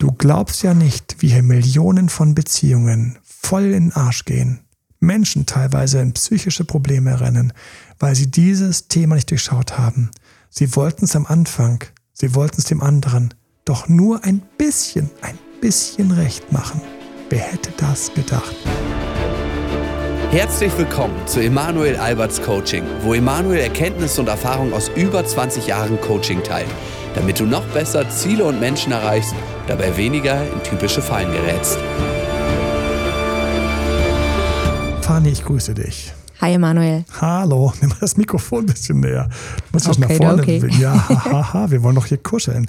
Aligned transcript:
Du 0.00 0.12
glaubst 0.12 0.62
ja 0.62 0.72
nicht, 0.72 1.16
wie 1.18 1.28
hier 1.28 1.42
Millionen 1.42 2.08
von 2.08 2.34
Beziehungen 2.34 3.18
voll 3.22 3.64
in 3.64 3.90
den 3.90 3.92
Arsch 3.92 4.24
gehen. 4.24 4.60
Menschen 4.98 5.44
teilweise 5.44 6.00
in 6.00 6.14
psychische 6.14 6.64
Probleme 6.64 7.20
rennen, 7.20 7.52
weil 7.98 8.14
sie 8.14 8.30
dieses 8.30 8.88
Thema 8.88 9.16
nicht 9.16 9.30
durchschaut 9.30 9.76
haben. 9.76 10.10
Sie 10.48 10.74
wollten 10.74 11.04
es 11.04 11.14
am 11.14 11.26
Anfang, 11.26 11.84
sie 12.14 12.34
wollten 12.34 12.62
es 12.62 12.64
dem 12.64 12.82
anderen, 12.82 13.34
doch 13.66 13.88
nur 13.88 14.24
ein 14.24 14.40
bisschen, 14.56 15.10
ein 15.20 15.38
bisschen 15.60 16.12
recht 16.12 16.50
machen. 16.50 16.80
Wer 17.28 17.40
hätte 17.40 17.70
das 17.76 18.10
gedacht? 18.14 18.56
Herzlich 20.30 20.72
willkommen 20.78 21.26
zu 21.26 21.40
Emanuel 21.40 21.96
Alberts 21.96 22.40
Coaching, 22.40 22.84
wo 23.02 23.12
Emanuel 23.12 23.60
Erkenntnisse 23.60 24.22
und 24.22 24.28
Erfahrung 24.28 24.72
aus 24.72 24.88
über 24.96 25.26
20 25.26 25.66
Jahren 25.66 26.00
Coaching 26.00 26.42
teilt, 26.42 26.70
damit 27.14 27.40
du 27.40 27.44
noch 27.46 27.64
besser 27.66 28.08
Ziele 28.08 28.44
und 28.44 28.60
Menschen 28.60 28.92
erreichst, 28.92 29.34
dabei 29.66 29.96
weniger 29.96 30.42
in 30.42 30.62
typische 30.62 31.02
Fallen 31.02 31.30
gerätst. 31.32 31.78
Fanny, 35.02 35.30
ich 35.30 35.44
grüße 35.44 35.74
dich. 35.74 36.12
Hi 36.40 36.54
Emanuel. 36.54 37.04
Hallo, 37.20 37.70
nimm 37.80 37.90
mal 37.90 37.98
das 38.00 38.16
Mikrofon 38.16 38.60
ein 38.60 38.66
bisschen 38.66 39.00
näher. 39.00 39.28
Du 39.28 39.64
musst 39.72 39.88
okay, 39.88 40.00
nach 40.00 40.10
vorne. 40.12 40.42
Okay. 40.42 40.62
Ja, 40.78 41.08
haha, 41.26 41.70
wir 41.70 41.82
wollen 41.82 41.96
doch 41.96 42.06
hier 42.06 42.16
kuscheln. 42.16 42.66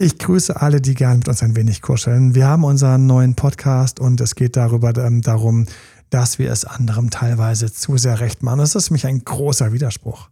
Ich 0.00 0.18
grüße 0.18 0.60
alle, 0.60 0.80
die 0.80 0.94
gerne 0.94 1.18
mit 1.18 1.28
uns 1.28 1.40
ein 1.42 1.54
wenig 1.54 1.82
kuscheln. 1.82 2.34
Wir 2.34 2.48
haben 2.48 2.64
unseren 2.64 3.06
neuen 3.06 3.36
Podcast 3.36 4.00
und 4.00 4.20
es 4.20 4.34
geht 4.34 4.56
darüber, 4.56 4.92
ähm, 4.96 5.22
darum, 5.22 5.66
dass 6.10 6.40
wir 6.40 6.50
es 6.50 6.64
anderen 6.64 7.10
teilweise 7.10 7.72
zu 7.72 7.96
sehr 7.96 8.18
recht 8.18 8.42
machen. 8.42 8.58
Das 8.58 8.74
ist 8.74 8.88
für 8.88 8.94
mich 8.94 9.06
ein 9.06 9.24
großer 9.24 9.72
Widerspruch. 9.72 10.28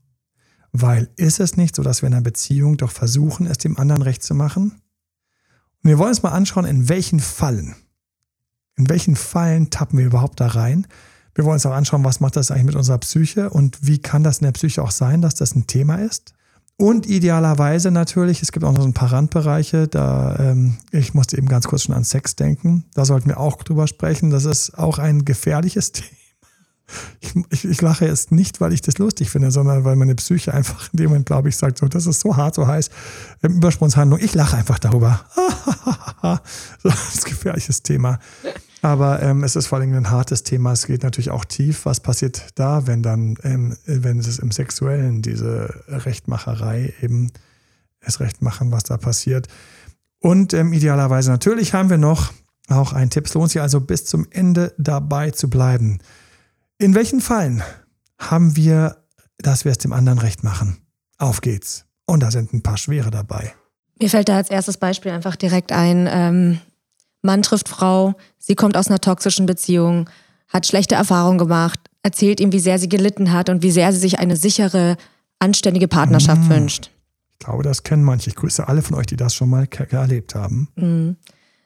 Weil 0.73 1.09
ist 1.17 1.41
es 1.41 1.57
nicht 1.57 1.75
so, 1.75 1.83
dass 1.83 2.03
wir 2.03 2.07
in 2.07 2.15
einer 2.15 2.23
Beziehung 2.23 2.77
doch 2.77 2.91
versuchen, 2.91 3.47
es 3.47 3.59
dem 3.59 3.79
anderen 3.79 4.03
recht 4.03 4.23
zu 4.23 4.35
machen? 4.35 4.81
Und 5.83 5.91
wir 5.91 5.99
wollen 5.99 6.11
uns 6.11 6.23
mal 6.23 6.31
anschauen, 6.31 6.65
in 6.65 6.89
welchen 6.89 7.21
Fallen, 7.21 7.75
in 8.77 8.89
welchen 8.89 9.17
Fallen 9.17 9.71
tappen 9.71 9.99
wir 9.99 10.07
überhaupt 10.07 10.41
da 10.41 10.47
rein. 10.49 10.87
Wir 11.35 11.45
wollen 11.45 11.55
uns 11.55 11.67
auch 11.67 11.73
anschauen, 11.73 12.05
was 12.05 12.21
macht 12.21 12.37
das 12.37 12.51
eigentlich 12.51 12.67
mit 12.67 12.77
unserer 12.77 12.99
Psyche 12.99 13.51
und 13.51 13.79
wie 13.87 13.99
kann 13.99 14.23
das 14.23 14.39
in 14.39 14.45
der 14.45 14.53
Psyche 14.53 14.83
auch 14.83 14.91
sein, 14.91 15.23
dass 15.23 15.35
das 15.35 15.55
ein 15.55 15.67
Thema 15.67 15.97
ist. 15.97 16.35
Und 16.77 17.07
idealerweise 17.07 17.91
natürlich, 17.91 18.41
es 18.41 18.53
gibt 18.53 18.65
auch 18.65 18.73
noch 18.73 18.81
so 18.81 18.89
ein 18.89 18.95
paar 18.95 19.13
Randbereiche, 19.13 19.87
da 19.87 20.37
ähm, 20.39 20.79
ich 20.93 21.13
musste 21.13 21.37
eben 21.37 21.47
ganz 21.47 21.67
kurz 21.67 21.83
schon 21.83 21.95
an 21.95 22.05
Sex 22.05 22.37
denken. 22.37 22.85
Da 22.95 23.05
sollten 23.05 23.29
wir 23.29 23.39
auch 23.39 23.63
drüber 23.63 23.87
sprechen. 23.87 24.31
Das 24.31 24.47
ist 24.47 24.79
auch 24.79 24.99
ein 24.99 25.27
gefährliches 25.27 25.93
Thema. 25.93 26.20
Ich, 27.21 27.35
ich, 27.51 27.65
ich, 27.65 27.81
lache 27.81 28.07
jetzt 28.07 28.33
nicht, 28.33 28.61
weil 28.61 28.73
ich 28.73 28.83
das 28.83 28.99
lustig 28.99 29.31
finde, 29.31 29.51
sondern 29.51 29.85
weil 29.85 29.97
meine 29.97 30.15
Psyche 30.15 30.55
einfach 30.55 30.93
in 30.93 30.99
dem 30.99 31.09
Moment, 31.09 31.27
glaube 31.27 31.49
ich, 31.49 31.57
sagt, 31.57 31.79
so, 31.79 31.89
das 31.89 32.07
ist 32.07 32.21
so 32.21 32.37
hart, 32.37 32.55
so 32.55 32.67
heiß. 32.67 32.91
Übersprungshandlung, 33.43 34.21
ich 34.21 34.35
lache 34.35 34.57
einfach 34.57 34.79
darüber. 34.79 35.25
das 36.83 37.15
ist 37.15 37.27
ein 37.27 37.31
gefährliches 37.31 37.83
Thema. 37.83 38.19
Aber 38.83 39.23
ähm, 39.23 39.45
es 39.45 39.57
ist 39.57 39.67
vor 39.67 39.79
allem 39.79 39.95
ein 39.95 40.11
hartes 40.11 40.43
Thema. 40.43 40.73
Es 40.73 40.87
geht 40.87 41.03
natürlich 41.03 41.31
auch 41.31 41.45
tief. 41.45 41.85
Was 41.85 42.01
passiert 42.01 42.47
da, 42.55 42.87
wenn 42.87 43.03
dann, 43.03 43.37
ähm, 43.43 43.77
wenn 43.85 44.19
es 44.19 44.39
im 44.39 44.51
Sexuellen 44.51 45.21
diese 45.23 45.83
Rechtmacherei 45.89 46.95
eben 47.03 47.31
es 48.01 48.21
recht 48.21 48.43
machen, 48.43 48.73
was 48.73 48.85
da 48.85 48.97
passiert. 48.97 49.49
Und 50.19 50.55
ähm, 50.55 50.73
idealerweise 50.73 51.31
natürlich 51.31 51.75
haben 51.75 51.91
wir 51.91 51.99
noch 51.99 52.33
auch 52.69 52.93
einen 52.93 53.11
Tipp. 53.11 53.27
Es 53.27 53.35
lohnt 53.35 53.51
sich 53.51 53.61
also 53.61 53.81
bis 53.81 54.05
zum 54.05 54.27
Ende 54.31 54.75
dabei 54.79 55.31
zu 55.31 55.51
bleiben. 55.51 55.99
In 56.81 56.95
welchen 56.95 57.21
Fallen 57.21 57.63
haben 58.19 58.57
wir, 58.57 58.97
dass 59.37 59.67
wir 59.67 59.73
es 59.73 59.77
dem 59.77 59.93
anderen 59.93 60.19
recht 60.19 60.43
machen? 60.43 60.79
Auf 61.19 61.43
geht's. 61.43 61.85
Und 62.07 62.23
da 62.23 62.31
sind 62.31 62.55
ein 62.55 62.63
paar 62.63 62.79
schwere 62.79 63.11
dabei. 63.11 63.53
Mir 64.01 64.09
fällt 64.09 64.31
da 64.31 64.37
als 64.37 64.49
erstes 64.49 64.79
Beispiel 64.79 65.13
einfach 65.13 65.37
direkt 65.37 65.73
ein, 65.73 66.09
ähm, 66.11 66.59
Mann 67.21 67.43
trifft 67.43 67.69
Frau, 67.69 68.15
sie 68.39 68.55
kommt 68.55 68.79
aus 68.79 68.89
einer 68.89 68.99
toxischen 68.99 69.45
Beziehung, 69.45 70.09
hat 70.49 70.67
schlechte 70.67 70.95
Erfahrungen 70.95 71.37
gemacht, 71.37 71.79
erzählt 72.03 72.41
ihm, 72.41 72.51
wie 72.51 72.61
sehr 72.61 72.79
sie 72.79 72.89
gelitten 72.89 73.31
hat 73.31 73.51
und 73.51 73.63
wie 73.63 73.73
sehr 73.73 73.93
sie 73.93 73.99
sich 73.99 74.19
eine 74.19 74.37
sichere, 74.37 74.97
anständige 75.39 75.87
Partnerschaft 75.87 76.45
mmh. 76.45 76.49
wünscht. 76.49 76.91
Ich 77.33 77.45
glaube, 77.45 77.63
das 77.63 77.83
kennen 77.83 78.05
manche. 78.05 78.31
Ich 78.31 78.37
grüße 78.37 78.67
alle 78.67 78.81
von 78.81 78.97
euch, 78.97 79.05
die 79.05 79.17
das 79.17 79.35
schon 79.35 79.51
mal 79.51 79.69
erlebt 79.91 80.35
haben. 80.35 80.69
Mmh. 80.77 81.17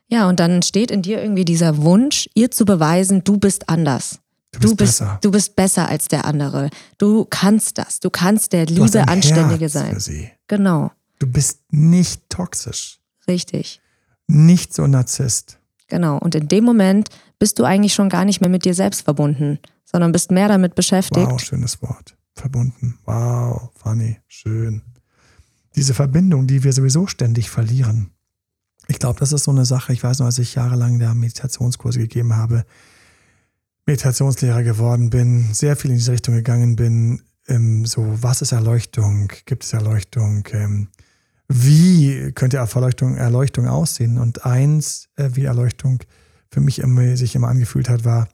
Ja, 0.09 0.29
und 0.29 0.41
dann 0.41 0.51
entsteht 0.51 0.91
in 0.91 1.03
dir 1.03 1.23
irgendwie 1.23 1.45
dieser 1.45 1.77
Wunsch, 1.83 2.29
ihr 2.35 2.51
zu 2.51 2.65
beweisen, 2.65 3.23
du 3.23 3.39
bist 3.39 3.69
anders. 3.69 4.19
Du 4.55 4.61
bist, 4.61 4.73
du 4.73 4.77
bist, 4.77 4.99
besser. 4.99 5.19
Du 5.23 5.31
bist 5.31 5.57
besser 5.57 5.89
als 5.89 6.09
der 6.09 6.25
andere. 6.25 6.71
Du 6.99 7.25
kannst 7.25 7.79
das. 7.79 8.01
Du 8.01 8.11
kannst 8.11 8.53
der 8.53 8.67
Liebe 8.67 9.07
Anständige 9.09 9.65
Herz 9.65 9.73
sein. 9.73 9.95
Für 9.95 10.01
sie. 10.01 10.31
Genau. 10.49 10.93
Du 11.19 11.27
bist 11.27 11.61
nicht 11.71 12.29
toxisch. 12.29 13.01
Richtig 13.29 13.81
nicht 14.27 14.75
so 14.75 14.87
Narzisst. 14.87 15.59
Genau. 15.89 16.19
Und 16.19 16.35
in 16.35 16.49
dem 16.49 16.65
Moment 16.65 17.11
bist 17.39 17.59
du 17.59 17.65
eigentlich 17.65 17.95
schon 17.95 18.09
gar 18.09 18.25
nicht 18.25 18.41
mehr 18.41 18.51
mit 18.51 18.65
dir 18.65 18.75
selbst 18.75 19.03
verbunden, 19.03 19.59
sondern 19.85 20.13
bist 20.13 20.31
mehr 20.31 20.49
damit 20.49 20.75
beschäftigt. 20.75 21.31
Wow, 21.31 21.41
schönes 21.41 21.81
Wort. 21.83 22.17
Verbunden. 22.35 22.99
Wow, 23.05 23.71
funny, 23.75 24.19
schön. 24.27 24.83
Diese 25.77 25.95
Verbindung, 25.95 26.47
die 26.47 26.65
wir 26.65 26.73
sowieso 26.73 27.07
ständig 27.07 27.51
verlieren. 27.51 28.11
Ich 28.89 28.99
glaube, 28.99 29.21
das 29.21 29.33
ist 29.33 29.45
so 29.45 29.51
eine 29.51 29.65
Sache. 29.65 29.93
Ich 29.93 30.03
weiß 30.03 30.19
noch, 30.19 30.27
als 30.27 30.39
ich 30.39 30.55
jahrelang 30.55 30.99
da 30.99 31.15
Meditationskurse 31.15 31.99
gegeben 32.01 32.37
habe, 32.37 32.65
Meditationslehrer 33.87 34.63
geworden 34.63 35.11
bin, 35.11 35.53
sehr 35.53 35.77
viel 35.77 35.91
in 35.91 35.97
diese 35.97 36.13
Richtung 36.13 36.35
gegangen 36.35 36.77
bin. 36.77 37.23
Ähm, 37.47 37.85
so, 37.85 38.23
was 38.23 38.43
ist 38.43 38.53
Erleuchtung? 38.53 39.31
Gibt 39.45 39.65
es 39.65 39.73
Erleuchtung? 39.73 40.47
Ähm, 40.53 40.89
wie 41.49 42.33
könnte 42.33 42.57
Erleuchtung, 42.57 43.17
Erleuchtung 43.17 43.69
aussehen? 43.69 44.19
Und 44.19 44.47
eins, 44.47 45.09
äh, 45.17 45.31
wie 45.35 45.45
Erleuchtung 45.45 46.03
für 46.51 46.61
mich 46.61 46.79
immer, 46.79 47.17
sich 47.17 47.35
immer 47.35 47.49
angefühlt 47.49 47.89
hat, 47.89 48.05
war, 48.05 48.29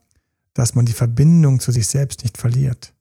dass 0.55 0.75
man 0.75 0.87
die 0.87 0.93
Verbindung 0.93 1.59
zu 1.59 1.73
sich 1.73 1.89
selbst 1.89 2.23
nicht 2.23 2.39
verliert. 2.39 2.93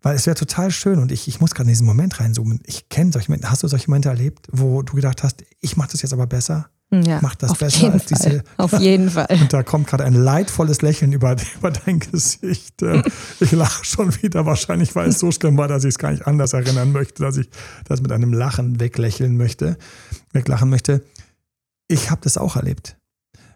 Weil 0.00 0.14
es 0.14 0.26
wäre 0.26 0.36
total 0.36 0.70
schön 0.70 1.00
und 1.00 1.10
ich, 1.10 1.26
ich 1.26 1.40
muss 1.40 1.54
gerade 1.54 1.68
in 1.68 1.72
diesen 1.72 1.86
Moment 1.86 2.20
reinzoomen. 2.20 2.60
Ich 2.66 2.88
kenne 2.88 3.10
solche 3.10 3.30
Momente. 3.30 3.50
Hast 3.50 3.64
du 3.64 3.68
solche 3.68 3.90
Momente 3.90 4.08
erlebt, 4.08 4.46
wo 4.52 4.82
du 4.82 4.94
gedacht 4.94 5.24
hast, 5.24 5.44
ich 5.60 5.76
mache 5.76 5.90
das 5.90 6.02
jetzt 6.02 6.12
aber 6.12 6.28
besser? 6.28 6.70
Ja, 6.90 7.18
Mach 7.20 7.34
das 7.34 7.52
besser 7.58 7.92
als 7.92 8.04
Fall. 8.04 8.16
diese. 8.30 8.44
Auf 8.56 8.72
jeden 8.78 9.10
Fall. 9.10 9.26
Und 9.30 9.52
da 9.52 9.62
kommt 9.62 9.88
gerade 9.88 10.04
ein 10.04 10.14
leidvolles 10.14 10.80
Lächeln 10.80 11.12
über, 11.12 11.36
über 11.58 11.70
dein 11.70 11.98
Gesicht. 11.98 12.80
Äh, 12.80 13.02
ich 13.40 13.52
lache 13.52 13.84
schon 13.84 14.14
wieder, 14.22 14.46
wahrscheinlich, 14.46 14.94
weil 14.96 15.10
es 15.10 15.18
so 15.18 15.30
schlimm 15.30 15.58
war, 15.58 15.68
dass 15.68 15.84
ich 15.84 15.90
es 15.90 15.98
gar 15.98 16.12
nicht 16.12 16.26
anders 16.26 16.54
erinnern 16.54 16.92
möchte, 16.92 17.22
dass 17.22 17.36
ich 17.36 17.50
das 17.84 18.00
mit 18.00 18.10
einem 18.10 18.32
Lachen 18.32 18.80
weglächeln 18.80 19.36
möchte, 19.36 19.76
weglachen 20.32 20.70
möchte. 20.70 21.04
Ich 21.88 22.10
habe 22.10 22.22
das 22.22 22.38
auch 22.38 22.56
erlebt. 22.56 22.96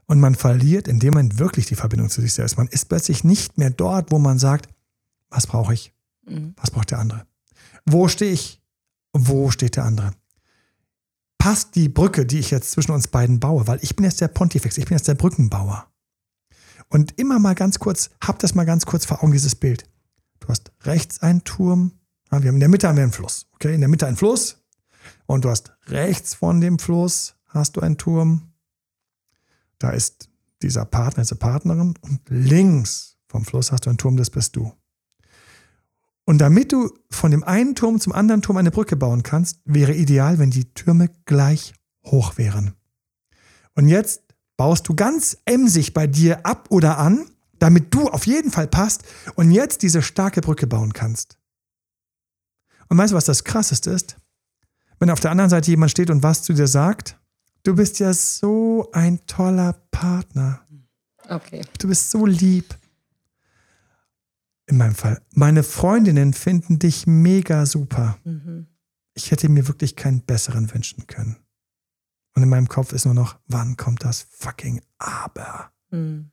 Und 0.07 0.21
man 0.21 0.35
verliert 0.35 0.89
in 0.89 0.99
dem 0.99 1.15
Moment 1.15 1.39
wirklich 1.39 1.65
die 1.65 1.75
Verbindung 1.75 2.11
zu 2.11 2.21
sich 2.21 2.35
selbst. 2.35 2.59
Man 2.59 2.69
ist 2.69 2.91
plötzlich 2.91 3.25
nicht 3.25 3.57
mehr 3.57 3.71
dort, 3.71 4.11
wo 4.11 4.19
man 4.19 4.39
sagt, 4.39 4.69
was 5.31 5.47
brauche 5.47 5.73
ich? 5.73 5.95
Mhm. 6.29 6.55
Was 6.57 6.71
braucht 6.71 6.91
der 6.91 6.99
andere? 6.99 7.25
Wo 7.87 8.09
stehe 8.09 8.33
ich? 8.33 8.61
Wo 9.15 9.51
steht 9.51 9.77
der 9.77 9.85
andere? 9.85 10.11
Passt 11.43 11.75
die 11.75 11.89
Brücke, 11.89 12.25
die 12.25 12.39
ich 12.39 12.53
jetzt 12.53 12.71
zwischen 12.71 12.93
uns 12.93 13.09
beiden 13.09 13.41
baue, 13.41 13.67
weil 13.67 13.81
ich 13.83 13.97
bin 13.97 14.05
jetzt 14.05 14.21
der 14.21 14.29
Pontifex, 14.29 14.79
ich 14.79 14.85
bin 14.85 14.97
jetzt 14.97 15.09
der 15.09 15.17
Brückenbauer. 15.17 15.89
Und 16.89 17.19
immer 17.19 17.41
mal 17.41 17.57
ganz 17.57 17.81
kurz, 17.81 18.11
hab 18.21 18.39
das 18.39 18.55
mal 18.55 18.63
ganz 18.63 18.87
kurz 18.87 19.07
vor 19.07 19.25
Augen, 19.25 19.33
dieses 19.33 19.57
Bild. 19.57 19.91
Du 20.39 20.47
hast 20.47 20.71
rechts 20.83 21.21
einen 21.21 21.43
Turm, 21.43 21.99
wir 22.31 22.37
haben 22.37 22.55
in 22.55 22.61
der 22.61 22.69
Mitte 22.69 22.87
haben 22.87 22.95
wir 22.95 23.03
einen 23.03 23.11
Fluss, 23.11 23.49
okay? 23.55 23.75
In 23.75 23.81
der 23.81 23.89
Mitte 23.89 24.07
ein 24.07 24.17
Fluss 24.17 24.63
und 25.27 25.45
du 25.45 25.51
hast 25.51 25.73
rechts 25.89 26.37
von 26.37 26.61
dem 26.61 26.79
Fluss 26.79 27.35
hast 27.49 27.77
du 27.77 27.81
einen 27.81 27.99
Turm. 27.99 28.53
Da 29.81 29.91
ist 29.91 30.29
dieser 30.63 30.85
Partner, 30.85 31.25
diese 31.25 31.35
Partnerin 31.35 31.95
und 32.03 32.21
links 32.29 33.17
vom 33.27 33.45
Fluss 33.45 33.73
hast 33.73 33.87
du 33.87 33.91
einen 33.91 33.99
Turm, 33.99 34.17
das 34.17 34.31
bist 34.31 34.55
du. 34.55 34.73
Und 36.25 36.39
damit 36.39 36.73
du 36.73 36.91
von 37.11 37.31
dem 37.31 37.43
einen 37.43 37.75
Turm 37.75 38.01
zum 38.01 38.13
anderen 38.13 38.43
Turm 38.43 38.57
eine 38.57 38.71
Brücke 38.71 38.97
bauen 38.97 39.23
kannst, 39.23 39.61
wäre 39.65 39.95
ideal, 39.95 40.39
wenn 40.39 40.51
die 40.51 40.73
Türme 40.73 41.11
gleich 41.25 41.75
hoch 42.07 42.39
wären. 42.39 42.75
Und 43.75 43.89
jetzt 43.89 44.23
baust 44.57 44.89
du 44.89 44.95
ganz 44.95 45.39
emsig 45.45 45.95
bei 45.95 46.07
dir 46.07 46.47
ab 46.47 46.69
oder 46.71 46.99
an, 46.99 47.27
damit 47.59 47.93
du 47.95 48.09
auf 48.09 48.27
jeden 48.27 48.51
Fall 48.51 48.69
passt 48.69 49.03
und 49.35 49.51
jetzt 49.51 49.83
diese 49.83 50.03
starke 50.03 50.41
Brücke 50.41 50.67
bauen 50.67 50.93
kannst. 50.93 51.39
Und 52.89 52.99
weißt 52.99 53.13
du, 53.13 53.17
was 53.17 53.25
das 53.25 53.45
Krasseste 53.45 53.91
ist? 53.91 54.17
Wenn 54.99 55.11
auf 55.11 55.21
der 55.21 55.31
anderen 55.31 55.51
Seite 55.51 55.71
jemand 55.71 55.91
steht 55.91 56.11
und 56.11 56.23
was 56.23 56.43
zu 56.43 56.53
dir 56.53 56.69
sagt, 56.69 57.19
du 57.65 57.75
bist 57.75 57.99
ja 57.99 58.13
so 58.13 58.89
ein 58.93 59.25
toller 59.27 59.73
Partner. 59.91 60.61
Okay. 61.29 61.63
Du 61.79 61.89
bist 61.89 62.11
so 62.11 62.27
lieb 62.27 62.77
in 64.73 64.79
meinem 64.79 64.95
Fall, 64.95 65.21
meine 65.35 65.63
Freundinnen 65.63 66.33
finden 66.33 66.79
dich 66.79 67.07
mega 67.07 67.67
super. 67.67 68.17
Mhm. 68.25 68.67
Ich 69.13 69.31
hätte 69.31 69.51
mir 69.51 69.69
wirklich 69.69 69.97
keinen 69.97 70.23
besseren 70.23 70.73
wünschen 70.73 71.07
können. 71.07 71.37
Und 72.35 72.43
in 72.43 72.49
meinem 72.49 72.69
Kopf 72.69 72.95
ist 72.95 73.05
nur 73.05 73.13
noch, 73.13 73.37
wann 73.47 73.77
kommt 73.77 74.03
das 74.03 74.27
fucking 74.31 74.81
Aber? 74.97 75.71
Mhm. 75.91 76.31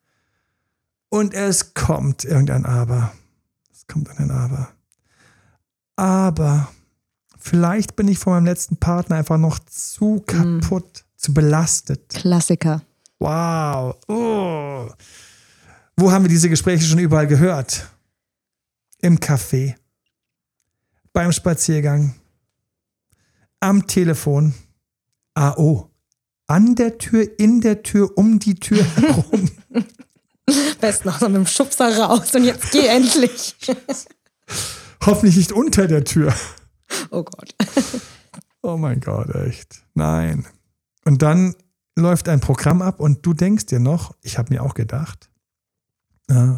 Und 1.10 1.34
es 1.34 1.74
kommt 1.74 2.24
irgendein 2.24 2.66
Aber. 2.66 3.12
Es 3.74 3.86
kommt 3.88 4.10
ein 4.18 4.32
Aber. 4.32 4.70
Aber 5.98 6.72
vielleicht 7.38 7.98
bin 7.98 8.08
ich 8.08 8.20
von 8.20 8.32
meinem 8.32 8.46
letzten 8.46 8.78
Partner 8.78 9.18
einfach 9.18 9.38
noch 9.38 9.60
zu 9.60 10.24
mhm. 10.26 10.62
kaputt, 10.62 10.86
mhm. 10.86 11.18
zu 11.18 11.34
belastet. 11.34 12.08
Klassiker. 12.08 12.84
Wow. 13.20 13.98
Oh. 14.08 14.88
Wo 15.98 16.10
haben 16.10 16.24
wir 16.24 16.30
diese 16.30 16.48
Gespräche 16.48 16.86
schon 16.86 17.00
überall 17.00 17.28
gehört? 17.28 17.90
Im 19.02 19.18
Café, 19.20 19.76
beim 21.14 21.32
Spaziergang, 21.32 22.16
am 23.60 23.88
Telefon, 23.88 24.54
AO, 25.34 25.90
an 26.48 26.76
der 26.76 26.98
Tür, 26.98 27.28
in 27.40 27.62
der 27.62 27.84
Tür, 27.84 28.18
um 28.18 28.40
die 28.40 28.56
Tür 28.56 28.84
herum. 28.96 29.50
Best 30.82 31.06
noch 31.06 31.20
so 31.20 31.28
mit 31.28 31.38
dem 31.38 31.48
Schubser 31.48 31.98
raus 31.98 32.34
und 32.36 32.44
jetzt 32.44 32.72
geh 32.72 32.88
endlich. 32.88 33.56
Hoffentlich 35.06 35.38
nicht 35.38 35.52
unter 35.52 35.88
der 35.88 36.04
Tür. 36.04 36.34
Oh 37.12 37.24
Gott. 37.24 37.56
Oh 38.62 38.78
mein 38.78 39.00
Gott, 39.00 39.34
echt. 39.36 39.84
Nein. 39.94 40.46
Und 41.06 41.22
dann 41.22 41.56
läuft 41.96 42.28
ein 42.28 42.40
Programm 42.40 42.82
ab 42.82 43.00
und 43.00 43.26
du 43.26 43.34
denkst 43.34 43.68
dir 43.68 43.80
noch, 43.80 44.16
ich 44.22 44.38
habe 44.38 44.54
mir 44.54 44.64
auch 44.64 44.74
gedacht, 44.74 45.30
äh, 46.28 46.56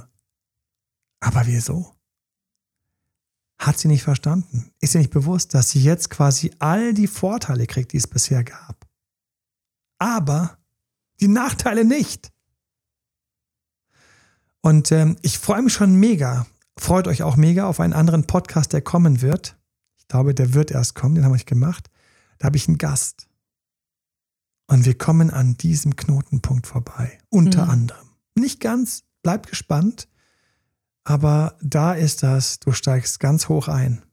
aber 1.20 1.46
wieso? 1.46 1.94
Hat 3.62 3.78
sie 3.78 3.90
nicht 3.90 4.02
verstanden? 4.02 4.72
Ist 4.80 4.96
ihr 4.96 5.02
nicht 5.02 5.14
bewusst, 5.14 5.54
dass 5.54 5.70
sie 5.70 5.84
jetzt 5.84 6.10
quasi 6.10 6.52
all 6.58 6.96
die 6.96 7.06
Vorteile 7.06 7.68
kriegt, 7.68 7.94
die 7.94 7.98
es 7.98 8.08
bisher 8.08 8.44
gab? 8.44 8.88
Aber 10.00 10.58
die 11.20 11.28
Nachteile 11.28 11.86
nicht. 11.86 12.32
Und 14.62 14.92
ähm, 14.92 15.16
ich 15.22 15.38
freue 15.38 15.62
mich 15.62 15.74
schon 15.74 15.94
mega. 15.94 16.48
Freut 16.76 17.08
euch 17.08 17.22
auch 17.22 17.36
mega 17.36 17.68
auf 17.68 17.80
einen 17.80 17.94
anderen 17.94 18.26
Podcast, 18.26 18.74
der 18.74 18.82
kommen 18.82 19.22
wird. 19.22 19.60
Ich 20.00 20.08
glaube, 20.08 20.34
der 20.34 20.56
wird 20.56 20.72
erst 20.72 20.96
kommen, 20.96 21.14
den 21.14 21.24
habe 21.24 21.36
ich 21.36 21.46
gemacht. 21.46 21.92
Da 22.40 22.48
habe 22.48 22.58
ich 22.58 22.68
einen 22.68 22.80
Gast. 22.80 23.28
Und 24.66 24.86
wir 24.86 24.98
kommen 24.98 25.30
an 25.30 25.56
diesem 25.58 25.96
Knotenpunkt 25.96 26.66
vorbei. 26.66 27.20
Unter 27.30 27.66
mhm. 27.66 27.70
anderem. 27.70 28.10
Nicht 28.34 28.60
ganz, 28.60 29.04
bleibt 29.22 29.50
gespannt. 29.52 30.08
Aber 31.04 31.58
da 31.62 31.94
ist 31.94 32.24
das, 32.24 32.60
du 32.60 32.72
steigst 32.72 33.20
ganz 33.20 33.50
hoch 33.50 33.68
ein. 33.68 34.04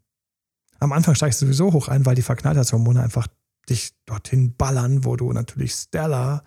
Am 0.80 0.92
Anfang 0.92 1.14
steigst 1.14 1.42
du 1.42 1.46
sowieso 1.46 1.72
hoch 1.72 1.88
ein, 1.88 2.06
weil 2.06 2.14
die 2.14 2.22
Verknalltheitshormone 2.22 3.02
einfach 3.02 3.26
dich 3.68 3.92
dorthin 4.06 4.54
ballern, 4.56 5.04
wo 5.04 5.16
du 5.16 5.32
natürlich 5.32 5.74
stellar, 5.74 6.44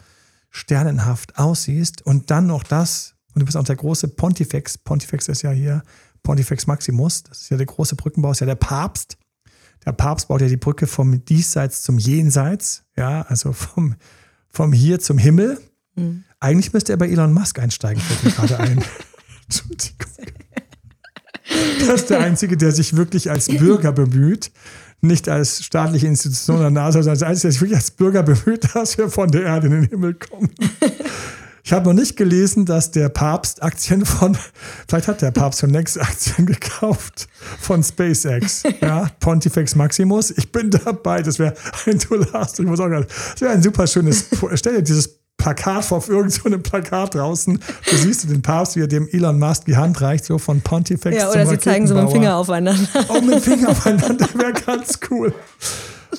sternenhaft 0.49 1.37
aussiehst. 1.37 2.01
Und 2.05 2.31
dann 2.31 2.47
noch 2.47 2.63
das, 2.63 3.15
und 3.33 3.41
du 3.41 3.45
bist 3.45 3.57
auch 3.57 3.63
der 3.63 3.75
große 3.75 4.09
Pontifex. 4.09 4.77
Pontifex 4.77 5.27
ist 5.27 5.41
ja 5.41 5.51
hier 5.51 5.83
Pontifex 6.23 6.67
Maximus. 6.67 7.23
Das 7.23 7.41
ist 7.41 7.49
ja 7.49 7.57
der 7.57 7.65
große 7.65 7.95
Brückenbau, 7.95 8.31
ist 8.31 8.39
ja 8.39 8.45
der 8.45 8.55
Papst. 8.55 9.17
Der 9.85 9.93
Papst 9.93 10.27
baut 10.27 10.41
ja 10.41 10.47
die 10.47 10.57
Brücke 10.57 10.85
vom 10.85 11.23
Diesseits 11.25 11.81
zum 11.81 11.97
Jenseits, 11.97 12.83
ja, 12.95 13.23
also 13.23 13.51
vom, 13.53 13.95
vom 14.49 14.73
Hier 14.73 14.99
zum 14.99 15.17
Himmel. 15.17 15.59
Mhm. 15.95 16.23
Eigentlich 16.39 16.73
müsste 16.73 16.93
er 16.93 16.97
bei 16.97 17.09
Elon 17.09 17.33
Musk 17.33 17.59
einsteigen, 17.59 18.01
fällt 18.01 18.23
mir 18.23 18.31
gerade 18.31 18.59
ein. 18.59 18.83
Entschuldigung. 19.45 20.10
Das 21.79 22.01
ist 22.01 22.09
der 22.09 22.19
Einzige, 22.19 22.57
der 22.57 22.71
sich 22.71 22.95
wirklich 22.95 23.29
als 23.29 23.47
Bürger 23.47 23.91
bemüht, 23.91 24.51
nicht 25.01 25.27
als 25.29 25.63
staatliche 25.63 26.07
Institution 26.07 26.57
oder 26.57 26.69
NASA, 26.69 27.03
sondern 27.03 27.11
als 27.11 27.23
Einzige, 27.23 27.41
der 27.41 27.51
sich 27.51 27.61
wirklich 27.61 27.77
als 27.77 27.91
Bürger 27.91 28.23
bemüht, 28.23 28.67
dass 28.73 28.97
wir 28.97 29.09
von 29.09 29.29
der 29.31 29.43
Erde 29.43 29.67
in 29.67 29.73
den 29.73 29.83
Himmel 29.85 30.13
kommen. 30.13 30.49
Ich 31.63 31.73
habe 31.73 31.85
noch 31.85 31.93
nicht 31.93 32.17
gelesen, 32.17 32.65
dass 32.65 32.89
der 32.89 33.09
Papst 33.09 33.61
Aktien 33.61 34.03
von, 34.03 34.35
vielleicht 34.87 35.07
hat 35.07 35.21
der 35.21 35.29
Papst 35.29 35.59
schon 35.59 35.69
längst 35.69 36.01
Aktien 36.01 36.47
gekauft 36.47 37.27
von 37.59 37.83
SpaceX. 37.83 38.63
Ja, 38.81 39.09
Pontifex 39.19 39.75
Maximus. 39.75 40.31
Ich 40.31 40.51
bin 40.51 40.71
dabei. 40.71 41.21
Das 41.21 41.37
wäre 41.37 41.53
ein 41.85 41.99
Dollar. 41.99 42.47
Ich 42.57 42.65
muss 42.65 42.79
auch 42.79 42.89
sagen, 42.89 43.05
das 43.33 43.41
wäre 43.41 43.53
ein 43.53 43.61
super 43.61 43.85
schönes, 43.85 44.25
stell 44.55 44.77
dir 44.77 44.81
dieses 44.81 45.20
Plakat 45.37 45.85
vor, 45.85 45.97
auf 45.97 46.07
irgendeinem 46.07 46.59
so 46.63 46.69
Plakat 46.69 47.15
draußen. 47.15 47.59
Du 47.89 47.95
siehst 47.95 48.23
du 48.23 48.27
den 48.27 48.41
Papst, 48.41 48.75
wie 48.75 48.81
er 48.81 48.87
dem 48.87 49.07
Elon 49.11 49.39
Musk 49.39 49.65
die 49.65 49.75
Hand 49.75 49.99
reicht, 50.01 50.25
so 50.25 50.37
von 50.37 50.61
Pontifex 50.61 51.17
Ja, 51.17 51.31
oder 51.31 51.47
sie 51.47 51.57
zeigen 51.57 51.87
so 51.87 51.95
mit 51.95 52.03
dem 52.03 52.11
Finger 52.11 52.35
aufeinander. 52.35 52.87
Oh, 53.09 53.21
mit 53.21 53.35
dem 53.35 53.41
Finger 53.41 53.69
aufeinander 53.69 54.27
wäre 54.35 54.53
ganz 54.53 54.99
cool. 55.09 55.33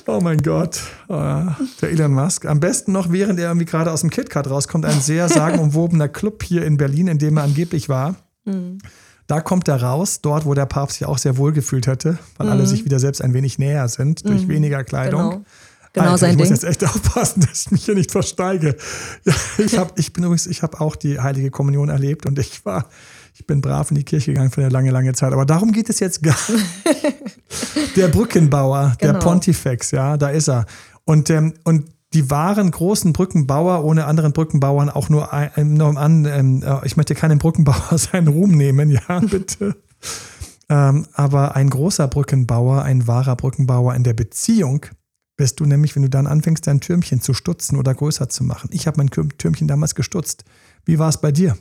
Oh 0.06 0.20
mein 0.20 0.38
Gott, 0.38 0.80
oh, 1.08 1.44
der 1.80 1.90
Elon 1.90 2.12
Musk. 2.12 2.46
Am 2.46 2.60
besten 2.60 2.92
noch, 2.92 3.12
während 3.12 3.38
er 3.38 3.48
irgendwie 3.48 3.66
gerade 3.66 3.92
aus 3.92 4.00
dem 4.00 4.10
KitKat 4.10 4.48
rauskommt, 4.48 4.84
ein 4.84 5.00
sehr 5.00 5.28
sagenumwobener 5.28 6.08
Club 6.08 6.42
hier 6.42 6.64
in 6.64 6.76
Berlin, 6.76 7.08
in 7.08 7.18
dem 7.18 7.36
er 7.36 7.44
angeblich 7.44 7.88
war. 7.88 8.16
Mhm. 8.44 8.78
Da 9.28 9.40
kommt 9.40 9.68
er 9.68 9.80
raus, 9.82 10.20
dort, 10.20 10.46
wo 10.46 10.54
der 10.54 10.66
Papst 10.66 10.98
sich 10.98 11.06
auch 11.06 11.18
sehr 11.18 11.36
wohl 11.36 11.52
gefühlt 11.52 11.86
hätte, 11.86 12.18
weil 12.36 12.46
mhm. 12.46 12.52
alle 12.52 12.66
sich 12.66 12.84
wieder 12.84 12.98
selbst 12.98 13.22
ein 13.22 13.34
wenig 13.34 13.58
näher 13.58 13.86
sind 13.88 14.26
durch 14.26 14.44
mhm. 14.44 14.48
weniger 14.48 14.82
Kleidung. 14.82 15.30
Genau. 15.30 15.44
Genau 15.92 16.06
Alter, 16.06 16.18
sein 16.18 16.30
ich 16.30 16.36
Ding. 16.36 16.50
muss 16.50 16.62
jetzt 16.62 16.64
echt 16.64 16.84
aufpassen, 16.88 17.40
dass 17.40 17.66
ich 17.66 17.70
mich 17.70 17.84
hier 17.84 17.94
nicht 17.94 18.10
versteige. 18.10 18.76
Ja, 19.24 19.34
ich 19.58 19.78
habe, 19.78 19.92
ich 19.96 20.12
bin 20.12 20.24
übrigens, 20.24 20.46
ich 20.46 20.62
habe 20.62 20.80
auch 20.80 20.96
die 20.96 21.20
Heilige 21.20 21.50
Kommunion 21.50 21.88
erlebt 21.88 22.26
und 22.26 22.38
ich 22.38 22.64
war, 22.64 22.86
ich 23.34 23.46
bin 23.46 23.60
brav 23.60 23.90
in 23.90 23.96
die 23.96 24.04
Kirche 24.04 24.32
gegangen 24.32 24.50
für 24.50 24.62
eine 24.62 24.70
lange, 24.70 24.90
lange 24.90 25.12
Zeit. 25.12 25.32
Aber 25.32 25.46
darum 25.46 25.72
geht 25.72 25.88
es 25.90 26.00
jetzt 26.00 26.22
gar 26.22 26.36
nicht. 26.48 27.96
Der 27.96 28.08
Brückenbauer, 28.08 28.94
genau. 28.98 29.12
der 29.12 29.18
Pontifex, 29.18 29.90
ja, 29.90 30.16
da 30.16 30.30
ist 30.30 30.48
er. 30.48 30.64
Und, 31.04 31.28
ähm, 31.28 31.54
und 31.64 31.90
die 32.14 32.30
wahren 32.30 32.70
großen 32.70 33.12
Brückenbauer 33.12 33.84
ohne 33.84 34.06
anderen 34.06 34.32
Brückenbauern 34.32 34.88
auch 34.88 35.08
nur, 35.08 35.32
ein, 35.32 35.74
nur 35.74 35.96
an, 35.98 36.24
ähm, 36.24 36.62
äh, 36.62 36.86
ich 36.86 36.96
möchte 36.96 37.14
keinen 37.14 37.38
Brückenbauer 37.38 37.98
seinen 37.98 38.28
Ruhm 38.28 38.52
nehmen, 38.52 38.90
ja, 38.90 39.20
bitte. 39.20 39.76
ähm, 40.68 41.06
aber 41.14 41.54
ein 41.54 41.68
großer 41.68 42.08
Brückenbauer, 42.08 42.82
ein 42.82 43.06
wahrer 43.06 43.36
Brückenbauer 43.36 43.94
in 43.94 44.04
der 44.04 44.14
Beziehung, 44.14 44.86
bist 45.36 45.60
du 45.60 45.64
nämlich, 45.64 45.94
wenn 45.96 46.02
du 46.02 46.10
dann 46.10 46.26
anfängst, 46.26 46.66
dein 46.66 46.80
Türmchen 46.80 47.20
zu 47.20 47.34
stutzen 47.34 47.78
oder 47.78 47.94
größer 47.94 48.28
zu 48.28 48.44
machen. 48.44 48.70
Ich 48.72 48.86
habe 48.86 48.98
mein 48.98 49.10
Türmchen 49.10 49.68
damals 49.68 49.94
gestutzt. 49.94 50.44
Wie 50.84 50.98
war 50.98 51.08
es 51.08 51.20
bei 51.20 51.32
dir? 51.32 51.56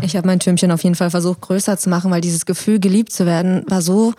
Ich 0.00 0.16
habe 0.16 0.26
mein 0.26 0.40
Türmchen 0.40 0.70
auf 0.70 0.82
jeden 0.82 0.96
Fall 0.96 1.10
versucht, 1.10 1.40
größer 1.42 1.76
zu 1.78 1.90
machen, 1.90 2.10
weil 2.10 2.20
dieses 2.20 2.46
Gefühl, 2.46 2.80
geliebt 2.80 3.12
zu 3.12 3.26
werden, 3.26 3.64
war 3.68 3.82
so 3.82 4.14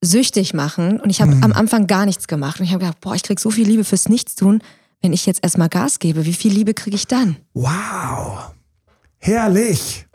süchtig 0.00 0.54
machen. 0.54 1.00
Und 1.00 1.10
ich 1.10 1.20
habe 1.20 1.34
mhm. 1.34 1.44
am 1.44 1.52
Anfang 1.52 1.86
gar 1.86 2.06
nichts 2.06 2.26
gemacht. 2.26 2.60
Und 2.60 2.66
ich 2.66 2.72
habe 2.72 2.84
gedacht, 2.84 3.00
boah, 3.00 3.14
ich 3.14 3.22
krieg 3.22 3.38
so 3.40 3.50
viel 3.50 3.66
Liebe 3.66 3.84
fürs 3.84 4.08
Nichtstun. 4.08 4.62
Wenn 5.00 5.12
ich 5.12 5.26
jetzt 5.26 5.42
erstmal 5.42 5.68
Gas 5.68 5.98
gebe, 5.98 6.24
wie 6.24 6.32
viel 6.32 6.52
Liebe 6.52 6.74
kriege 6.74 6.96
ich 6.96 7.06
dann? 7.06 7.36
Wow. 7.54 8.52
Herrlich. 9.18 10.06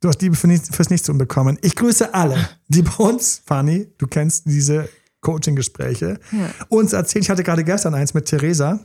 Du 0.00 0.08
hast 0.08 0.22
Liebe 0.22 0.36
fürs 0.36 0.90
Nichtstun 0.90 1.18
bekommen. 1.18 1.58
Ich 1.62 1.74
grüße 1.74 2.14
alle, 2.14 2.48
die 2.68 2.82
bei 2.82 2.94
uns, 2.98 3.42
Fanny, 3.44 3.88
du 3.98 4.06
kennst 4.06 4.46
diese 4.46 4.88
Coaching-Gespräche, 5.20 6.18
ja. 6.32 6.50
uns 6.68 6.92
erzählt. 6.92 7.24
Ich 7.24 7.30
hatte 7.30 7.42
gerade 7.42 7.64
gestern 7.64 7.94
eins 7.94 8.14
mit 8.14 8.26
Theresa. 8.26 8.80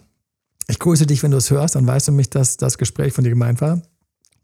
Ich 0.68 0.80
grüße 0.80 1.06
dich, 1.06 1.22
wenn 1.24 1.32
du 1.32 1.38
es 1.38 1.52
hörst, 1.52 1.76
dann 1.76 1.86
weißt 1.86 2.08
du 2.08 2.12
mich, 2.12 2.30
dass 2.30 2.58
das 2.58 2.78
Gespräch 2.78 3.14
von 3.14 3.24
dir 3.24 3.30
gemeint 3.30 3.62
war. 3.62 3.82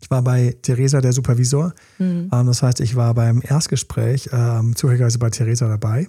Ich 0.02 0.10
war 0.10 0.22
bei 0.22 0.56
Theresa, 0.62 1.02
der 1.02 1.14
Supervisor. 1.14 1.74
Mhm. 1.98 2.30
Ähm, 2.31 2.46
das 2.48 2.64
heißt, 2.64 2.80
ich 2.80 2.96
war 2.96 3.14
beim 3.14 3.42
Erstgespräch 3.44 4.30
ähm, 4.31 4.76
zufälligerweise 4.76 5.19
bei 5.19 5.30
Theresa 5.30 5.68
dabei. 5.68 6.08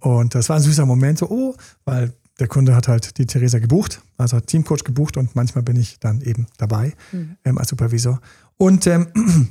Und 0.00 0.34
das 0.34 0.48
war 0.48 0.56
ein 0.56 0.62
süßer 0.62 0.86
Moment, 0.86 1.18
so, 1.18 1.30
oh, 1.30 1.54
weil 1.84 2.12
der 2.40 2.48
Kunde 2.48 2.74
hat 2.74 2.88
halt 2.88 3.18
die 3.18 3.26
Theresa 3.26 3.58
gebucht, 3.60 4.02
also 4.16 4.36
hat 4.36 4.48
Teamcoach 4.48 4.84
gebucht 4.84 5.16
und 5.16 5.36
manchmal 5.36 5.62
bin 5.62 5.76
ich 5.76 6.00
dann 6.00 6.20
eben 6.22 6.46
dabei 6.58 6.94
mhm. 7.12 7.36
ähm, 7.44 7.58
als 7.58 7.68
Supervisor. 7.68 8.20
Und, 8.56 8.86
ähm, 8.88 9.06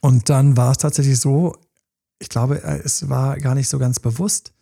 und 0.00 0.28
dann 0.28 0.56
war 0.56 0.72
es 0.72 0.78
tatsächlich 0.78 1.18
so, 1.18 1.56
ich 2.18 2.28
glaube, 2.28 2.62
äh, 2.62 2.80
es 2.84 3.08
war 3.08 3.38
gar 3.38 3.54
nicht 3.54 3.68
so 3.68 3.78
ganz 3.78 3.98
bewusst, 4.00 4.52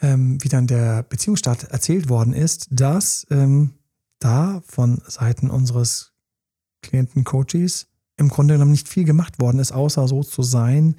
ähm, 0.00 0.42
wie 0.42 0.48
dann 0.48 0.66
der 0.66 1.02
Beziehungsstart 1.02 1.64
erzählt 1.64 2.08
worden 2.08 2.32
ist, 2.32 2.68
dass 2.70 3.26
ähm, 3.30 3.74
da 4.18 4.62
von 4.66 5.00
Seiten 5.06 5.50
unseres 5.50 6.12
Klienten-Coaches 6.82 7.86
im 8.16 8.28
Grunde 8.28 8.54
genommen 8.54 8.72
nicht 8.72 8.88
viel 8.88 9.04
gemacht 9.04 9.40
worden 9.40 9.58
ist, 9.58 9.72
außer 9.72 10.06
so 10.08 10.22
zu 10.22 10.42
sein, 10.42 10.96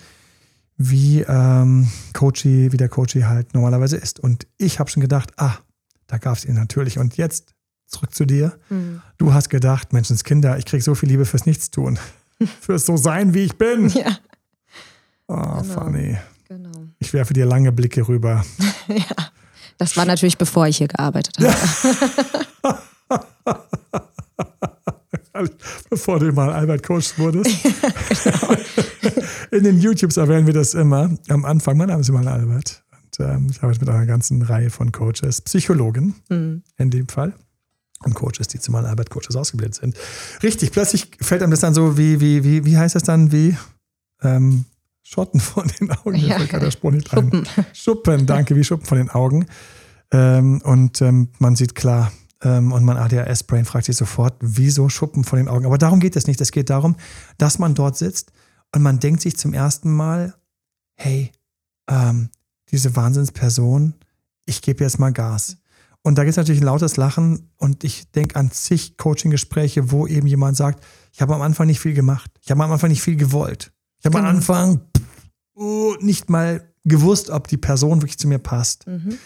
wie 0.77 1.21
ähm, 1.21 1.87
Coachy, 2.13 2.71
wie 2.71 2.77
der 2.77 2.89
Coachy 2.89 3.21
halt 3.21 3.53
normalerweise 3.53 3.97
ist. 3.97 4.19
Und 4.19 4.47
ich 4.57 4.79
habe 4.79 4.89
schon 4.89 5.01
gedacht, 5.01 5.31
ah, 5.37 5.57
da 6.07 6.17
gab 6.17 6.37
es 6.37 6.45
ihn 6.45 6.55
natürlich. 6.55 6.97
Und 6.97 7.17
jetzt 7.17 7.53
zurück 7.85 8.15
zu 8.15 8.25
dir. 8.25 8.57
Mhm. 8.69 9.01
Du 9.17 9.33
hast 9.33 9.49
gedacht, 9.49 9.93
Menschenskinder, 9.93 10.57
ich 10.57 10.65
kriege 10.65 10.83
so 10.83 10.95
viel 10.95 11.09
Liebe 11.09 11.25
fürs 11.25 11.45
Nichtstun. 11.45 11.99
fürs 12.61 12.85
so 12.85 12.97
sein, 12.97 13.33
wie 13.33 13.43
ich 13.43 13.57
bin. 13.57 13.89
Ja. 13.89 14.17
Oh, 15.27 15.35
genau. 15.35 15.63
funny. 15.63 16.17
Genau. 16.51 16.89
Ich 16.99 17.13
werfe 17.13 17.33
dir 17.33 17.45
lange 17.45 17.71
Blicke 17.71 18.05
rüber. 18.05 18.43
ja, 18.89 19.31
das 19.77 19.95
war 19.95 20.03
natürlich 20.03 20.37
bevor 20.37 20.67
ich 20.67 20.79
hier 20.79 20.89
gearbeitet 20.89 21.37
habe. 21.39 22.77
bevor 25.89 26.19
du 26.19 26.33
mal 26.33 26.51
Albert 26.51 26.83
Coach 26.83 27.17
wurdest. 27.17 27.49
genau. 28.23 28.57
In 29.51 29.63
den 29.63 29.79
YouTubes 29.79 30.17
erwähnen 30.17 30.45
wir 30.45 30.53
das 30.53 30.73
immer. 30.73 31.09
Am 31.29 31.45
Anfang, 31.45 31.77
mein 31.77 31.87
Name 31.87 32.01
ist 32.01 32.09
immer 32.09 32.27
Albert. 32.27 32.83
Und 32.91 33.25
ähm, 33.25 33.47
ich 33.49 33.63
arbeite 33.63 33.79
mit 33.79 33.87
einer 33.87 34.05
ganzen 34.05 34.41
Reihe 34.41 34.69
von 34.69 34.91
Coaches, 34.91 35.39
Psychologen 35.43 36.15
mhm. 36.27 36.63
in 36.77 36.89
dem 36.89 37.07
Fall. 37.07 37.33
Und 38.03 38.13
Coaches, 38.13 38.49
die 38.49 38.59
zumal 38.59 38.85
Albert 38.85 39.09
Coaches 39.09 39.37
ausgebildet 39.37 39.75
sind. 39.75 39.95
Richtig, 40.43 40.73
plötzlich 40.73 41.11
fällt 41.21 41.43
einem 41.43 41.51
das 41.51 41.61
dann 41.61 41.73
so 41.73 41.97
wie, 41.97 42.19
wie, 42.19 42.43
wie, 42.43 42.65
wie 42.65 42.77
heißt 42.77 42.95
das 42.95 43.03
dann, 43.03 43.31
wie 43.31 43.55
ähm, 44.21 44.65
Schotten 45.03 45.39
von 45.39 45.69
den 45.79 45.91
Augen. 45.91 46.15
Ja. 46.15 46.37
Der 46.39 46.71
Spruch 46.71 46.91
nicht 46.91 47.09
Schuppen. 47.09 47.47
Ein. 47.55 47.65
Schuppen, 47.73 48.25
danke, 48.25 48.55
wie 48.55 48.63
Schuppen 48.63 48.85
von 48.85 48.97
den 48.97 49.09
Augen. 49.09 49.45
Ähm, 50.11 50.61
und 50.63 51.01
ähm, 51.01 51.29
man 51.39 51.55
sieht 51.55 51.75
klar, 51.75 52.11
Ähm, 52.43 52.71
und 52.71 52.83
mein 52.83 52.97
ADHS-Brain 52.97 53.65
fragt 53.65 53.85
sich 53.85 53.95
sofort, 53.95 54.33
wieso 54.39 54.89
Schuppen 54.89 55.23
vor 55.23 55.37
den 55.37 55.47
Augen? 55.47 55.65
Aber 55.65 55.77
darum 55.77 55.99
geht 55.99 56.15
es 56.15 56.25
nicht. 56.25 56.41
Es 56.41 56.51
geht 56.51 56.71
darum, 56.71 56.95
dass 57.37 57.59
man 57.59 57.75
dort 57.75 57.97
sitzt 57.97 58.31
und 58.73 58.81
man 58.81 58.99
denkt 58.99 59.21
sich 59.21 59.37
zum 59.37 59.53
ersten 59.53 59.91
Mal, 59.91 60.33
hey, 60.95 61.31
ähm, 61.87 62.29
diese 62.71 62.95
Wahnsinnsperson, 62.95 63.93
ich 64.45 64.61
gebe 64.63 64.83
jetzt 64.83 64.97
mal 64.97 65.11
Gas. 65.13 65.57
Und 66.01 66.17
da 66.17 66.23
gibt 66.23 66.31
es 66.31 66.37
natürlich 66.37 66.61
ein 66.61 66.65
lautes 66.65 66.97
Lachen 66.97 67.51
und 67.57 67.83
ich 67.83 68.09
denke 68.11 68.35
an 68.37 68.49
zig 68.49 68.97
Coaching-Gespräche, 68.97 69.91
wo 69.91 70.07
eben 70.07 70.25
jemand 70.25 70.57
sagt, 70.57 70.83
ich 71.13 71.21
habe 71.21 71.35
am 71.35 71.43
Anfang 71.43 71.67
nicht 71.67 71.79
viel 71.79 71.93
gemacht. 71.93 72.31
Ich 72.41 72.49
habe 72.49 72.63
am 72.63 72.71
Anfang 72.71 72.89
nicht 72.89 73.03
viel 73.03 73.17
gewollt. 73.17 73.71
Ich 73.99 74.05
habe 74.05 74.17
genau. 74.17 74.29
am 74.29 74.35
Anfang 74.37 74.81
pff, 75.57 76.01
nicht 76.01 76.29
mal 76.29 76.61
gewusst, 76.83 77.29
ob 77.29 77.47
die 77.47 77.57
Person 77.57 78.01
wirklich 78.01 78.17
zu 78.17 78.27
mir 78.27 78.39
passt. 78.39 78.87
Mhm. 78.87 79.17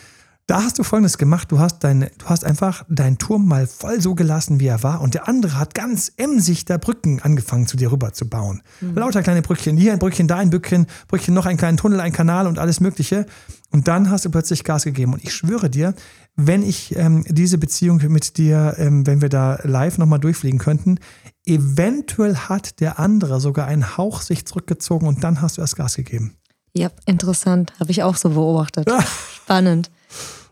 Da 0.47 0.61
hast 0.61 0.77
du 0.77 0.83
Folgendes 0.83 1.17
gemacht. 1.17 1.51
Du 1.51 1.57
hast, 1.57 1.79
dein, 1.79 2.01
du 2.19 2.25
hast 2.25 2.45
einfach 2.45 2.85
deinen 2.87 3.17
Turm 3.17 3.47
mal 3.47 3.65
voll 3.65 3.99
so 3.99 4.13
gelassen, 4.13 4.59
wie 4.59 4.67
er 4.67 4.83
war. 4.83 5.01
Und 5.01 5.15
der 5.15 5.27
andere 5.27 5.57
hat 5.57 5.73
ganz 5.73 6.11
emsig 6.17 6.65
da 6.65 6.77
Brücken 6.77 7.19
angefangen, 7.19 7.65
zu 7.65 7.77
dir 7.77 7.91
rüber 7.91 8.13
zu 8.13 8.29
bauen. 8.29 8.61
Mhm. 8.79 8.93
Lauter 8.93 9.23
kleine 9.23 9.41
Brückchen. 9.41 9.75
Hier 9.75 9.93
ein 9.93 9.97
Brückchen, 9.97 10.27
da 10.27 10.37
ein 10.37 10.51
Brückchen, 10.51 10.85
Brückchen, 11.07 11.33
noch 11.33 11.47
einen 11.47 11.57
kleinen 11.57 11.77
Tunnel, 11.77 11.99
ein 11.99 12.11
Kanal 12.11 12.45
und 12.45 12.59
alles 12.59 12.79
Mögliche. 12.79 13.25
Und 13.71 13.87
dann 13.87 14.11
hast 14.11 14.25
du 14.25 14.29
plötzlich 14.29 14.63
Gas 14.63 14.83
gegeben. 14.83 15.13
Und 15.13 15.23
ich 15.23 15.33
schwöre 15.33 15.67
dir, 15.67 15.95
wenn 16.35 16.61
ich 16.61 16.95
ähm, 16.95 17.25
diese 17.27 17.57
Beziehung 17.57 17.99
mit 18.09 18.37
dir, 18.37 18.75
ähm, 18.77 19.07
wenn 19.07 19.21
wir 19.21 19.29
da 19.29 19.59
live 19.63 19.97
nochmal 19.97 20.19
durchfliegen 20.19 20.59
könnten, 20.59 20.99
eventuell 21.45 22.35
hat 22.35 22.79
der 22.79 22.99
andere 22.99 23.39
sogar 23.39 23.67
einen 23.67 23.97
Hauch 23.97 24.21
sich 24.21 24.45
zurückgezogen 24.45 25.07
und 25.07 25.23
dann 25.23 25.41
hast 25.41 25.57
du 25.57 25.61
erst 25.61 25.75
Gas 25.75 25.95
gegeben. 25.95 26.35
Ja, 26.73 26.89
interessant. 27.05 27.73
Habe 27.79 27.91
ich 27.91 28.03
auch 28.03 28.15
so 28.15 28.29
beobachtet. 28.29 28.89
Spannend. 29.35 29.89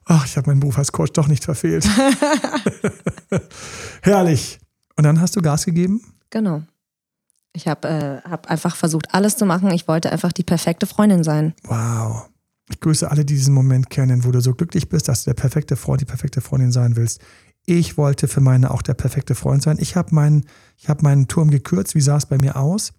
Ach, 0.06 0.26
ich 0.26 0.38
habe 0.38 0.50
meinen 0.50 0.60
Beruf 0.60 0.78
als 0.78 0.92
Coach 0.92 1.12
doch 1.14 1.28
nicht 1.28 1.44
verfehlt. 1.44 1.88
Herrlich. 4.02 4.60
Und 4.96 5.04
dann 5.04 5.20
hast 5.20 5.36
du 5.36 5.42
Gas 5.42 5.66
gegeben? 5.66 6.02
Genau. 6.30 6.64
Ich 7.54 7.68
habe 7.68 7.88
äh, 7.88 8.30
hab 8.30 8.50
einfach 8.50 8.76
versucht, 8.76 9.14
alles 9.14 9.38
zu 9.38 9.46
machen. 9.46 9.72
Ich 9.72 9.88
wollte 9.88 10.12
einfach 10.12 10.32
die 10.32 10.44
perfekte 10.44 10.88
Freundin 10.88 11.24
sein. 11.24 11.54
Wow. 11.64 12.30
Ich 12.70 12.80
grüße 12.80 13.10
alle, 13.10 13.26
die 13.26 13.36
diesen 13.36 13.54
Moment 13.54 13.90
kennen, 13.90 14.24
wo 14.24 14.32
du 14.32 14.42
so 14.42 14.54
glücklich 14.54 14.90
bist, 14.90 15.08
dass 15.08 15.24
du 15.24 15.30
der 15.30 15.36
perfekte 15.36 15.76
Freund, 15.76 16.02
die 16.02 16.06
perfekte 16.06 16.42
Freundin 16.42 16.72
sein 16.72 16.96
willst. 16.96 17.22
Ich 17.66 17.98
wollte 17.98 18.28
für 18.28 18.42
meine 18.42 18.72
auch 18.72 18.82
der 18.82 18.94
perfekte 18.94 19.36
Freund 19.36 19.62
sein. 19.64 19.78
Ich 19.80 19.96
habe 19.96 20.14
meinen, 20.14 20.46
hab 20.90 21.04
meinen 21.04 21.28
Turm 21.28 21.50
gekürzt. 21.50 21.96
Wie 21.96 22.02
sah 22.02 22.18
es 22.18 22.26
bei 22.26 22.38
mir 22.38 22.58
aus? 22.58 22.94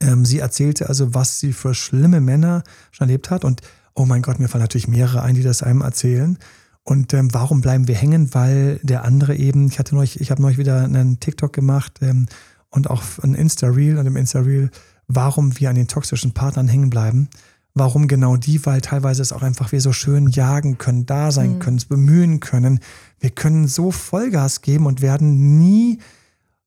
Ähm, 0.00 0.24
sie 0.24 0.38
erzählte 0.38 0.88
also, 0.88 1.14
was 1.14 1.40
sie 1.40 1.52
für 1.52 1.74
schlimme 1.74 2.20
Männer 2.20 2.62
schon 2.90 3.08
erlebt 3.08 3.30
hat. 3.30 3.44
Und 3.44 3.62
oh 3.94 4.04
mein 4.04 4.22
Gott, 4.22 4.38
mir 4.38 4.48
fallen 4.48 4.62
natürlich 4.62 4.88
mehrere 4.88 5.22
ein, 5.22 5.34
die 5.34 5.42
das 5.42 5.62
einem 5.62 5.80
erzählen. 5.80 6.38
Und 6.82 7.14
ähm, 7.14 7.32
warum 7.34 7.62
bleiben 7.62 7.88
wir 7.88 7.96
hängen? 7.96 8.32
Weil 8.34 8.78
der 8.82 9.04
andere 9.04 9.34
eben, 9.34 9.66
ich 9.66 9.78
hatte 9.78 9.94
neulich, 9.94 10.20
ich 10.20 10.30
habe 10.30 10.42
neulich 10.42 10.58
wieder 10.58 10.84
einen 10.84 11.18
TikTok 11.18 11.52
gemacht 11.52 11.98
ähm, 12.00 12.26
und 12.70 12.88
auch 12.90 13.02
ein 13.22 13.34
Insta-Reel 13.34 13.98
und 13.98 14.06
im 14.06 14.16
Insta-Reel, 14.16 14.70
warum 15.08 15.58
wir 15.58 15.70
an 15.70 15.76
den 15.76 15.88
toxischen 15.88 16.32
Partnern 16.32 16.68
hängen 16.68 16.90
bleiben. 16.90 17.28
Warum 17.74 18.08
genau 18.08 18.36
die? 18.36 18.64
Weil 18.64 18.80
teilweise 18.80 19.20
es 19.20 19.32
auch 19.32 19.42
einfach 19.42 19.72
wir 19.72 19.80
so 19.80 19.92
schön 19.92 20.28
jagen 20.28 20.78
können, 20.78 21.06
da 21.06 21.30
sein 21.30 21.54
mhm. 21.54 21.58
können, 21.58 21.76
es 21.76 21.84
bemühen 21.86 22.40
können. 22.40 22.80
Wir 23.18 23.30
können 23.30 23.66
so 23.66 23.90
Vollgas 23.90 24.62
geben 24.62 24.86
und 24.86 25.02
werden 25.02 25.58
nie 25.58 25.98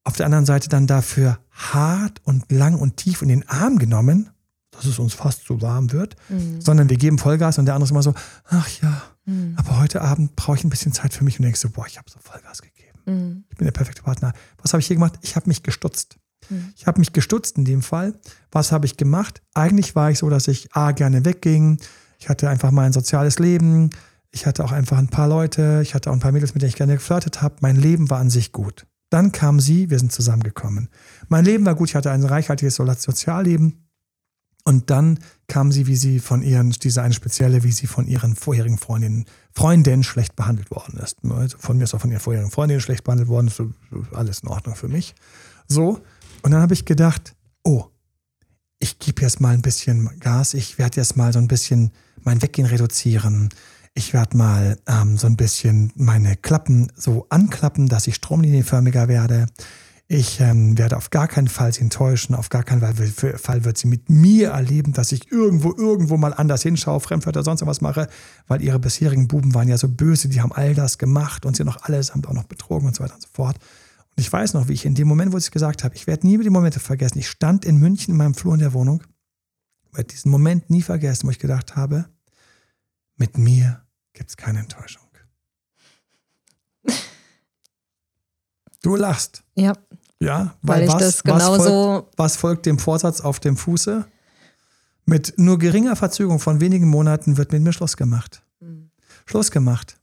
auf 0.09 0.15
der 0.15 0.25
anderen 0.25 0.47
Seite 0.47 0.69
dann 0.69 0.87
dafür 0.87 1.37
hart 1.51 2.19
und 2.23 2.51
lang 2.51 2.73
und 2.73 2.97
tief 2.97 3.21
in 3.21 3.27
den 3.27 3.47
Arm 3.47 3.77
genommen, 3.77 4.31
dass 4.71 4.85
es 4.85 4.97
uns 4.97 5.13
fast 5.13 5.45
so 5.45 5.61
warm 5.61 5.91
wird, 5.91 6.15
mhm. 6.29 6.59
sondern 6.59 6.89
wir 6.89 6.97
geben 6.97 7.19
Vollgas 7.19 7.59
und 7.59 7.67
der 7.67 7.75
andere 7.75 7.85
ist 7.85 7.91
immer 7.91 8.01
so, 8.01 8.15
ach 8.49 8.67
ja, 8.81 9.03
mhm. 9.25 9.53
aber 9.55 9.79
heute 9.79 10.01
Abend 10.01 10.35
brauche 10.35 10.57
ich 10.57 10.63
ein 10.63 10.71
bisschen 10.71 10.93
Zeit 10.93 11.13
für 11.13 11.23
mich 11.23 11.37
und 11.37 11.43
denkst 11.43 11.59
so, 11.59 11.69
boah, 11.69 11.85
ich 11.85 11.99
habe 11.99 12.09
so 12.09 12.17
Vollgas 12.19 12.63
gegeben. 12.63 12.99
Mhm. 13.05 13.43
Ich 13.51 13.57
bin 13.57 13.65
der 13.65 13.71
perfekte 13.71 14.01
Partner. 14.01 14.33
Was 14.63 14.73
habe 14.73 14.81
ich 14.81 14.87
hier 14.87 14.95
gemacht? 14.95 15.13
Ich 15.21 15.35
habe 15.35 15.47
mich 15.47 15.61
gestutzt. 15.61 16.17
Mhm. 16.49 16.73
Ich 16.75 16.87
habe 16.87 16.99
mich 16.99 17.13
gestutzt 17.13 17.59
in 17.59 17.65
dem 17.65 17.83
Fall. 17.83 18.15
Was 18.51 18.71
habe 18.71 18.87
ich 18.87 18.97
gemacht? 18.97 19.43
Eigentlich 19.53 19.95
war 19.95 20.09
ich 20.09 20.17
so, 20.17 20.31
dass 20.31 20.47
ich 20.47 20.75
A 20.75 20.91
gerne 20.91 21.23
wegging. 21.23 21.77
Ich 22.17 22.29
hatte 22.29 22.49
einfach 22.49 22.71
mal 22.71 22.87
ein 22.87 22.93
soziales 22.93 23.37
Leben. 23.37 23.91
Ich 24.31 24.47
hatte 24.47 24.63
auch 24.63 24.71
einfach 24.71 24.97
ein 24.97 25.09
paar 25.09 25.27
Leute. 25.27 25.81
Ich 25.83 25.93
hatte 25.93 26.09
auch 26.09 26.15
ein 26.15 26.19
paar 26.19 26.31
Mädels, 26.31 26.55
mit 26.55 26.63
denen 26.63 26.69
ich 26.69 26.75
gerne 26.77 26.95
geflirtet 26.95 27.43
habe. 27.43 27.57
Mein 27.61 27.75
Leben 27.75 28.09
war 28.09 28.17
an 28.17 28.31
sich 28.31 28.51
gut. 28.51 28.87
Dann 29.09 29.31
kam 29.31 29.59
sie, 29.59 29.89
wir 29.89 29.99
sind 29.99 30.11
zusammengekommen. 30.11 30.89
Mein 31.27 31.45
Leben 31.45 31.65
war 31.65 31.75
gut, 31.75 31.89
ich 31.89 31.95
hatte 31.95 32.11
ein 32.11 32.23
reichhaltiges 32.23 32.75
Sozialleben. 32.75 33.85
Und 34.65 34.89
dann 34.91 35.19
kam 35.47 35.71
sie, 35.71 35.87
wie 35.87 35.95
sie 35.95 36.19
von 36.19 36.43
ihren, 36.43 36.69
diese 36.71 37.01
eine 37.01 37.13
spezielle, 37.13 37.63
wie 37.63 37.71
sie 37.71 37.87
von 37.87 38.05
ihren 38.05 38.35
vorherigen 38.35 38.77
Freundinnen, 38.77 39.25
Freundinnen 39.51 40.03
schlecht 40.03 40.35
behandelt 40.35 40.69
worden 40.69 40.99
ist. 40.99 41.17
Also 41.23 41.57
von 41.57 41.77
mir 41.77 41.85
ist 41.85 41.95
auch 41.95 42.01
von 42.01 42.11
ihren 42.11 42.19
vorherigen 42.19 42.51
Freundinnen 42.51 42.81
schlecht 42.81 43.03
behandelt 43.03 43.29
worden, 43.29 43.47
ist 43.47 43.61
alles 44.13 44.41
in 44.41 44.49
Ordnung 44.49 44.75
für 44.75 44.89
mich. 44.89 45.15
So. 45.67 46.01
Und 46.43 46.51
dann 46.51 46.61
habe 46.61 46.73
ich 46.73 46.85
gedacht, 46.85 47.35
oh, 47.63 47.85
ich 48.79 48.99
gebe 48.99 49.21
jetzt 49.21 49.41
mal 49.41 49.53
ein 49.53 49.61
bisschen 49.61 50.19
Gas, 50.19 50.53
ich 50.53 50.77
werde 50.77 50.97
jetzt 50.97 51.17
mal 51.17 51.33
so 51.33 51.39
ein 51.39 51.47
bisschen 51.47 51.91
mein 52.21 52.41
Weggehen 52.41 52.67
reduzieren 52.67 53.49
ich 53.93 54.13
werde 54.13 54.37
mal 54.37 54.77
ähm, 54.87 55.17
so 55.17 55.27
ein 55.27 55.35
bisschen 55.35 55.91
meine 55.95 56.35
Klappen 56.35 56.91
so 56.95 57.25
anklappen, 57.29 57.87
dass 57.87 58.07
ich 58.07 58.15
stromlinienförmiger 58.15 59.07
werde. 59.07 59.47
Ich 60.11 60.39
ähm, 60.39 60.75
werde 60.75 60.97
auf 60.97 61.11
gar 61.11 61.27
keinen 61.27 61.47
Fall 61.47 61.71
sie 61.71 61.81
enttäuschen, 61.81 62.33
auf 62.33 62.49
gar 62.49 62.63
keinen 62.63 62.81
Fall 62.81 63.63
wird 63.63 63.77
sie 63.77 63.87
mit 63.87 64.09
mir 64.09 64.49
erleben, 64.49 64.91
dass 64.91 65.11
ich 65.11 65.31
irgendwo, 65.31 65.71
irgendwo 65.75 66.17
mal 66.17 66.33
anders 66.33 66.63
hinschaue, 66.63 66.99
Fremdwörter, 66.99 67.43
sonst 67.43 67.63
was 67.65 67.81
mache, 67.81 68.07
weil 68.47 68.63
ihre 68.63 68.79
bisherigen 68.79 69.27
Buben 69.27 69.53
waren 69.53 69.67
ja 69.67 69.77
so 69.77 69.87
böse, 69.87 70.27
die 70.27 70.41
haben 70.41 70.51
all 70.51 70.73
das 70.73 70.97
gemacht 70.97 71.45
und 71.45 71.55
sie 71.55 71.63
noch 71.63 71.83
allesamt 71.83 72.27
auch 72.27 72.33
noch 72.33 72.45
betrogen 72.45 72.87
und 72.87 72.95
so 72.95 73.03
weiter 73.03 73.13
und 73.13 73.21
so 73.21 73.29
fort. 73.31 73.57
Und 73.57 74.21
ich 74.21 74.33
weiß 74.33 74.55
noch, 74.55 74.67
wie 74.67 74.73
ich 74.73 74.85
in 74.85 74.95
dem 74.95 75.07
Moment, 75.07 75.31
wo 75.31 75.37
ich 75.37 75.43
es 75.43 75.51
gesagt 75.51 75.83
habe, 75.83 75.93
ich 75.95 76.07
werde 76.07 76.25
nie 76.25 76.39
die 76.39 76.49
Momente 76.49 76.79
vergessen. 76.79 77.19
Ich 77.19 77.29
stand 77.29 77.63
in 77.63 77.77
München 77.77 78.13
in 78.13 78.17
meinem 78.17 78.33
Flur 78.33 78.55
in 78.55 78.61
der 78.61 78.73
Wohnung, 78.73 79.03
werde 79.93 80.07
diesen 80.07 80.31
Moment 80.31 80.71
nie 80.71 80.81
vergessen, 80.81 81.27
wo 81.27 81.31
ich 81.31 81.39
gedacht 81.39 81.75
habe, 81.75 82.05
mit 83.19 83.37
mir 83.37 83.83
gibt 84.13 84.29
es 84.31 84.37
keine 84.37 84.59
Enttäuschung. 84.59 85.03
Du 88.81 88.95
lachst. 88.95 89.43
Ja. 89.55 89.73
Ja, 90.21 90.55
weil, 90.61 90.79
weil 90.79 90.83
ich 90.87 90.93
was, 90.93 91.01
das 91.01 91.23
genauso. 91.23 91.47
Was 91.47 91.65
folgt, 91.65 92.17
was 92.17 92.35
folgt 92.37 92.65
dem 92.65 92.79
Vorsatz 92.79 93.21
auf 93.21 93.39
dem 93.39 93.55
Fuße? 93.55 94.05
Mit 95.05 95.33
nur 95.37 95.57
geringer 95.57 95.95
Verzögerung 95.95 96.39
von 96.39 96.59
wenigen 96.59 96.87
Monaten 96.87 97.37
wird 97.37 97.51
mit 97.51 97.61
mir 97.61 97.73
Schluss 97.73 97.97
gemacht. 97.97 98.43
Mhm. 98.59 98.89
Schluss 99.25 99.51
gemacht. 99.51 99.97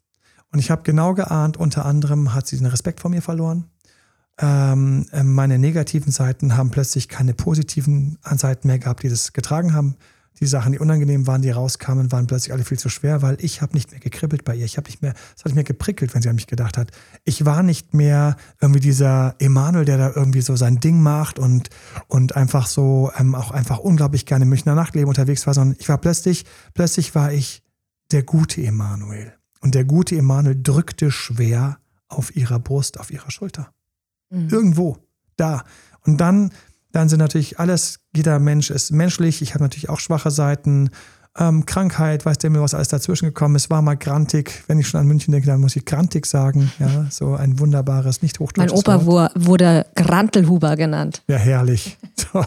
Und 0.52 0.58
ich 0.58 0.70
habe 0.70 0.82
genau 0.82 1.14
geahnt, 1.14 1.56
unter 1.56 1.84
anderem 1.84 2.34
hat 2.34 2.46
sie 2.46 2.56
den 2.56 2.66
Respekt 2.66 3.00
vor 3.00 3.10
mir 3.10 3.20
verloren. 3.20 3.64
Ähm, 4.38 5.06
meine 5.22 5.58
negativen 5.58 6.12
Seiten 6.12 6.56
haben 6.56 6.70
plötzlich 6.70 7.08
keine 7.08 7.34
positiven 7.34 8.18
Seiten 8.36 8.68
mehr 8.68 8.78
gehabt, 8.78 9.02
die 9.02 9.08
das 9.08 9.32
getragen 9.32 9.74
haben 9.74 9.96
die 10.40 10.46
Sachen, 10.46 10.72
die 10.72 10.78
unangenehm 10.78 11.26
waren, 11.26 11.42
die 11.42 11.50
rauskamen, 11.50 12.12
waren 12.12 12.26
plötzlich 12.26 12.52
alle 12.52 12.64
viel 12.64 12.78
zu 12.78 12.88
schwer, 12.88 13.22
weil 13.22 13.36
ich 13.40 13.62
habe 13.62 13.74
nicht 13.74 13.90
mehr 13.90 14.00
gekribbelt 14.00 14.44
bei 14.44 14.54
ihr. 14.54 14.64
Ich 14.64 14.76
habe 14.76 14.88
nicht 14.88 15.02
mehr, 15.02 15.14
es 15.36 15.44
hat 15.44 15.54
mehr 15.54 15.64
geprickelt, 15.64 16.14
wenn 16.14 16.22
sie 16.22 16.28
an 16.28 16.36
mich 16.36 16.46
gedacht 16.46 16.76
hat. 16.76 16.90
Ich 17.24 17.44
war 17.44 17.62
nicht 17.62 17.94
mehr 17.94 18.36
irgendwie 18.60 18.80
dieser 18.80 19.34
Emanuel, 19.38 19.84
der 19.84 19.98
da 19.98 20.12
irgendwie 20.14 20.42
so 20.42 20.56
sein 20.56 20.80
Ding 20.80 21.00
macht 21.00 21.38
und, 21.38 21.70
und 22.08 22.36
einfach 22.36 22.66
so 22.66 23.10
ähm, 23.18 23.34
auch 23.34 23.50
einfach 23.50 23.78
unglaublich 23.78 24.26
gerne 24.26 24.44
im 24.44 24.50
Münchner 24.50 24.74
Nachtleben 24.74 25.08
unterwegs 25.08 25.46
war, 25.46 25.54
sondern 25.54 25.76
ich 25.78 25.88
war 25.88 25.98
plötzlich, 25.98 26.44
plötzlich 26.74 27.14
war 27.14 27.32
ich 27.32 27.62
der 28.10 28.22
gute 28.22 28.62
Emanuel. 28.62 29.32
Und 29.60 29.74
der 29.74 29.84
gute 29.84 30.16
Emanuel 30.16 30.60
drückte 30.62 31.10
schwer 31.10 31.78
auf 32.08 32.36
ihrer 32.36 32.58
Brust, 32.58 33.00
auf 33.00 33.10
ihrer 33.10 33.30
Schulter. 33.30 33.72
Mhm. 34.30 34.48
Irgendwo, 34.48 34.98
da. 35.36 35.64
Und 36.02 36.20
dann 36.20 36.52
dann 36.92 37.08
sind 37.08 37.18
natürlich 37.18 37.58
alles, 37.58 38.00
jeder 38.14 38.38
Mensch 38.38 38.70
ist 38.70 38.90
menschlich. 38.92 39.42
Ich 39.42 39.54
habe 39.54 39.64
natürlich 39.64 39.88
auch 39.88 40.00
schwache 40.00 40.30
Seiten. 40.30 40.90
Ähm, 41.38 41.66
Krankheit, 41.66 42.24
weiß 42.24 42.38
der 42.38 42.50
mir, 42.50 42.62
was 42.62 42.72
alles 42.72 42.88
dazwischen 42.88 43.26
gekommen 43.26 43.56
ist, 43.56 43.68
war 43.68 43.82
mal 43.82 43.96
grantig. 43.96 44.64
Wenn 44.68 44.78
ich 44.78 44.88
schon 44.88 45.00
an 45.00 45.06
München 45.06 45.32
denke, 45.32 45.46
dann 45.46 45.60
muss 45.60 45.76
ich 45.76 45.84
grantig 45.84 46.24
sagen. 46.24 46.72
Ja, 46.78 47.06
so 47.10 47.34
ein 47.34 47.58
wunderbares, 47.58 48.22
nicht 48.22 48.40
hochdeutsches 48.40 48.84
Mein 48.86 48.96
Opa 48.96 49.06
Wort. 49.06 49.32
wurde 49.34 49.86
Grantelhuber 49.94 50.76
genannt. 50.76 51.22
Ja, 51.28 51.36
herrlich. 51.36 51.98
So. 52.32 52.44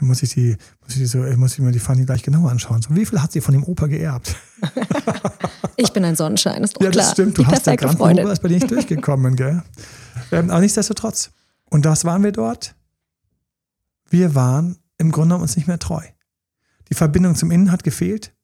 Muss 0.00 0.22
ich, 0.22 0.34
die, 0.34 0.56
muss, 0.82 0.90
ich 0.90 0.98
die 0.98 1.06
so, 1.06 1.18
muss 1.36 1.54
ich 1.54 1.58
mir 1.58 1.72
die 1.72 1.78
Fanny 1.78 2.04
gleich 2.04 2.22
genauer 2.22 2.50
anschauen. 2.50 2.82
So, 2.82 2.94
wie 2.94 3.04
viel 3.06 3.20
hat 3.20 3.32
sie 3.32 3.40
von 3.40 3.52
dem 3.52 3.64
Opa 3.64 3.86
geerbt? 3.86 4.36
ich 5.76 5.92
bin 5.92 6.04
ein 6.04 6.14
Sonnenschein, 6.16 6.62
ist 6.62 6.76
doch 6.76 6.82
ja, 6.82 6.90
klar. 6.90 7.02
Ja, 7.02 7.08
das 7.08 7.12
stimmt. 7.12 7.38
Du 7.38 7.42
die 7.42 7.48
hast 7.48 7.66
der 7.66 7.76
Grantelhuber 7.76 8.32
ist 8.32 8.42
bei 8.42 8.48
dir 8.48 8.56
nicht 8.56 8.70
durchgekommen, 8.70 9.36
gell? 9.36 9.62
Ähm, 10.32 10.50
aber 10.50 10.60
nichtsdestotrotz. 10.60 11.30
Und 11.70 11.84
das 11.84 12.04
waren 12.04 12.24
wir 12.24 12.32
dort 12.32 12.74
wir 14.08 14.34
waren 14.34 14.78
im 14.98 15.10
Grunde 15.10 15.28
genommen 15.28 15.42
uns 15.42 15.56
nicht 15.56 15.66
mehr 15.66 15.78
treu. 15.78 16.02
Die 16.88 16.94
Verbindung 16.94 17.34
zum 17.34 17.50
Innen 17.50 17.72
hat 17.72 17.84
gefehlt. 17.84 18.34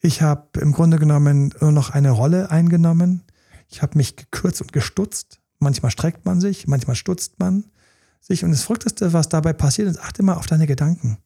Ich 0.00 0.22
habe 0.22 0.60
im 0.60 0.72
Grunde 0.72 0.98
genommen 0.98 1.54
nur 1.60 1.72
noch 1.72 1.90
eine 1.90 2.10
Rolle 2.10 2.50
eingenommen. 2.50 3.22
Ich 3.68 3.82
habe 3.82 3.96
mich 3.96 4.16
gekürzt 4.16 4.60
und 4.60 4.72
gestutzt. 4.72 5.40
Manchmal 5.58 5.92
streckt 5.92 6.24
man 6.24 6.40
sich, 6.40 6.66
manchmal 6.66 6.96
stutzt 6.96 7.38
man 7.38 7.64
sich. 8.20 8.44
Und 8.44 8.50
das 8.50 8.62
Verrückteste, 8.62 9.12
was 9.12 9.28
dabei 9.28 9.52
passiert 9.52 9.88
ist, 9.88 10.00
achte 10.00 10.22
mal 10.22 10.34
auf 10.34 10.46
deine 10.46 10.66
Gedanken. 10.66 11.18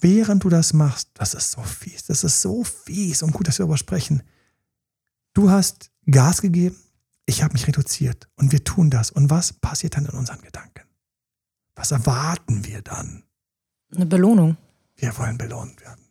Während 0.00 0.44
du 0.44 0.48
das 0.48 0.72
machst, 0.72 1.10
das 1.14 1.34
ist 1.34 1.52
so 1.52 1.62
fies, 1.62 2.04
das 2.04 2.24
ist 2.24 2.40
so 2.40 2.64
fies 2.64 3.22
und 3.22 3.32
gut, 3.32 3.46
dass 3.46 3.58
wir 3.58 3.64
darüber 3.64 3.76
sprechen. 3.76 4.22
Du 5.32 5.50
hast 5.50 5.90
Gas 6.10 6.42
gegeben, 6.42 6.76
ich 7.26 7.42
habe 7.42 7.52
mich 7.52 7.66
reduziert 7.66 8.28
und 8.34 8.52
wir 8.52 8.64
tun 8.64 8.90
das. 8.90 9.10
Und 9.10 9.30
was 9.30 9.52
passiert 9.52 9.96
dann 9.96 10.06
in 10.06 10.12
unseren 10.12 10.42
Gedanken? 10.42 10.82
Was 11.74 11.90
erwarten 11.90 12.66
wir 12.66 12.82
dann? 12.82 13.24
Eine 13.94 14.06
Belohnung. 14.06 14.56
Wir 14.96 15.16
wollen 15.18 15.38
belohnt 15.38 15.80
werden. 15.80 16.02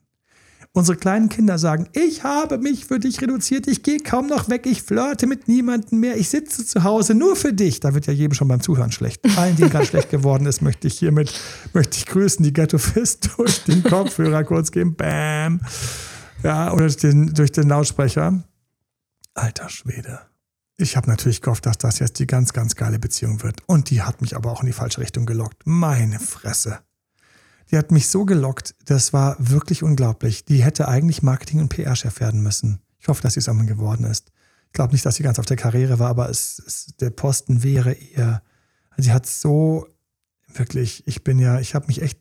Unsere 0.74 0.98
kleinen 0.98 1.27
Kinder 1.27 1.58
sagen, 1.58 1.89
ich 1.91 2.24
habe 2.24 2.58
mich 2.58 2.86
für 2.86 2.98
dich 2.98 3.22
reduziert, 3.22 3.68
ich 3.68 3.84
gehe 3.84 4.00
kaum 4.00 4.27
noch 4.27 4.48
weg, 4.48 4.65
ich 4.65 4.84
flirte 4.84 5.27
mit 5.27 5.50
niemandem 5.50 6.00
mehr, 6.00 6.15
ich 6.15 6.30
sitze 6.30 6.65
zu 6.65 6.86
Hause 6.86 7.13
nur 7.13 7.36
für 7.36 7.51
dich. 7.51 7.82
Da 7.82 7.94
wird 7.94 8.08
ja 8.08 8.13
jedem 8.13 8.34
schon 8.34 8.48
beim 8.48 8.62
Zuhören 8.62 8.94
schlecht. 8.94 9.20
Allen, 9.38 9.58
denen 9.58 9.70
gerade 9.70 9.86
schlecht 9.86 10.10
geworden 10.10 10.46
ist, 10.46 10.62
möchte 10.62 10.88
ich 10.88 10.98
hiermit, 10.98 11.34
möchte 11.74 11.98
ich 11.98 12.06
grüßen, 12.06 12.41
die 12.44 12.53
Ghetto 12.53 12.77
Fist 12.77 13.32
durch 13.38 13.65
den 13.65 13.84
Kopfhörer 13.84 14.46
kurz 14.46 14.72
geben. 14.72 14.96
Bam. 14.96 15.60
Ja, 16.41 16.72
oder 16.72 16.84
durch 16.84 16.98
den, 16.98 17.34
durch 17.34 17.51
den 17.51 17.68
Lautsprecher. 17.68 18.41
Alter 19.34 19.68
Schwede. 19.68 20.22
Ich 20.81 20.97
habe 20.97 21.07
natürlich 21.07 21.41
gehofft, 21.41 21.67
dass 21.67 21.77
das 21.77 22.00
jetzt 22.00 22.17
die 22.17 22.25
ganz, 22.25 22.53
ganz 22.53 22.75
geile 22.75 22.97
Beziehung 22.97 23.43
wird. 23.43 23.61
Und 23.67 23.91
die 23.91 24.01
hat 24.01 24.21
mich 24.21 24.35
aber 24.35 24.51
auch 24.51 24.61
in 24.61 24.65
die 24.65 24.73
falsche 24.73 25.00
Richtung 25.00 25.27
gelockt. 25.27 25.61
Meine 25.65 26.19
Fresse. 26.19 26.79
Die 27.69 27.77
hat 27.77 27.91
mich 27.91 28.09
so 28.09 28.25
gelockt, 28.25 28.75
das 28.85 29.13
war 29.13 29.35
wirklich 29.39 29.83
unglaublich. 29.83 30.43
Die 30.43 30.63
hätte 30.63 30.88
eigentlich 30.88 31.21
Marketing- 31.21 31.61
und 31.61 31.69
PR-Chef 31.69 32.19
werden 32.19 32.41
müssen. 32.41 32.81
Ich 33.00 33.07
hoffe, 33.07 33.21
dass 33.21 33.35
sie 33.35 33.39
es 33.39 33.47
einmal 33.47 33.67
geworden 33.67 34.05
ist. 34.05 34.31
Ich 34.67 34.73
glaube 34.73 34.93
nicht, 34.93 35.05
dass 35.05 35.15
sie 35.15 35.23
ganz 35.23 35.38
auf 35.38 35.45
der 35.45 35.55
Karriere 35.55 36.00
war, 36.00 36.09
aber 36.09 36.29
es, 36.29 36.61
es, 36.65 36.88
der 37.00 37.11
Posten 37.11 37.63
wäre 37.63 37.93
ihr. 37.93 38.41
Also 38.89 39.03
sie 39.03 39.13
hat 39.13 39.25
so 39.25 39.88
wirklich, 40.47 41.07
ich 41.07 41.23
bin 41.23 41.39
ja, 41.39 41.59
ich 41.59 41.75
habe 41.75 41.88
mich 41.88 42.01
echt, 42.01 42.19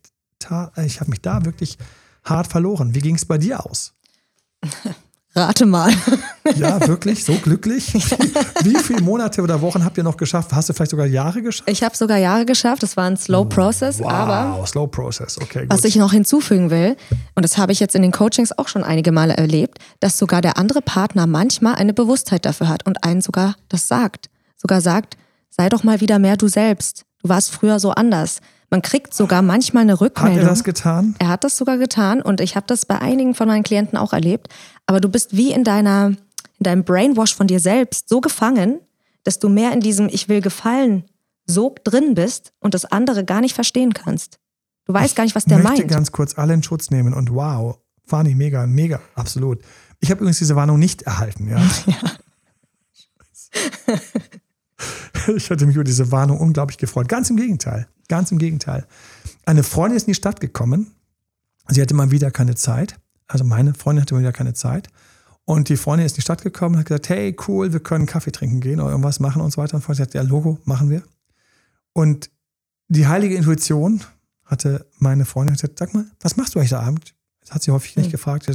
ich 0.85 1.00
habe 1.00 1.11
mich 1.11 1.23
da 1.23 1.45
wirklich 1.45 1.79
hart 2.25 2.47
verloren. 2.47 2.95
Wie 2.95 3.00
ging 3.00 3.17
es 3.17 3.25
bei 3.25 3.38
dir 3.38 3.64
aus? 3.64 3.95
Rate 5.35 5.65
mal. 5.65 5.93
Ja, 6.57 6.85
wirklich? 6.89 7.25
So 7.25 7.35
glücklich? 7.35 7.95
Wie 8.65 8.77
viele 8.77 9.01
Monate 9.01 9.43
oder 9.43 9.61
Wochen 9.61 9.85
habt 9.85 9.97
ihr 9.97 10.03
noch 10.03 10.17
geschafft? 10.17 10.53
Hast 10.53 10.69
du 10.69 10.73
vielleicht 10.73 10.91
sogar 10.91 11.07
Jahre 11.07 11.41
geschafft? 11.41 11.71
Ich 11.71 11.85
habe 11.85 11.97
sogar 11.97 12.19
Jahre 12.19 12.45
geschafft. 12.45 12.83
Das 12.83 12.97
war 12.97 13.05
ein 13.05 13.17
Slow 13.17 13.45
Process. 13.49 14.01
Wow, 14.01 14.11
aber 14.11 14.67
Slow 14.67 14.89
Process, 14.89 15.39
okay. 15.39 15.61
Gut. 15.61 15.71
Was 15.71 15.85
ich 15.85 15.95
noch 15.95 16.13
hinzufügen 16.13 16.71
will, 16.71 16.97
und 17.37 17.45
das 17.45 17.59
habe 17.59 17.71
ich 17.71 17.79
jetzt 17.79 17.95
in 17.95 18.03
den 18.03 18.11
Coachings 18.11 18.51
auch 18.59 18.67
schon 18.67 18.83
einige 18.83 19.13
Male 19.13 19.37
erlebt, 19.37 19.79
dass 20.01 20.19
sogar 20.19 20.41
der 20.41 20.59
andere 20.59 20.83
Partner 20.83 21.29
manchmal 21.29 21.77
eine 21.77 21.95
Bewusstheit 21.95 22.45
dafür 22.45 22.69
hat 22.69 22.85
und 22.87 23.05
einen 23.05 23.21
sogar 23.21 23.55
das 23.69 23.87
sagt. 23.87 24.31
Sogar 24.57 24.81
sagt, 24.81 25.17
sei 25.49 25.69
doch 25.69 25.85
mal 25.85 26.01
wieder 26.01 26.19
mehr 26.19 26.37
du 26.37 26.49
selbst. 26.49 27.05
Du 27.23 27.29
warst 27.29 27.53
früher 27.53 27.79
so 27.79 27.93
anders. 27.93 28.41
Man 28.71 28.83
kriegt 28.83 29.12
sogar 29.15 29.43
manchmal 29.43 29.83
eine 29.83 30.00
Rückmeldung. 30.00 30.39
Hat 30.39 30.45
er 30.45 30.49
das 30.49 30.65
getan? 30.65 31.17
Er 31.19 31.29
hat 31.29 31.43
das 31.43 31.57
sogar 31.57 31.77
getan 31.77 32.23
und 32.23 32.41
ich 32.41 32.55
habe 32.55 32.67
das 32.69 32.87
bei 32.87 33.00
einigen 33.00 33.35
von 33.35 33.49
meinen 33.49 33.65
Klienten 33.65 33.99
auch 33.99 34.12
erlebt. 34.12 34.49
Aber 34.87 35.00
du 35.00 35.09
bist 35.09 35.37
wie 35.37 35.53
in 35.53 35.65
deiner, 35.65 36.09
in 36.09 36.62
deinem 36.62 36.85
Brainwash 36.85 37.35
von 37.35 37.49
dir 37.49 37.59
selbst 37.59 38.09
so 38.09 38.21
gefangen, 38.21 38.79
dass 39.25 39.41
du 39.41 39.49
mehr 39.49 39.73
in 39.73 39.81
diesem 39.81 40.09
Ich 40.09 40.29
will 40.29 40.41
gefallen 40.41 41.05
so 41.47 41.75
drin 41.83 42.15
bist 42.15 42.53
und 42.61 42.75
das 42.75 42.85
andere 42.85 43.25
gar 43.25 43.41
nicht 43.41 43.55
verstehen 43.55 43.93
kannst. 43.93 44.39
Du 44.87 44.95
weißt 44.95 45.19
ich 45.19 45.33
der 45.33 45.59
meint. 45.59 45.65
Ich 45.65 45.85
möchte 45.85 45.87
ganz 45.87 46.12
kurz 46.12 46.39
alle 46.39 46.55
in 46.55 46.62
Schutz 46.62 46.91
nehmen 46.91 47.12
und 47.12 47.35
wow, 47.35 47.79
Fani, 48.07 48.35
mega, 48.35 48.67
mega, 48.67 49.00
absolut. 49.15 49.61
Ich 50.00 50.11
habe 50.11 50.21
übrigens 50.21 50.39
diese 50.39 50.57
Warnung 50.57 50.79
nicht 50.79 51.03
erhalten, 51.03 51.49
ja. 51.49 51.59
ja. 51.87 51.97
Ich 55.37 55.51
hatte 55.51 55.67
mich 55.67 55.77
über 55.77 55.85
diese 55.85 56.11
Warnung 56.11 56.39
unglaublich 56.39 56.79
gefreut. 56.79 57.09
Ganz 57.09 57.31
im 57.31 57.37
Gegenteil. 57.37 57.87
Ganz 58.09 58.33
im 58.33 58.39
Gegenteil. 58.39 58.87
Eine 59.45 59.63
Freundin 59.63 59.97
ist 59.97 60.05
in 60.05 60.13
die 60.13 60.17
Stadt 60.17 60.41
gekommen. 60.41 60.93
Sie 61.69 61.81
hatte 61.81 61.95
mal 61.95 62.11
wieder 62.11 62.31
keine 62.31 62.55
Zeit. 62.55 62.99
Also 63.27 63.45
meine 63.45 63.75
Freundin 63.75 64.03
hatte 64.03 64.15
mal 64.15 64.21
wieder 64.21 64.33
keine 64.33 64.55
Zeit. 64.55 64.89
Und 65.45 65.69
die 65.69 65.77
Freundin 65.77 66.07
ist 66.07 66.13
in 66.13 66.17
die 66.17 66.23
Stadt 66.23 66.43
gekommen 66.43 66.75
und 66.75 66.81
hat 66.81 66.87
gesagt, 66.87 67.09
hey, 67.09 67.37
cool, 67.49 67.73
wir 67.73 67.81
können 67.81 68.07
Kaffee 68.07 68.33
trinken 68.33 68.61
gehen 68.61 68.81
oder 68.81 68.91
irgendwas 68.91 69.21
machen 69.21 69.43
und 69.43 69.53
so 69.53 69.61
weiter. 69.61 69.75
Und 69.75 69.83
sie 69.83 69.87
hat 69.89 69.97
gesagt, 69.97 70.15
ja, 70.15 70.23
Logo, 70.23 70.59
machen 70.65 70.91
wir. 70.91 71.03
Und 71.93 72.31
die 72.89 73.07
heilige 73.07 73.37
Intuition 73.37 74.03
hatte 74.45 74.87
meine 74.99 75.25
Freundin 75.25 75.54
gesagt, 75.54 75.78
sag 75.78 75.95
mal, 75.95 76.07
was 76.21 76.37
machst 76.37 76.54
du 76.54 76.61
da 76.61 76.81
Abend? 76.81 77.15
Das 77.41 77.52
hat 77.52 77.63
sie 77.63 77.71
häufig 77.71 77.97
nicht 77.97 78.09
mhm. 78.09 78.13
gefragt. 78.13 78.47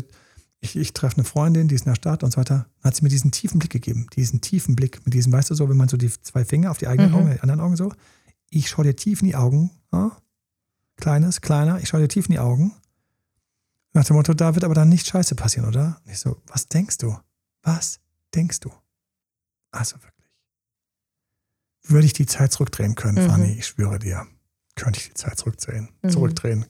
Ich, 0.65 0.75
ich 0.75 0.93
treffe 0.93 1.17
eine 1.17 1.25
Freundin, 1.25 1.67
die 1.67 1.75
ist 1.75 1.85
in 1.85 1.91
der 1.91 1.95
Stadt 1.95 2.23
und 2.23 2.31
so 2.31 2.37
weiter. 2.37 2.65
Dann 2.81 2.89
hat 2.89 2.95
sie 2.95 3.03
mir 3.03 3.09
diesen 3.09 3.31
tiefen 3.31 3.59
Blick 3.59 3.71
gegeben, 3.71 4.07
diesen 4.15 4.41
tiefen 4.41 4.75
Blick, 4.75 5.05
mit 5.05 5.13
diesem, 5.13 5.31
weißt 5.31 5.51
du, 5.51 5.55
so, 5.55 5.69
wenn 5.69 5.77
man 5.77 5.87
so 5.87 5.97
die 5.97 6.09
zwei 6.09 6.43
Finger 6.43 6.71
auf 6.71 6.77
die 6.77 6.87
eigenen 6.87 7.11
mhm. 7.11 7.15
Augen, 7.15 7.31
die 7.31 7.39
anderen 7.41 7.61
Augen 7.61 7.75
so, 7.75 7.91
ich 8.49 8.69
schaue 8.69 8.85
dir 8.85 8.95
tief 8.95 9.21
in 9.21 9.27
die 9.27 9.35
Augen. 9.35 9.71
Ja? 9.91 10.17
Kleines, 10.97 11.41
kleiner, 11.41 11.79
ich 11.79 11.89
schaue 11.89 12.01
dir 12.01 12.07
tief 12.07 12.25
in 12.25 12.33
die 12.33 12.39
Augen. 12.39 12.73
Nach 13.93 14.03
dem 14.03 14.15
Motto, 14.15 14.33
da 14.33 14.55
wird 14.55 14.63
aber 14.63 14.73
dann 14.73 14.89
nicht 14.89 15.07
Scheiße 15.07 15.35
passieren, 15.35 15.67
oder? 15.67 16.01
Und 16.05 16.11
ich 16.11 16.19
so, 16.19 16.41
was 16.47 16.67
denkst 16.67 16.97
du? 16.97 17.17
Was 17.63 17.99
denkst 18.33 18.59
du? 18.59 18.71
Also 19.71 19.95
wirklich. 19.97 20.31
Würde 21.83 22.05
ich 22.05 22.13
die 22.13 22.25
Zeit 22.25 22.51
zurückdrehen 22.51 22.95
können, 22.95 23.23
mhm. 23.23 23.29
Fanny, 23.29 23.51
ich 23.53 23.67
schwöre 23.67 23.99
dir, 23.99 24.25
könnte 24.75 24.99
ich 24.99 25.07
die 25.09 25.13
Zeit 25.13 25.37
zurückdrehen. 25.37 25.89
Mhm. 26.01 26.09
Zurückdrehen. 26.09 26.65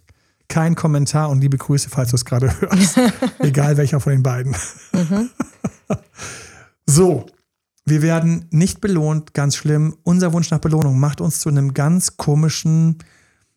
Kein 0.48 0.76
Kommentar 0.76 1.30
und 1.30 1.42
liebe 1.42 1.58
Grüße, 1.58 1.90
falls 1.90 2.12
du 2.12 2.16
es 2.16 2.26
gerade 2.26 2.50
hörst. 2.62 3.00
Egal 3.40 3.78
welcher 3.78 4.00
von 4.00 4.12
den 4.14 4.24
beiden. 4.24 4.56
Mhm. 4.94 5.30
so, 6.86 7.26
wir 7.86 8.02
werden 8.02 8.46
nicht 8.50 8.82
belohnt, 8.82 9.34
ganz 9.36 9.56
schlimm. 9.56 9.96
Unser 10.04 10.34
Wunsch 10.34 10.50
nach 10.50 10.60
Belohnung 10.60 11.00
macht 11.00 11.22
uns 11.22 11.40
zu 11.40 11.50
einem 11.50 11.76
ganz 11.76 12.18
komischen, 12.18 12.98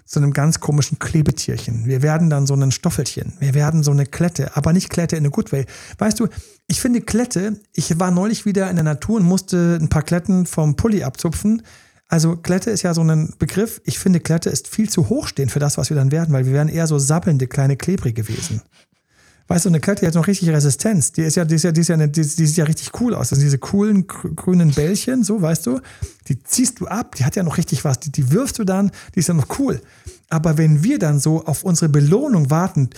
zu 0.04 0.18
einem 0.18 0.34
ganz 0.34 0.60
komischen 0.60 0.98
Klebetierchen. 0.98 1.86
Wir 1.86 2.02
werden 2.02 2.28
dann 2.28 2.46
so 2.46 2.54
ein 2.54 2.70
Stoffelchen. 2.70 3.32
Wir 3.40 3.54
werden 3.54 3.82
so 3.82 3.90
eine 3.90 4.04
Klette, 4.04 4.54
aber 4.54 4.74
nicht 4.74 4.90
Klette 4.90 5.16
in 5.16 5.26
a 5.26 5.30
good 5.30 5.50
way. 5.50 5.64
Weißt 5.96 6.20
du, 6.20 6.28
ich 6.66 6.80
finde 6.80 7.00
Klette, 7.00 7.58
ich 7.72 7.98
war 7.98 8.10
neulich 8.10 8.44
wieder 8.44 8.68
in 8.68 8.76
der 8.76 8.84
Natur 8.84 9.16
und 9.16 9.24
musste 9.24 9.78
ein 9.80 9.88
paar 9.88 10.02
Kletten 10.02 10.44
vom 10.44 10.76
Pulli 10.76 11.04
abzupfen. 11.04 11.62
Also 12.08 12.36
Klette 12.36 12.70
ist 12.70 12.82
ja 12.82 12.94
so 12.94 13.02
ein 13.02 13.34
Begriff. 13.38 13.82
Ich 13.84 13.98
finde, 13.98 14.20
Klette 14.20 14.48
ist 14.48 14.66
viel 14.66 14.88
zu 14.88 15.10
hochstehend 15.10 15.52
für 15.52 15.58
das, 15.58 15.76
was 15.76 15.90
wir 15.90 15.96
dann 15.96 16.10
werden, 16.10 16.32
weil 16.32 16.46
wir 16.46 16.54
wären 16.54 16.68
eher 16.68 16.86
so 16.86 16.98
sappelnde 16.98 17.46
kleine 17.46 17.76
Klebrig 17.76 18.16
gewesen. 18.16 18.62
Weißt 19.46 19.64
du, 19.64 19.70
eine 19.70 19.80
Klette, 19.80 20.00
die 20.00 20.06
hat 20.06 20.14
noch 20.14 20.26
richtig 20.26 20.50
Resistenz. 20.50 21.12
Die 21.12 21.22
ist 21.22 21.36
ja, 21.36 21.44
die 21.44 21.54
ist 21.54 21.64
ja, 21.64 21.72
die 21.72 21.80
ist 21.80 21.88
ja, 21.88 21.94
eine, 21.94 22.08
die, 22.08 22.20
die 22.20 22.46
sieht 22.46 22.56
ja 22.56 22.64
richtig 22.64 23.00
cool 23.00 23.14
aus. 23.14 23.30
Das 23.30 23.38
sind 23.38 23.46
diese 23.46 23.58
coolen 23.58 24.06
grünen 24.06 24.72
Bällchen, 24.72 25.24
so, 25.24 25.40
weißt 25.40 25.66
du. 25.66 25.80
Die 26.28 26.42
ziehst 26.42 26.80
du 26.80 26.86
ab, 26.86 27.14
die 27.14 27.24
hat 27.24 27.36
ja 27.36 27.42
noch 27.42 27.56
richtig 27.56 27.82
was. 27.84 27.98
Die, 28.00 28.12
die 28.12 28.30
wirfst 28.30 28.58
du 28.58 28.64
dann, 28.64 28.90
die 29.14 29.20
ist 29.20 29.28
ja 29.28 29.34
noch 29.34 29.58
cool. 29.58 29.80
Aber 30.28 30.58
wenn 30.58 30.84
wir 30.84 30.98
dann 30.98 31.18
so 31.18 31.44
auf 31.46 31.62
unsere 31.62 31.88
Belohnung 31.88 32.50
warten, 32.50 32.90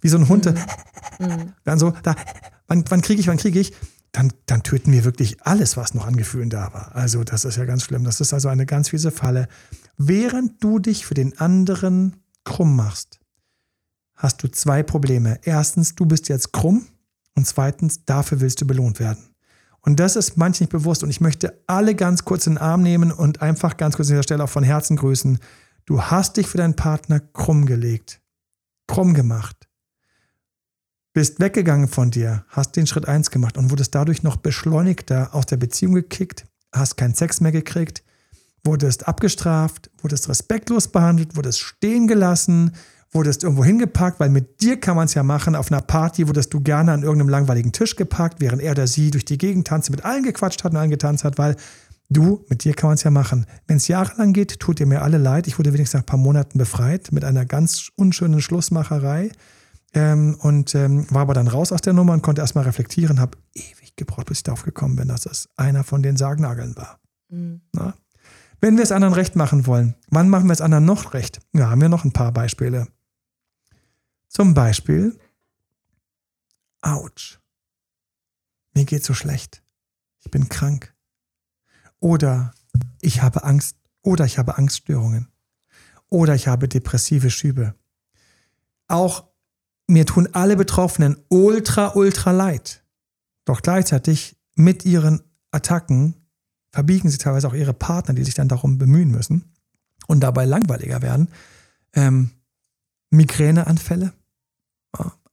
wie 0.00 0.08
so 0.08 0.18
ein 0.18 0.28
Hund, 0.28 0.46
mhm. 0.46 1.52
dann 1.64 1.78
so, 1.78 1.92
da, 2.02 2.16
wann, 2.66 2.84
wann 2.88 3.00
kriege 3.00 3.20
ich, 3.20 3.28
wann 3.28 3.36
kriege 3.36 3.60
ich, 3.60 3.72
dann, 4.12 4.32
dann 4.46 4.62
töten 4.62 4.92
wir 4.92 5.04
wirklich 5.04 5.42
alles, 5.42 5.76
was 5.76 5.94
noch 5.94 6.06
an 6.06 6.16
Gefühlen 6.16 6.50
da 6.50 6.72
war. 6.72 6.94
Also, 6.94 7.24
das 7.24 7.44
ist 7.44 7.56
ja 7.56 7.64
ganz 7.64 7.84
schlimm. 7.84 8.04
Das 8.04 8.20
ist 8.20 8.32
also 8.32 8.48
eine 8.48 8.66
ganz 8.66 8.88
fiese 8.88 9.10
Falle. 9.10 9.48
Während 9.96 10.62
du 10.62 10.78
dich 10.78 11.04
für 11.06 11.14
den 11.14 11.38
anderen 11.38 12.16
krumm 12.44 12.74
machst, 12.76 13.20
hast 14.14 14.42
du 14.42 14.48
zwei 14.48 14.82
Probleme. 14.82 15.38
Erstens, 15.42 15.94
du 15.94 16.06
bist 16.06 16.28
jetzt 16.28 16.52
krumm 16.52 16.86
und 17.34 17.46
zweitens, 17.46 18.04
dafür 18.04 18.40
willst 18.40 18.60
du 18.60 18.66
belohnt 18.66 18.98
werden. 18.98 19.28
Und 19.80 20.00
das 20.00 20.16
ist 20.16 20.36
manchen 20.36 20.64
nicht 20.64 20.72
bewusst 20.72 21.02
und 21.02 21.10
ich 21.10 21.20
möchte 21.20 21.62
alle 21.66 21.94
ganz 21.94 22.24
kurz 22.24 22.46
in 22.46 22.54
den 22.54 22.58
Arm 22.58 22.82
nehmen 22.82 23.12
und 23.12 23.42
einfach 23.42 23.76
ganz 23.76 23.96
kurz 23.96 24.08
an 24.08 24.14
dieser 24.14 24.22
Stelle 24.24 24.44
auch 24.44 24.48
von 24.48 24.64
Herzen 24.64 24.96
grüßen. 24.96 25.38
Du 25.86 26.02
hast 26.02 26.36
dich 26.36 26.48
für 26.48 26.58
deinen 26.58 26.76
Partner 26.76 27.20
krumm 27.20 27.64
gelegt, 27.64 28.20
krumm 28.86 29.14
gemacht, 29.14 29.67
bist 31.18 31.40
weggegangen 31.40 31.88
von 31.88 32.12
dir, 32.12 32.44
hast 32.46 32.76
den 32.76 32.86
Schritt 32.86 33.08
eins 33.08 33.32
gemacht 33.32 33.58
und 33.58 33.72
wurdest 33.72 33.92
dadurch 33.92 34.22
noch 34.22 34.36
beschleunigter 34.36 35.34
aus 35.34 35.46
der 35.46 35.56
Beziehung 35.56 35.94
gekickt, 35.94 36.46
hast 36.72 36.96
keinen 36.96 37.14
Sex 37.14 37.40
mehr 37.40 37.50
gekriegt, 37.50 38.04
wurdest 38.62 39.08
abgestraft, 39.08 39.90
wurdest 40.00 40.28
respektlos 40.28 40.86
behandelt, 40.86 41.34
wurdest 41.34 41.58
stehen 41.58 42.06
gelassen, 42.06 42.70
wurdest 43.10 43.42
irgendwo 43.42 43.64
hingepackt, 43.64 44.20
weil 44.20 44.28
mit 44.28 44.60
dir 44.60 44.78
kann 44.78 44.94
man 44.94 45.06
es 45.06 45.14
ja 45.14 45.24
machen. 45.24 45.56
Auf 45.56 45.72
einer 45.72 45.80
Party 45.80 46.28
wurdest 46.28 46.54
du 46.54 46.60
gerne 46.60 46.92
an 46.92 47.02
irgendeinem 47.02 47.30
langweiligen 47.30 47.72
Tisch 47.72 47.96
gepackt, 47.96 48.40
während 48.40 48.62
er 48.62 48.70
oder 48.70 48.86
sie 48.86 49.10
durch 49.10 49.24
die 49.24 49.38
Gegend 49.38 49.66
tanzte, 49.66 49.90
mit 49.90 50.04
allen 50.04 50.22
gequatscht 50.22 50.62
hat 50.62 50.70
und 50.70 50.78
allen 50.78 50.90
getanzt 50.90 51.24
hat, 51.24 51.36
weil 51.36 51.56
du, 52.10 52.44
mit 52.48 52.62
dir 52.62 52.74
kann 52.74 52.90
man 52.90 52.94
es 52.94 53.02
ja 53.02 53.10
machen. 53.10 53.44
Wenn 53.66 53.78
es 53.78 53.88
jahrelang 53.88 54.32
geht, 54.34 54.60
tut 54.60 54.78
ihr 54.78 54.86
mir 54.86 55.02
alle 55.02 55.18
leid. 55.18 55.48
Ich 55.48 55.58
wurde 55.58 55.72
wenigstens 55.72 55.94
nach 55.94 56.02
ein 56.02 56.06
paar 56.06 56.20
Monaten 56.20 56.58
befreit 56.58 57.10
mit 57.10 57.24
einer 57.24 57.44
ganz 57.44 57.90
unschönen 57.96 58.40
Schlussmacherei. 58.40 59.32
Ähm, 59.94 60.36
und 60.40 60.74
ähm, 60.74 61.06
war 61.10 61.22
aber 61.22 61.34
dann 61.34 61.48
raus 61.48 61.72
aus 61.72 61.80
der 61.80 61.94
Nummer 61.94 62.12
und 62.12 62.22
konnte 62.22 62.42
erstmal 62.42 62.64
reflektieren, 62.64 63.20
habe 63.20 63.38
ewig 63.54 63.96
gebraucht, 63.96 64.26
bis 64.26 64.38
ich 64.38 64.42
darauf 64.42 64.62
gekommen 64.62 64.96
bin, 64.96 65.08
dass 65.08 65.22
das 65.22 65.48
einer 65.56 65.82
von 65.82 66.02
den 66.02 66.16
Sargnageln 66.16 66.76
war. 66.76 67.00
Mhm. 67.30 67.62
Wenn 68.60 68.76
wir 68.76 68.82
es 68.82 68.92
anderen 68.92 69.14
recht 69.14 69.36
machen 69.36 69.66
wollen, 69.66 69.94
wann 70.08 70.28
machen 70.28 70.46
wir 70.46 70.52
es 70.52 70.60
anderen 70.60 70.84
noch 70.84 71.14
recht? 71.14 71.40
Ja, 71.52 71.70
haben 71.70 71.80
wir 71.80 71.88
noch 71.88 72.04
ein 72.04 72.12
paar 72.12 72.32
Beispiele. 72.32 72.88
Zum 74.28 74.52
Beispiel, 74.52 75.18
ouch, 76.82 77.38
mir 78.74 78.84
geht 78.84 79.04
so 79.04 79.14
schlecht, 79.14 79.62
ich 80.20 80.30
bin 80.30 80.48
krank. 80.48 80.94
Oder 82.00 82.52
ich 83.00 83.22
habe 83.22 83.42
Angst, 83.44 83.76
oder 84.02 84.24
ich 84.24 84.38
habe 84.38 84.58
Angststörungen. 84.58 85.28
Oder 86.10 86.34
ich 86.34 86.48
habe 86.48 86.68
depressive 86.68 87.30
Schübe. 87.30 87.74
Auch 88.86 89.28
mir 89.88 90.06
tun 90.06 90.28
alle 90.32 90.56
Betroffenen 90.56 91.16
ultra, 91.28 91.94
ultra 91.94 92.30
leid. 92.30 92.84
Doch 93.44 93.62
gleichzeitig 93.62 94.36
mit 94.54 94.84
ihren 94.84 95.22
Attacken 95.50 96.14
verbiegen 96.70 97.08
sie 97.08 97.18
teilweise 97.18 97.48
auch 97.48 97.54
ihre 97.54 97.72
Partner, 97.72 98.14
die 98.14 98.24
sich 98.24 98.34
dann 98.34 98.48
darum 98.48 98.78
bemühen 98.78 99.10
müssen 99.10 99.52
und 100.06 100.20
dabei 100.20 100.44
langweiliger 100.44 101.02
werden. 101.02 101.28
Ähm, 101.94 102.30
Migräneanfälle, 103.10 104.12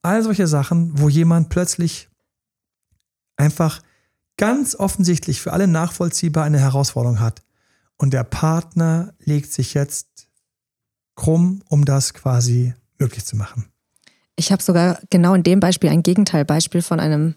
all 0.02 0.24
solche 0.24 0.48
Sachen, 0.48 0.98
wo 0.98 1.10
jemand 1.10 1.50
plötzlich 1.50 2.10
einfach 3.36 3.82
ganz 4.38 4.76
offensichtlich 4.76 5.41
für 5.41 5.52
alle 5.52 5.68
nachvollziehbar 5.68 6.46
eine 6.46 6.60
Herausforderung 6.60 7.20
hat. 7.20 7.44
Und 7.98 8.13
der 8.13 8.24
Partner 8.24 9.13
legt 9.20 9.52
sich 9.52 9.74
jetzt 9.74 10.30
krumm, 11.15 11.63
um 11.70 11.86
das 11.86 12.13
quasi 12.13 12.74
möglich 12.98 13.26
zu 13.26 13.36
machen. 13.36 13.65
Ich 14.36 14.52
habe 14.52 14.62
sogar 14.62 15.00
genau 15.10 15.34
in 15.34 15.43
dem 15.43 15.60
Beispiel 15.60 15.89
ein 15.89 16.04
Gegenteilbeispiel 16.04 16.82
von 16.82 17.00
einem 17.00 17.36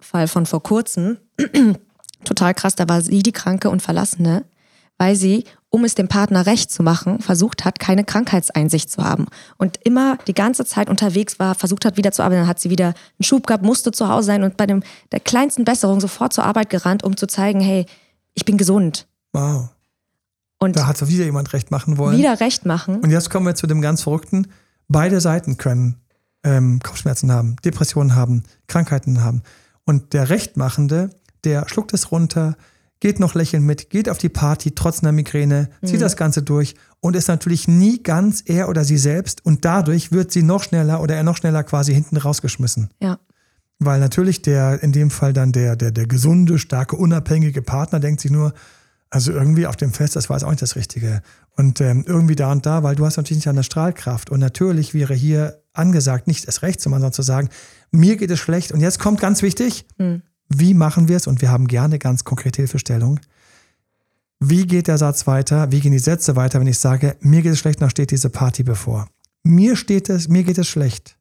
Fall 0.00 0.28
von 0.28 0.46
vor 0.46 0.62
kurzem. 0.62 1.18
Total 2.24 2.54
krass, 2.54 2.74
da 2.74 2.88
war 2.88 3.00
sie 3.00 3.22
die 3.22 3.32
Kranke 3.32 3.70
und 3.70 3.82
Verlassene, 3.82 4.44
weil 4.96 5.14
sie, 5.14 5.44
um 5.68 5.84
es 5.84 5.94
dem 5.94 6.08
Partner 6.08 6.46
recht 6.46 6.70
zu 6.70 6.82
machen, 6.82 7.20
versucht 7.20 7.64
hat, 7.64 7.78
keine 7.78 8.04
Krankheitseinsicht 8.04 8.90
zu 8.90 9.04
haben. 9.04 9.26
Und 9.56 9.78
immer 9.84 10.18
die 10.26 10.34
ganze 10.34 10.64
Zeit 10.64 10.88
unterwegs 10.88 11.38
war, 11.38 11.54
versucht 11.54 11.84
hat, 11.84 11.96
wieder 11.96 12.12
zu 12.12 12.22
arbeiten. 12.22 12.40
Dann 12.40 12.48
hat 12.48 12.60
sie 12.60 12.70
wieder 12.70 12.86
einen 12.86 13.24
Schub 13.24 13.46
gehabt, 13.46 13.64
musste 13.64 13.92
zu 13.92 14.08
Hause 14.08 14.26
sein 14.26 14.42
und 14.42 14.56
bei 14.56 14.66
dem, 14.66 14.82
der 15.12 15.20
kleinsten 15.20 15.64
Besserung 15.64 16.00
sofort 16.00 16.32
zur 16.32 16.44
Arbeit 16.44 16.70
gerannt, 16.70 17.04
um 17.04 17.16
zu 17.16 17.26
zeigen, 17.26 17.60
hey, 17.60 17.86
ich 18.34 18.44
bin 18.44 18.56
gesund. 18.56 19.06
Wow. 19.32 19.68
Und 20.58 20.76
da 20.76 20.86
hat 20.86 21.06
wieder 21.06 21.24
jemand 21.24 21.52
recht 21.52 21.70
machen 21.70 21.98
wollen. 21.98 22.18
Wieder 22.18 22.40
recht 22.40 22.66
machen. 22.66 22.96
Und 22.96 23.10
jetzt 23.10 23.30
kommen 23.30 23.46
wir 23.46 23.54
zu 23.54 23.66
dem 23.66 23.80
ganz 23.80 24.02
Verrückten. 24.02 24.48
Beide 24.88 25.20
Seiten 25.20 25.56
können 25.56 26.00
ähm, 26.44 26.80
Kopfschmerzen 26.82 27.32
haben, 27.32 27.56
Depressionen 27.64 28.14
haben, 28.14 28.44
Krankheiten 28.66 29.22
haben. 29.22 29.42
Und 29.84 30.12
der 30.12 30.28
Rechtmachende, 30.28 31.10
der 31.44 31.68
schluckt 31.68 31.94
es 31.94 32.10
runter, 32.12 32.56
geht 33.00 33.20
noch 33.20 33.34
lächelnd 33.34 33.64
mit, 33.64 33.90
geht 33.90 34.08
auf 34.08 34.18
die 34.18 34.28
Party 34.28 34.72
trotz 34.72 35.02
einer 35.02 35.12
Migräne, 35.12 35.70
zieht 35.84 35.96
mhm. 35.96 36.00
das 36.00 36.16
Ganze 36.16 36.42
durch 36.42 36.74
und 37.00 37.14
ist 37.14 37.28
natürlich 37.28 37.68
nie 37.68 38.02
ganz 38.02 38.42
er 38.44 38.68
oder 38.68 38.84
sie 38.84 38.98
selbst. 38.98 39.44
Und 39.44 39.64
dadurch 39.64 40.10
wird 40.12 40.32
sie 40.32 40.42
noch 40.42 40.62
schneller 40.62 41.00
oder 41.00 41.14
er 41.14 41.22
noch 41.22 41.36
schneller 41.36 41.62
quasi 41.62 41.94
hinten 41.94 42.16
rausgeschmissen. 42.16 42.90
Ja. 43.00 43.18
Weil 43.78 44.00
natürlich 44.00 44.42
der, 44.42 44.82
in 44.82 44.90
dem 44.90 45.10
Fall 45.10 45.32
dann 45.32 45.52
der, 45.52 45.76
der, 45.76 45.92
der 45.92 46.06
gesunde, 46.06 46.58
starke, 46.58 46.96
unabhängige 46.96 47.62
Partner 47.62 48.00
denkt 48.00 48.20
sich 48.20 48.32
nur, 48.32 48.52
also 49.10 49.32
irgendwie 49.32 49.66
auf 49.66 49.76
dem 49.76 49.92
Fest, 49.92 50.16
das 50.16 50.28
war 50.28 50.36
jetzt 50.36 50.44
auch 50.44 50.50
nicht 50.50 50.62
das 50.62 50.76
Richtige. 50.76 51.22
Und 51.56 51.80
ähm, 51.80 52.04
irgendwie 52.06 52.36
da 52.36 52.52
und 52.52 52.66
da, 52.66 52.82
weil 52.82 52.96
du 52.96 53.06
hast 53.06 53.16
natürlich 53.16 53.38
nicht 53.38 53.48
an 53.48 53.56
der 53.56 53.62
Strahlkraft. 53.62 54.30
Und 54.30 54.40
natürlich 54.40 54.92
wäre 54.92 55.14
hier 55.14 55.62
angesagt, 55.78 56.26
nicht 56.26 56.46
das 56.48 56.62
Recht 56.62 56.80
zu 56.80 56.88
machen, 56.88 57.00
sondern 57.00 57.12
zu 57.12 57.22
sagen, 57.22 57.48
mir 57.90 58.16
geht 58.16 58.30
es 58.30 58.38
schlecht. 58.38 58.72
Und 58.72 58.80
jetzt 58.80 58.98
kommt 58.98 59.20
ganz 59.20 59.42
wichtig, 59.42 59.86
mhm. 59.98 60.22
wie 60.48 60.74
machen 60.74 61.08
wir 61.08 61.16
es? 61.16 61.26
Und 61.26 61.40
wir 61.40 61.50
haben 61.50 61.66
gerne 61.66 61.98
ganz 61.98 62.24
konkrete 62.24 62.62
Hilfestellung. 62.62 63.20
Wie 64.40 64.66
geht 64.66 64.86
der 64.86 64.98
Satz 64.98 65.26
weiter? 65.26 65.72
Wie 65.72 65.80
gehen 65.80 65.92
die 65.92 65.98
Sätze 65.98 66.36
weiter, 66.36 66.60
wenn 66.60 66.66
ich 66.68 66.78
sage, 66.78 67.16
mir 67.20 67.42
geht 67.42 67.52
es 67.52 67.58
schlecht, 67.58 67.80
noch 67.80 67.90
steht 67.90 68.10
diese 68.10 68.30
Party 68.30 68.62
bevor? 68.62 69.08
Mir 69.42 69.76
steht 69.76 70.08
es, 70.08 70.28
mir 70.28 70.44
geht 70.44 70.58
es 70.58 70.68
schlecht. 70.68 71.16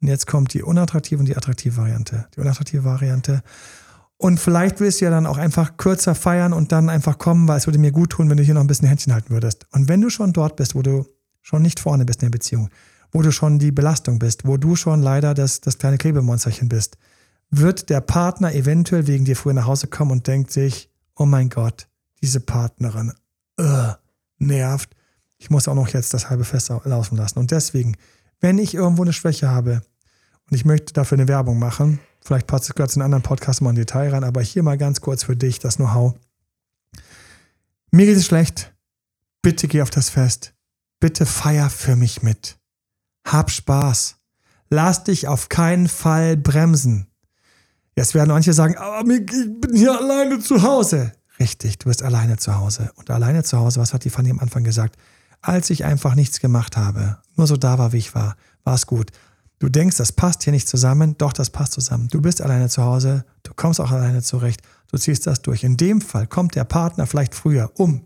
Und 0.00 0.08
jetzt 0.08 0.26
kommt 0.26 0.54
die 0.54 0.62
unattraktive 0.62 1.18
und 1.20 1.26
die 1.26 1.36
attraktive 1.36 1.76
Variante. 1.76 2.26
Die 2.34 2.40
unattraktive 2.40 2.84
Variante. 2.84 3.42
Und 4.16 4.40
vielleicht 4.40 4.80
willst 4.80 5.00
du 5.00 5.06
ja 5.06 5.10
dann 5.10 5.26
auch 5.26 5.38
einfach 5.38 5.76
kürzer 5.76 6.14
feiern 6.14 6.52
und 6.52 6.72
dann 6.72 6.88
einfach 6.88 7.18
kommen, 7.18 7.48
weil 7.48 7.58
es 7.58 7.66
würde 7.66 7.78
mir 7.78 7.92
gut 7.92 8.10
tun, 8.10 8.30
wenn 8.30 8.36
du 8.36 8.42
hier 8.42 8.54
noch 8.54 8.60
ein 8.60 8.66
bisschen 8.66 8.88
Händchen 8.88 9.12
halten 9.12 9.30
würdest. 9.30 9.66
Und 9.72 9.88
wenn 9.88 10.00
du 10.00 10.08
schon 10.08 10.32
dort 10.32 10.56
bist, 10.56 10.74
wo 10.74 10.82
du 10.82 11.06
schon 11.42 11.62
nicht 11.62 11.80
vorne 11.80 12.04
bist 12.04 12.22
in 12.22 12.26
der 12.26 12.38
Beziehung, 12.38 12.70
wo 13.14 13.22
du 13.22 13.32
schon 13.32 13.58
die 13.58 13.72
Belastung 13.72 14.18
bist, 14.18 14.46
wo 14.46 14.58
du 14.58 14.76
schon 14.76 15.00
leider 15.00 15.32
das, 15.32 15.62
das 15.62 15.78
kleine 15.78 15.96
Klebemonsterchen 15.96 16.68
bist, 16.68 16.98
wird 17.48 17.88
der 17.88 18.02
Partner 18.02 18.54
eventuell 18.54 19.06
wegen 19.06 19.24
dir 19.24 19.36
früher 19.36 19.54
nach 19.54 19.66
Hause 19.66 19.86
kommen 19.86 20.10
und 20.10 20.26
denkt 20.26 20.50
sich, 20.50 20.90
oh 21.16 21.24
mein 21.24 21.48
Gott, 21.48 21.88
diese 22.20 22.40
Partnerin, 22.40 23.14
uh, 23.58 23.92
nervt. 24.38 24.94
Ich 25.38 25.48
muss 25.48 25.66
auch 25.66 25.74
noch 25.74 25.88
jetzt 25.88 26.12
das 26.12 26.28
halbe 26.28 26.44
Fest 26.44 26.68
laufen 26.84 27.16
lassen. 27.16 27.38
Und 27.38 27.50
deswegen, 27.50 27.96
wenn 28.40 28.58
ich 28.58 28.74
irgendwo 28.74 29.02
eine 29.02 29.14
Schwäche 29.14 29.48
habe 29.48 29.80
und 30.50 30.56
ich 30.56 30.66
möchte 30.66 30.92
dafür 30.92 31.16
eine 31.16 31.28
Werbung 31.28 31.58
machen, 31.58 32.00
Vielleicht 32.24 32.46
passt 32.46 32.70
es 32.70 32.74
gerade 32.74 32.92
in 32.94 33.02
anderen 33.02 33.22
Podcast 33.22 33.60
mal 33.60 33.70
ein 33.70 33.76
Detail 33.76 34.08
rein, 34.08 34.24
aber 34.24 34.40
hier 34.40 34.62
mal 34.62 34.78
ganz 34.78 35.02
kurz 35.02 35.24
für 35.24 35.36
dich 35.36 35.58
das 35.58 35.76
Know-how. 35.76 36.14
Mir 37.90 38.06
geht 38.06 38.16
es 38.16 38.24
schlecht. 38.24 38.74
Bitte 39.42 39.68
geh 39.68 39.82
auf 39.82 39.90
das 39.90 40.08
Fest. 40.08 40.54
Bitte 41.00 41.26
feier 41.26 41.68
für 41.68 41.96
mich 41.96 42.22
mit. 42.22 42.56
Hab 43.24 43.50
Spaß. 43.50 44.16
Lass 44.70 45.04
dich 45.04 45.28
auf 45.28 45.48
keinen 45.48 45.88
Fall 45.88 46.36
bremsen. 46.36 47.06
Jetzt 47.96 48.14
werden 48.14 48.30
manche 48.30 48.52
sagen, 48.52 48.76
aber 48.76 49.08
ich 49.08 49.26
bin 49.26 49.74
hier 49.74 49.98
alleine 49.98 50.40
zu 50.40 50.62
Hause. 50.62 51.12
Richtig, 51.38 51.78
du 51.78 51.88
bist 51.88 52.02
alleine 52.02 52.36
zu 52.36 52.56
Hause. 52.56 52.90
Und 52.96 53.10
alleine 53.10 53.42
zu 53.44 53.58
Hause, 53.58 53.80
was 53.80 53.92
hat 53.92 54.04
die 54.04 54.10
Fanny 54.10 54.30
am 54.30 54.40
Anfang 54.40 54.64
gesagt? 54.64 54.96
Als 55.40 55.70
ich 55.70 55.84
einfach 55.84 56.14
nichts 56.14 56.40
gemacht 56.40 56.76
habe, 56.76 57.18
nur 57.36 57.46
so 57.46 57.56
da 57.56 57.78
war, 57.78 57.92
wie 57.92 57.98
ich 57.98 58.14
war, 58.14 58.36
war 58.64 58.74
es 58.74 58.86
gut. 58.86 59.10
Du 59.58 59.68
denkst, 59.68 59.96
das 59.96 60.12
passt 60.12 60.42
hier 60.42 60.52
nicht 60.52 60.68
zusammen, 60.68 61.16
doch 61.18 61.32
das 61.32 61.50
passt 61.50 61.72
zusammen. 61.72 62.08
Du 62.08 62.20
bist 62.20 62.40
alleine 62.40 62.68
zu 62.68 62.82
Hause, 62.82 63.24
du 63.42 63.52
kommst 63.54 63.80
auch 63.80 63.90
alleine 63.90 64.22
zurecht, 64.22 64.62
du 64.90 64.98
ziehst 64.98 65.26
das 65.26 65.42
durch. 65.42 65.64
In 65.64 65.76
dem 65.76 66.00
Fall 66.00 66.26
kommt 66.26 66.54
der 66.54 66.64
Partner 66.64 67.06
vielleicht 67.06 67.34
früher, 67.34 67.70
um 67.76 68.04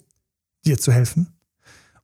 dir 0.65 0.79
zu 0.79 0.93
helfen 0.93 1.38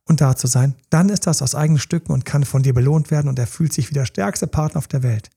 und 0.07 0.21
da 0.21 0.35
zu 0.35 0.47
sein. 0.47 0.75
Dann 0.89 1.09
ist 1.09 1.27
das 1.27 1.41
aus 1.41 1.55
eigenen 1.55 1.79
Stücken 1.79 2.11
und 2.11 2.25
kann 2.25 2.45
von 2.45 2.63
dir 2.63 2.73
belohnt 2.73 3.11
werden 3.11 3.27
und 3.27 3.39
er 3.39 3.47
fühlt 3.47 3.73
sich 3.73 3.89
wie 3.89 3.95
der 3.95 4.05
stärkste 4.05 4.47
Partner 4.47 4.79
auf 4.79 4.87
der 4.87 5.03
Welt. 5.03 5.29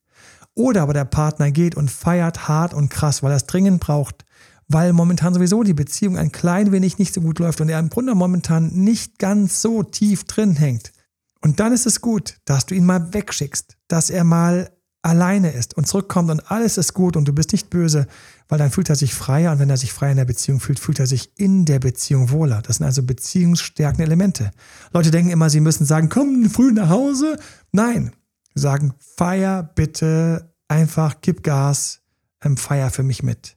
Oder 0.55 0.83
aber 0.83 0.93
der 0.93 1.05
Partner 1.05 1.51
geht 1.51 1.77
und 1.77 1.91
feiert 1.91 2.49
hart 2.49 2.75
und 2.75 2.91
krass, 2.91 3.23
weil 3.23 3.33
er 3.33 3.37
es 3.37 3.47
dringend 3.47 3.81
braucht, 3.81 4.25
weil 4.67 4.93
momentan 4.93 5.33
sowieso 5.33 5.63
die 5.63 5.75
Beziehung 5.75 6.19
ein 6.19 6.33
klein 6.33 6.73
wenig 6.73 6.99
nicht 6.99 7.15
so 7.15 7.21
gut 7.21 7.39
läuft 7.39 7.61
und 7.61 7.69
er 7.69 7.79
im 7.79 7.89
Grunde 7.89 8.15
momentan 8.15 8.69
nicht 8.69 9.19
ganz 9.19 9.63
so 9.63 9.83
tief 9.83 10.25
drin 10.25 10.57
hängt. 10.57 10.93
Und 11.41 11.61
dann 11.61 11.73
ist 11.73 11.87
es 11.87 12.01
gut, 12.01 12.39
dass 12.45 12.67
du 12.67 12.75
ihn 12.75 12.85
mal 12.85 13.15
wegschickst, 13.15 13.77
dass 13.87 14.11
er 14.11 14.25
mal 14.25 14.71
alleine 15.03 15.53
ist 15.53 15.77
und 15.77 15.87
zurückkommt 15.87 16.31
und 16.31 16.51
alles 16.51 16.77
ist 16.77 16.93
gut 16.93 17.17
und 17.17 17.27
du 17.27 17.33
bist 17.33 17.53
nicht 17.53 17.71
böse, 17.71 18.07
weil 18.49 18.59
dann 18.59 18.71
fühlt 18.71 18.89
er 18.89 18.97
sich 18.97 19.15
freier 19.15 19.53
und 19.53 19.59
wenn 19.59 19.71
er 19.71 19.77
sich 19.77 19.93
frei 19.93 20.11
in 20.11 20.17
der 20.17 20.25
Beziehung 20.25 20.61
fühlt, 20.61 20.79
fühlt 20.79 20.99
er 20.99 21.07
sich 21.07 21.39
in 21.39 21.65
der 21.65 21.79
Beziehung 21.79 22.31
wohler. 22.31 22.63
Das 22.63 22.77
sind 22.77 22.87
also 22.87 23.03
beziehungsstärkende 23.03 24.05
Elemente. 24.05 24.51
Leute 24.93 25.11
denken 25.11 25.31
immer, 25.31 25.51
sie 25.51 25.61
müssen 25.61 25.85
sagen, 25.85 26.09
komm 26.09 26.49
früh 26.51 26.73
nach 26.73 26.89
Hause. 26.89 27.39
Nein, 27.73 28.13
sagen, 28.55 28.95
feier 29.17 29.63
bitte 29.63 30.55
einfach, 30.69 31.17
gib 31.21 31.43
Gas, 31.43 32.01
ähm, 32.43 32.57
feier 32.57 32.91
für 32.91 33.03
mich 33.03 33.23
mit. 33.23 33.57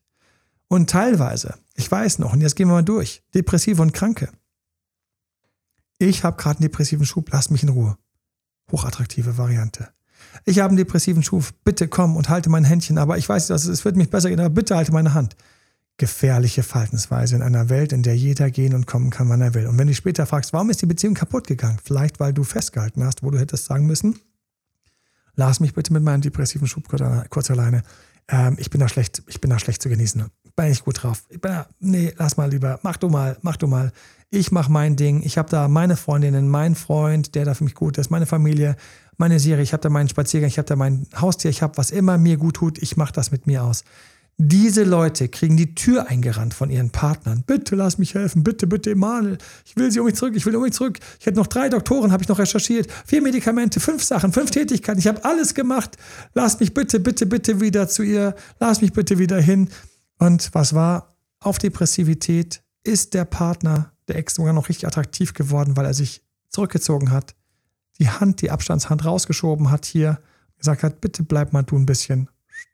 Und 0.67 0.89
teilweise, 0.89 1.55
ich 1.75 1.89
weiß 1.89 2.19
noch, 2.19 2.33
und 2.33 2.41
jetzt 2.41 2.55
gehen 2.55 2.67
wir 2.67 2.73
mal 2.73 2.83
durch, 2.83 3.23
Depressive 3.33 3.81
und 3.81 3.93
Kranke 3.93 4.29
ich 6.07 6.23
habe 6.23 6.37
gerade 6.37 6.57
einen 6.57 6.63
depressiven 6.63 7.05
Schub, 7.05 7.29
lass 7.31 7.49
mich 7.49 7.63
in 7.63 7.69
Ruhe. 7.69 7.97
Hochattraktive 8.71 9.37
Variante. 9.37 9.89
Ich 10.45 10.59
habe 10.59 10.69
einen 10.69 10.77
depressiven 10.77 11.23
Schub, 11.23 11.45
bitte 11.63 11.87
komm 11.87 12.15
und 12.15 12.29
halte 12.29 12.49
mein 12.49 12.63
Händchen, 12.63 12.97
aber 12.97 13.17
ich 13.17 13.27
weiß, 13.27 13.47
dass 13.47 13.65
es 13.65 13.85
wird 13.85 13.95
mich 13.95 14.09
besser 14.09 14.29
gehen, 14.29 14.39
aber 14.39 14.49
bitte 14.49 14.75
halte 14.75 14.91
meine 14.91 15.13
Hand. 15.13 15.35
Gefährliche 15.97 16.63
Verhaltensweise 16.63 17.35
in 17.35 17.41
einer 17.41 17.69
Welt, 17.69 17.93
in 17.93 18.01
der 18.01 18.15
jeder 18.15 18.49
gehen 18.49 18.73
und 18.73 18.87
kommen 18.87 19.09
kann, 19.09 19.29
wann 19.29 19.41
er 19.41 19.53
will. 19.53 19.67
Und 19.67 19.77
wenn 19.77 19.87
du 19.87 19.93
später 19.93 20.25
fragst, 20.25 20.53
warum 20.53 20.69
ist 20.69 20.81
die 20.81 20.87
Beziehung 20.87 21.13
kaputt 21.13 21.47
gegangen? 21.47 21.77
Vielleicht, 21.83 22.19
weil 22.19 22.33
du 22.33 22.43
festgehalten 22.43 23.03
hast, 23.03 23.23
wo 23.23 23.29
du 23.29 23.39
hättest 23.39 23.65
sagen 23.65 23.85
müssen, 23.85 24.19
lass 25.35 25.59
mich 25.59 25.73
bitte 25.73 25.93
mit 25.93 26.03
meinem 26.03 26.21
depressiven 26.21 26.67
Schub 26.67 26.87
kurz 27.29 27.51
alleine. 27.51 27.83
Ähm, 28.27 28.55
ich 28.57 28.69
bin 28.69 28.79
da 28.79 28.87
schlecht, 28.87 29.21
ich 29.27 29.41
bin 29.41 29.49
da 29.49 29.59
schlecht 29.59 29.81
zu 29.81 29.89
genießen. 29.89 30.25
Bin 30.55 30.65
ich 30.67 30.83
gut 30.83 31.03
drauf. 31.03 31.23
Ich 31.29 31.39
bin 31.39 31.51
da, 31.51 31.67
nee, 31.79 32.13
lass 32.17 32.37
mal 32.37 32.49
lieber, 32.49 32.79
mach 32.83 32.97
du 32.97 33.09
mal, 33.09 33.37
mach 33.41 33.57
du 33.57 33.67
mal 33.67 33.91
ich 34.33 34.51
mache 34.51 34.71
mein 34.71 34.95
Ding, 34.95 35.21
ich 35.23 35.37
habe 35.37 35.49
da 35.49 35.67
meine 35.67 35.97
Freundinnen, 35.97 36.47
meinen 36.47 36.75
Freund, 36.75 37.35
der 37.35 37.43
da 37.43 37.53
für 37.53 37.65
mich 37.65 37.75
gut 37.75 37.97
ist, 37.97 38.09
meine 38.09 38.25
Familie, 38.25 38.77
meine 39.21 39.39
Serie, 39.39 39.63
ich 39.63 39.71
habe 39.71 39.81
da 39.81 39.89
meinen 39.89 40.09
Spaziergang, 40.09 40.49
ich 40.49 40.57
habe 40.57 40.67
da 40.67 40.75
mein 40.75 41.07
Haustier, 41.15 41.49
ich 41.49 41.61
habe 41.61 41.77
was 41.77 41.91
immer 41.91 42.17
mir 42.17 42.37
gut 42.37 42.55
tut, 42.55 42.81
ich 42.81 42.97
mache 42.97 43.13
das 43.13 43.31
mit 43.31 43.47
mir 43.47 43.63
aus. 43.63 43.83
Diese 44.37 44.83
Leute 44.83 45.29
kriegen 45.29 45.55
die 45.55 45.75
Tür 45.75 46.07
eingerannt 46.07 46.55
von 46.55 46.71
ihren 46.71 46.89
Partnern. 46.89 47.43
Bitte 47.45 47.75
lass 47.75 47.99
mich 47.99 48.15
helfen, 48.15 48.43
bitte, 48.43 48.65
bitte, 48.65 48.89
Emanuel. 48.89 49.37
Ich 49.65 49.75
will 49.75 49.91
sie 49.91 49.99
um 49.99 50.07
mich 50.07 50.15
zurück, 50.15 50.33
ich 50.35 50.45
will 50.47 50.55
um 50.55 50.63
mich 50.63 50.73
zurück. 50.73 50.97
Ich 51.19 51.27
hätte 51.27 51.37
noch 51.37 51.45
drei 51.45 51.69
Doktoren, 51.69 52.11
habe 52.11 52.23
ich 52.23 52.29
noch 52.29 52.39
recherchiert. 52.39 52.91
Vier 53.05 53.21
Medikamente, 53.21 53.79
fünf 53.79 54.03
Sachen, 54.03 54.33
fünf 54.33 54.49
Tätigkeiten. 54.49 54.99
Ich 54.99 55.07
habe 55.07 55.23
alles 55.23 55.53
gemacht. 55.53 55.95
Lass 56.33 56.59
mich 56.59 56.73
bitte, 56.73 56.99
bitte, 56.99 57.27
bitte 57.27 57.61
wieder 57.61 57.87
zu 57.87 58.01
ihr. 58.01 58.35
Lass 58.59 58.81
mich 58.81 58.93
bitte 58.93 59.19
wieder 59.19 59.39
hin. 59.39 59.69
Und 60.17 60.49
was 60.53 60.73
war? 60.73 61.13
Auf 61.39 61.59
Depressivität 61.59 62.63
ist 62.83 63.13
der 63.13 63.25
Partner 63.25 63.91
der 64.07 64.15
Ex 64.15 64.33
sogar 64.33 64.53
noch 64.53 64.69
richtig 64.69 64.87
attraktiv 64.87 65.33
geworden, 65.35 65.77
weil 65.77 65.85
er 65.85 65.93
sich 65.93 66.23
zurückgezogen 66.49 67.11
hat, 67.11 67.35
die 68.01 68.09
Hand, 68.09 68.41
die 68.41 68.49
Abstandshand 68.49 69.05
rausgeschoben 69.05 69.69
hat 69.69 69.85
hier, 69.85 70.19
gesagt 70.57 70.81
hat, 70.81 71.01
bitte 71.01 71.21
bleib 71.21 71.53
mal 71.53 71.61
du 71.61 71.77
ein 71.77 71.85
bisschen, 71.85 72.29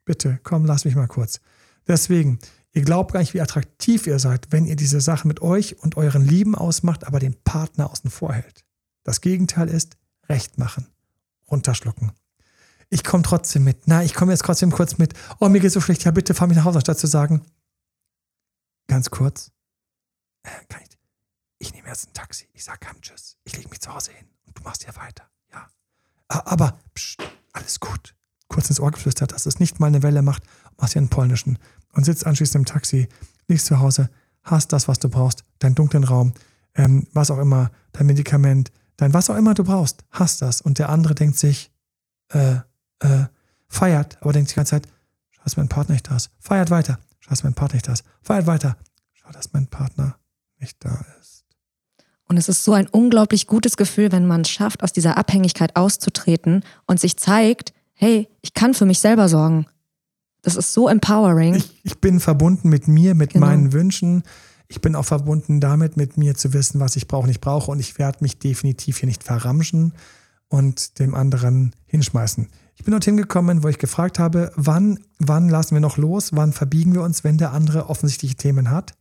bitte, 0.06 0.40
komm, 0.44 0.66
lass 0.66 0.86
mich 0.86 0.96
mal 0.96 1.08
kurz. 1.08 1.42
Deswegen, 1.86 2.40
ihr 2.72 2.84
glaubt 2.84 3.12
gar 3.12 3.20
nicht, 3.20 3.34
wie 3.34 3.42
attraktiv 3.42 4.08
ihr 4.08 4.20
seid, 4.20 4.48
wenn 4.52 4.66
ihr 4.66 4.78
diese 4.78 5.02
Sache 5.02 5.28
mit 5.28 5.42
euch 5.42 5.80
und 5.80 5.98
euren 5.98 6.26
Lieben 6.26 6.56
ausmacht, 6.56 7.06
aber 7.06 7.20
den 7.20 7.36
Partner 7.44 7.92
außen 7.92 8.10
vor 8.10 8.34
hält. 8.34 8.64
Das 9.04 9.20
Gegenteil 9.20 9.68
ist 9.68 9.98
Recht 10.30 10.58
machen, 10.58 10.88
runterschlucken. 11.52 12.14
ich 12.90 13.04
komme 13.04 13.24
trotzdem 13.24 13.66
mit. 13.66 13.86
Na, 13.86 14.04
ich 14.04 14.14
komme 14.14 14.32
jetzt 14.32 14.46
trotzdem 14.46 14.72
kurz 14.72 14.98
mit. 14.98 15.14
Oh, 15.40 15.50
mir 15.50 15.60
geht 15.60 15.74
so 15.74 15.82
schlecht. 15.82 16.06
Ja, 16.06 16.12
bitte 16.12 16.34
fahr 16.34 16.48
mich 16.48 16.58
nach 16.58 16.66
Hause, 16.66 16.80
statt 16.80 17.00
zu 17.00 17.08
sagen, 17.08 17.46
ganz 18.88 19.10
kurz, 19.10 19.52
äh, 20.44 20.50
kann 20.70 20.82
ich, 20.84 20.98
ich 21.60 21.74
nehme 21.74 21.90
jetzt 21.90 22.08
ein 22.08 22.14
Taxi. 22.14 22.48
Ich 22.54 22.64
sage 22.64 22.80
keinem 22.80 23.02
Tschüss. 23.02 23.38
Ich 23.44 23.58
lege 23.58 23.70
mich 23.70 23.82
zu 23.82 23.94
Hause 23.94 24.12
hin 24.12 24.28
und 24.48 24.58
du 24.58 24.64
machst 24.64 24.84
hier 24.84 24.96
weiter. 24.96 25.30
Ja. 25.52 25.68
Aber, 26.28 26.80
pst, 26.96 27.18
alles 27.54 27.80
gut. 27.80 28.16
Kurz 28.48 28.70
ins 28.70 28.80
Ohr 28.80 28.92
geflüstert, 28.92 29.34
dass 29.34 29.46
es 29.46 29.60
nicht 29.60 29.80
mal 29.80 29.88
eine 29.88 30.04
Welle 30.04 30.22
macht, 30.22 30.44
machst 30.78 30.94
hier 30.94 31.02
einen 31.02 31.10
polnischen 31.10 31.60
und 31.94 32.06
sitzt 32.06 32.26
anschließend 32.26 32.56
im 32.56 32.66
Taxi, 32.66 33.10
liegst 33.48 33.66
zu 33.66 33.80
Hause, 33.80 34.10
hast 34.44 34.72
das, 34.72 34.88
was 34.88 35.00
du 35.00 35.10
brauchst, 35.10 35.44
deinen 35.60 35.76
dunklen 35.76 36.04
Raum, 36.04 36.34
ähm, 36.76 37.08
was 37.14 37.32
auch 37.32 37.40
immer, 37.40 37.72
dein 37.92 38.06
Medikament, 38.06 38.72
dein 38.96 39.14
was 39.14 39.30
auch 39.30 39.36
immer 39.36 39.54
du 39.54 39.64
brauchst, 39.64 40.06
hast 40.12 40.42
das. 40.42 40.62
Und 40.62 40.80
der 40.80 40.90
andere 40.90 41.16
denkt 41.16 41.38
sich, 41.38 41.72
äh, 42.30 42.58
äh, 43.00 43.26
feiert, 43.68 44.18
aber 44.22 44.34
denkt 44.34 44.52
die 44.52 44.56
ganze 44.56 44.72
Zeit, 44.72 44.88
dass 45.44 45.58
mein 45.58 45.70
Partner 45.70 45.94
nicht 45.94 46.10
da 46.10 46.16
ist. 46.16 46.30
Feiert 46.40 46.70
weiter, 46.70 47.00
dass 47.30 47.44
mein 47.44 47.54
Partner 47.54 47.76
nicht 47.76 47.88
da 47.88 47.94
ist. 47.94 48.04
Feiert 48.22 48.48
weiter, 48.48 48.78
schau, 49.14 49.32
dass 49.32 49.54
mein 49.54 49.68
Partner 49.68 50.18
nicht 50.60 50.84
da 50.84 51.06
ist. 51.20 51.37
Und 52.28 52.38
es 52.38 52.50
ist 52.50 52.64
so 52.64 52.74
ein 52.74 52.88
unglaublich 52.88 53.48
gutes 53.48 53.78
Gefühl, 53.78 54.12
wenn 54.12 54.28
man 54.28 54.42
es 54.42 54.50
schafft, 54.50 54.84
aus 54.84 54.92
dieser 54.92 55.18
Abhängigkeit 55.18 55.76
auszutreten 55.76 56.64
und 56.86 57.00
sich 57.00 57.18
zeigt, 57.18 57.74
hey, 57.94 58.28
ich 58.42 58.54
kann 58.54 58.74
für 58.74 58.86
mich 58.86 59.00
selber 59.00 59.30
sorgen. 59.30 59.66
Das 60.42 60.56
ist 60.56 60.74
so 60.74 60.88
empowering. 60.88 61.56
Ich, 61.56 61.80
ich 61.84 62.00
bin 62.00 62.20
verbunden 62.20 62.70
mit 62.70 62.88
mir, 62.88 63.16
mit 63.16 63.34
genau. 63.34 63.48
meinen 63.48 63.74
Wünschen. 63.74 64.24
Ich 64.68 64.82
bin 64.82 64.96
auch 64.96 65.06
verbunden 65.06 65.62
damit, 65.62 65.98
mit 65.98 66.18
mir 66.18 66.36
zu 66.36 66.54
wissen, 66.54 66.80
was 66.80 66.96
ich 66.96 67.08
brauche 67.08 67.24
und 67.24 67.30
ich 67.30 67.42
brauche. 67.42 67.72
Und 67.72 67.80
ich 67.80 67.98
werde 67.98 68.20
mich 68.22 68.40
definitiv 68.40 68.98
hier 69.00 69.08
nicht 69.08 69.24
verramschen 69.24 69.94
und 70.50 71.00
dem 71.00 71.16
anderen 71.16 71.74
hinschmeißen. 71.86 72.48
Ich 72.76 72.84
bin 72.84 72.92
dorthin 72.92 73.18
gekommen, 73.18 73.64
wo 73.64 73.70
ich 73.70 73.80
gefragt 73.80 74.20
habe, 74.20 74.52
wann, 74.56 75.00
wann 75.20 75.50
lassen 75.50 75.76
wir 75.76 75.82
noch 75.82 75.98
los, 75.98 76.34
wann 76.34 76.54
verbiegen 76.54 76.94
wir 76.94 77.02
uns, 77.02 77.24
wenn 77.24 77.38
der 77.38 77.52
andere 77.52 77.90
offensichtliche 77.90 78.36
Themen 78.36 78.70
hat. 78.70 78.94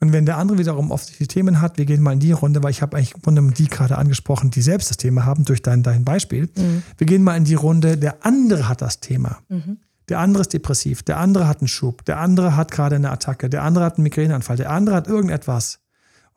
Und 0.00 0.12
wenn 0.12 0.26
der 0.26 0.36
andere 0.38 0.58
wiederum 0.58 0.90
offensichtliche 0.90 1.28
Themen 1.28 1.60
hat, 1.60 1.78
wir 1.78 1.86
gehen 1.86 2.02
mal 2.02 2.12
in 2.12 2.20
die 2.20 2.32
Runde, 2.32 2.62
weil 2.62 2.70
ich 2.70 2.82
habe 2.82 2.96
eigentlich 2.96 3.14
im 3.26 3.54
die 3.54 3.68
gerade 3.68 3.96
angesprochen, 3.96 4.50
die 4.50 4.60
selbst 4.60 4.90
das 4.90 4.96
Thema 4.96 5.24
haben, 5.24 5.44
durch 5.44 5.62
dein, 5.62 5.82
dein 5.82 6.04
Beispiel. 6.04 6.50
Mhm. 6.56 6.82
Wir 6.98 7.06
gehen 7.06 7.22
mal 7.22 7.36
in 7.36 7.44
die 7.44 7.54
Runde, 7.54 7.96
der 7.96 8.24
andere 8.26 8.68
hat 8.68 8.82
das 8.82 9.00
Thema. 9.00 9.38
Mhm. 9.48 9.78
Der 10.08 10.18
andere 10.18 10.42
ist 10.42 10.52
depressiv, 10.52 11.02
der 11.02 11.18
andere 11.18 11.48
hat 11.48 11.60
einen 11.60 11.68
Schub, 11.68 12.04
der 12.04 12.18
andere 12.18 12.56
hat 12.56 12.70
gerade 12.70 12.96
eine 12.96 13.10
Attacke, 13.10 13.48
der 13.48 13.62
andere 13.62 13.84
hat 13.84 13.96
einen 13.96 14.02
Migräneanfall, 14.02 14.56
der 14.56 14.70
andere 14.70 14.96
hat 14.96 15.06
irgendetwas. 15.06 15.80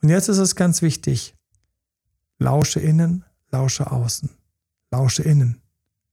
Und 0.02 0.10
jetzt 0.10 0.30
ist 0.30 0.38
es 0.38 0.56
ganz 0.56 0.82
wichtig, 0.82 1.36
lausche 2.40 2.80
innen, 2.80 3.26
lausche 3.52 3.92
außen. 3.92 4.30
Lausche 4.92 5.24
innen, 5.24 5.58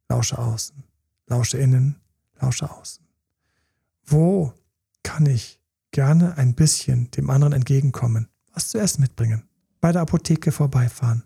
lausche 0.08 0.38
außen. 0.38 0.82
Lausche 1.28 1.58
innen, 1.58 1.96
lausche 2.40 2.68
außen. 2.68 3.04
Wo 4.04 4.52
kann 5.02 5.26
ich 5.26 5.60
gerne 5.94 6.36
ein 6.36 6.54
bisschen 6.54 7.10
dem 7.12 7.30
anderen 7.30 7.54
entgegenkommen? 7.54 8.28
Was 8.52 8.68
zu 8.68 8.78
essen 8.78 9.00
mitbringen? 9.00 9.44
Bei 9.80 9.92
der 9.92 10.02
Apotheke 10.02 10.52
vorbeifahren? 10.52 11.22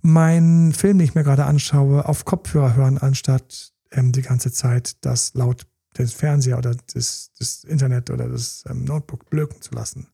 Meinen 0.00 0.72
Film, 0.72 0.98
den 0.98 1.04
ich 1.04 1.14
mir 1.14 1.24
gerade 1.24 1.44
anschaue, 1.44 2.08
auf 2.08 2.24
Kopfhörer 2.24 2.76
hören, 2.76 2.98
anstatt 2.98 3.72
ähm, 3.90 4.12
die 4.12 4.22
ganze 4.22 4.52
Zeit 4.52 5.04
das 5.04 5.34
laut 5.34 5.66
des 5.98 6.12
Fernseher 6.12 6.56
oder 6.56 6.76
das, 6.94 7.32
das 7.38 7.64
Internet 7.64 8.10
oder 8.10 8.28
das 8.28 8.64
ähm, 8.70 8.84
Notebook 8.84 9.28
blöken 9.28 9.60
zu 9.60 9.74
lassen? 9.74 10.06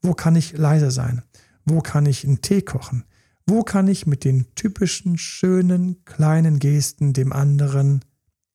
Wo 0.00 0.14
kann 0.14 0.36
ich 0.36 0.56
leise 0.56 0.92
sein? 0.92 1.22
Wo 1.64 1.80
kann 1.80 2.06
ich 2.06 2.24
einen 2.24 2.40
Tee 2.40 2.62
kochen? 2.62 3.04
Wo 3.46 3.64
kann 3.64 3.88
ich 3.88 4.06
mit 4.06 4.24
den 4.24 4.54
typischen, 4.54 5.18
schönen, 5.18 6.04
kleinen 6.04 6.60
Gesten 6.60 7.14
dem 7.14 7.32
anderen 7.32 8.04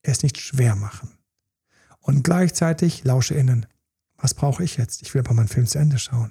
es 0.02 0.22
nicht 0.22 0.38
schwer 0.38 0.74
machen? 0.74 1.10
Und 2.00 2.24
gleichzeitig 2.24 3.04
lausche 3.04 3.34
innen. 3.34 3.66
Was 4.24 4.32
brauche 4.32 4.64
ich 4.64 4.78
jetzt? 4.78 5.02
Ich 5.02 5.12
will 5.12 5.20
aber 5.20 5.34
meinen 5.34 5.48
Film 5.48 5.66
zu 5.66 5.78
Ende 5.78 5.98
schauen. 5.98 6.30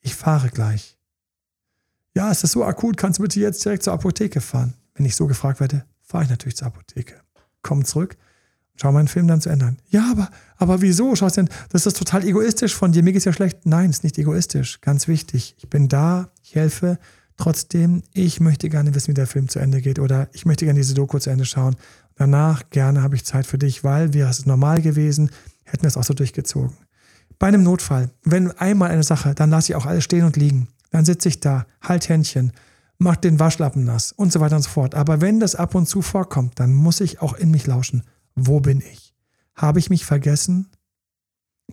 Ich 0.00 0.14
fahre 0.14 0.48
gleich. 0.48 0.96
Ja, 2.14 2.30
ist 2.30 2.44
das 2.44 2.52
so 2.52 2.64
akut? 2.64 2.96
Kannst 2.96 3.18
du 3.18 3.24
bitte 3.24 3.40
jetzt 3.40 3.64
direkt 3.64 3.82
zur 3.82 3.94
Apotheke 3.94 4.40
fahren? 4.40 4.74
Wenn 4.94 5.04
ich 5.04 5.16
so 5.16 5.26
gefragt 5.26 5.58
werde, 5.58 5.84
fahre 6.02 6.22
ich 6.22 6.30
natürlich 6.30 6.56
zur 6.56 6.68
Apotheke. 6.68 7.14
Komm 7.62 7.84
zurück, 7.84 8.16
schau 8.76 8.92
meinen 8.92 9.08
Film 9.08 9.26
dann 9.26 9.40
zu 9.40 9.48
ändern. 9.48 9.78
Ja, 9.88 10.08
aber, 10.12 10.30
aber 10.56 10.80
wieso? 10.80 11.16
Schaust 11.16 11.38
denn, 11.38 11.48
das 11.70 11.84
ist 11.84 11.96
total 11.96 12.24
egoistisch 12.24 12.76
von 12.76 12.92
dir. 12.92 13.02
Mir 13.02 13.10
geht 13.10 13.22
es 13.22 13.24
ja 13.24 13.32
schlecht. 13.32 13.66
Nein, 13.66 13.90
ist 13.90 14.04
nicht 14.04 14.16
egoistisch. 14.16 14.80
Ganz 14.80 15.08
wichtig. 15.08 15.56
Ich 15.58 15.68
bin 15.68 15.88
da, 15.88 16.30
ich 16.44 16.54
helfe. 16.54 17.00
Trotzdem, 17.38 18.04
ich 18.12 18.38
möchte 18.38 18.68
gerne 18.68 18.94
wissen, 18.94 19.08
wie 19.08 19.14
der 19.14 19.26
Film 19.26 19.48
zu 19.48 19.58
Ende 19.58 19.82
geht 19.82 19.98
oder 19.98 20.28
ich 20.32 20.46
möchte 20.46 20.64
gerne 20.64 20.78
diese 20.78 20.94
Doku 20.94 21.18
zu 21.18 21.30
Ende 21.30 21.44
schauen. 21.44 21.74
Danach 22.14 22.70
gerne 22.70 23.02
habe 23.02 23.16
ich 23.16 23.24
Zeit 23.24 23.48
für 23.48 23.58
dich, 23.58 23.82
weil 23.82 24.14
wäre 24.14 24.30
es 24.30 24.46
normal 24.46 24.80
gewesen, 24.80 25.30
hätten 25.68 25.82
wir 25.82 25.88
es 25.88 25.96
auch 25.96 26.04
so 26.04 26.14
durchgezogen. 26.14 26.76
Bei 27.38 27.46
einem 27.46 27.62
Notfall, 27.62 28.10
wenn 28.24 28.50
einmal 28.52 28.90
eine 28.90 29.02
Sache, 29.02 29.34
dann 29.34 29.50
lasse 29.50 29.72
ich 29.72 29.76
auch 29.76 29.86
alles 29.86 30.04
stehen 30.04 30.24
und 30.24 30.36
liegen. 30.36 30.68
Dann 30.90 31.04
sitze 31.04 31.28
ich 31.28 31.40
da, 31.40 31.66
halt 31.80 32.08
Händchen, 32.08 32.52
macht 32.98 33.24
den 33.24 33.38
Waschlappen 33.38 33.84
nass 33.84 34.12
und 34.12 34.32
so 34.32 34.40
weiter 34.40 34.56
und 34.56 34.62
so 34.62 34.70
fort. 34.70 34.94
Aber 34.94 35.20
wenn 35.20 35.38
das 35.38 35.54
ab 35.54 35.74
und 35.74 35.86
zu 35.86 36.02
vorkommt, 36.02 36.58
dann 36.58 36.74
muss 36.74 37.00
ich 37.00 37.22
auch 37.22 37.34
in 37.34 37.50
mich 37.50 37.66
lauschen. 37.66 38.02
Wo 38.34 38.60
bin 38.60 38.80
ich? 38.80 39.14
Habe 39.54 39.78
ich 39.78 39.90
mich 39.90 40.04
vergessen? 40.04 40.68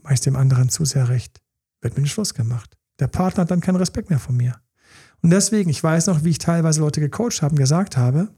Meist 0.04 0.26
dem 0.26 0.36
anderen 0.36 0.70
zu 0.70 0.86
sehr 0.86 1.10
recht. 1.10 1.42
Wird 1.82 1.96
mir 1.96 2.04
den 2.04 2.10
Schluss 2.10 2.34
gemacht. 2.34 2.78
Der 3.00 3.08
Partner 3.08 3.42
hat 3.42 3.52
dann 3.52 3.62
keinen 3.62 3.78
Respekt 3.78 4.10
mehr 4.10 4.20
von 4.20 4.36
mir. 4.38 4.60
Und 5.22 5.32
deswegen, 5.32 5.70
ich 5.70 5.84
weiß 5.84 6.08
noch, 6.08 6.24
wie 6.24 6.30
ich 6.32 6.38
teilweise 6.38 6.82
Leute 6.82 7.00
gecoacht 7.00 7.42
habe, 7.42 7.56
gesagt 7.56 7.98
habe, 7.98 8.30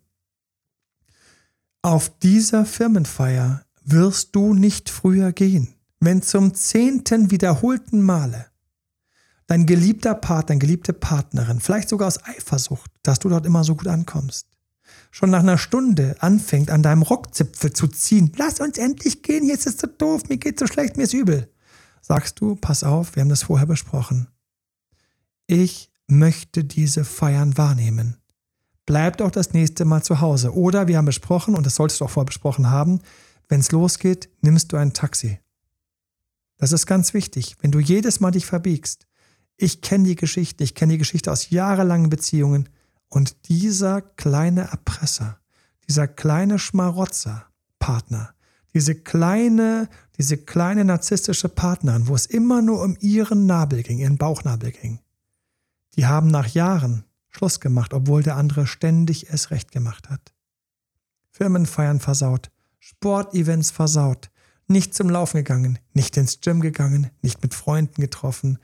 auf 1.82 2.18
dieser 2.20 2.66
Firmenfeier 2.66 3.64
wirst 3.90 4.36
du 4.36 4.54
nicht 4.54 4.90
früher 4.90 5.32
gehen, 5.32 5.76
wenn 6.00 6.22
zum 6.22 6.54
zehnten 6.54 7.32
wiederholten 7.32 8.02
Male 8.02 8.48
dein 9.48 9.66
geliebter 9.66 10.14
Partner, 10.14 10.48
deine 10.48 10.60
geliebte 10.60 10.94
Partnerin, 10.94 11.62
vielleicht 11.62 11.90
sogar 11.90 12.10
aus 12.10 12.24
Eifersucht, 12.24 12.92
dass 13.02 13.20
du 13.20 13.30
dort 13.30 13.46
immer 13.46 13.64
so 13.64 13.76
gut 13.76 13.88
ankommst, 13.88 14.48
schon 15.10 15.30
nach 15.30 15.40
einer 15.40 15.58
Stunde 15.58 16.18
anfängt, 16.20 16.70
an 16.70 16.84
deinem 16.84 17.02
Rockzipfel 17.02 17.72
zu 17.72 17.88
ziehen, 17.88 18.34
lass 18.36 18.60
uns 18.60 18.78
endlich 18.78 19.24
gehen, 19.24 19.48
jetzt 19.48 19.66
ist 19.66 19.76
es 19.76 19.82
so 19.82 19.88
doof, 19.88 20.24
mir 20.28 20.38
geht 20.38 20.60
so 20.60 20.68
schlecht, 20.68 20.98
mir 20.98 21.04
ist 21.04 21.14
übel, 21.14 21.50
sagst 22.02 22.42
du, 22.42 22.56
pass 22.56 22.84
auf, 22.84 23.16
wir 23.16 23.22
haben 23.22 23.30
das 23.30 23.44
vorher 23.44 23.68
besprochen. 23.68 24.28
Ich 25.48 25.90
möchte 26.08 26.66
diese 26.66 27.06
Feiern 27.06 27.58
wahrnehmen. 27.58 28.18
Bleibt 28.86 29.22
auch 29.22 29.32
das 29.32 29.54
nächste 29.54 29.84
Mal 29.84 30.02
zu 30.02 30.22
Hause. 30.22 30.54
Oder 30.54 30.88
wir 30.88 30.98
haben 30.98 31.06
besprochen, 31.06 31.56
und 31.56 31.66
das 31.66 31.76
solltest 31.76 32.00
du 32.00 32.06
auch 32.06 32.10
vorher 32.10 32.28
besprochen 32.28 32.70
haben, 32.70 33.02
wenn 33.50 33.60
es 33.60 33.72
losgeht, 33.72 34.30
nimmst 34.42 34.72
du 34.72 34.78
ein 34.78 34.94
Taxi. 34.94 35.40
Das 36.58 36.72
ist 36.72 36.86
ganz 36.86 37.14
wichtig. 37.14 37.56
Wenn 37.62 37.72
du 37.72 37.80
jedes 37.80 38.20
Mal 38.20 38.32
dich 38.32 38.46
verbiegst, 38.46 39.08
ich 39.58 39.82
kenne 39.82 40.06
die 40.06 40.16
Geschichte, 40.16 40.64
ich 40.64 40.76
kenne 40.76 40.94
die 40.94 41.00
Geschichte 41.00 41.32
aus 41.32 41.50
jahrelangen 41.50 42.10
Beziehungen. 42.10 42.70
Und 43.10 43.48
dieser 43.48 44.02
kleine 44.02 44.70
Erpresser, 44.70 45.40
dieser 45.88 46.08
kleine 46.08 46.60
Schmarotzer, 46.60 47.48
Partner, 47.80 48.34
diese 48.74 48.96
kleine, 48.96 49.90
diese 50.18 50.38
kleine 50.38 50.84
narzisstische 50.84 51.50
Partnerin, 51.50 52.08
wo 52.08 52.16
es 52.16 52.26
immer 52.26 52.62
nur 52.62 52.84
um 52.84 52.98
ihren 53.00 53.46
Nabel 53.46 53.82
ging, 53.84 54.00
ihren 54.00 54.18
Bauchnabel 54.18 54.72
ging, 54.72 55.00
die 55.96 56.06
haben 56.06 56.28
nach 56.28 56.48
Jahren 56.48 57.06
Schluss 57.30 57.60
gemacht, 57.60 57.94
obwohl 57.94 58.24
der 58.24 58.36
andere 58.36 58.68
ständig 58.68 59.30
es 59.30 59.52
recht 59.52 59.72
gemacht 59.72 60.10
hat. 60.10 60.34
Firmenfeiern 61.32 62.00
versaut, 62.00 62.52
Sportevents 62.88 63.70
versaut, 63.70 64.30
nicht 64.68 64.96
zum 64.96 65.10
Laufen 65.10 65.36
gegangen, 65.36 65.78
nicht 65.94 66.16
ins 66.16 66.40
Gym 66.40 66.62
gegangen, 66.62 67.12
nicht 67.22 67.44
mit 67.44 67.54
Freunden 67.54 68.02
getroffen, 68.02 68.60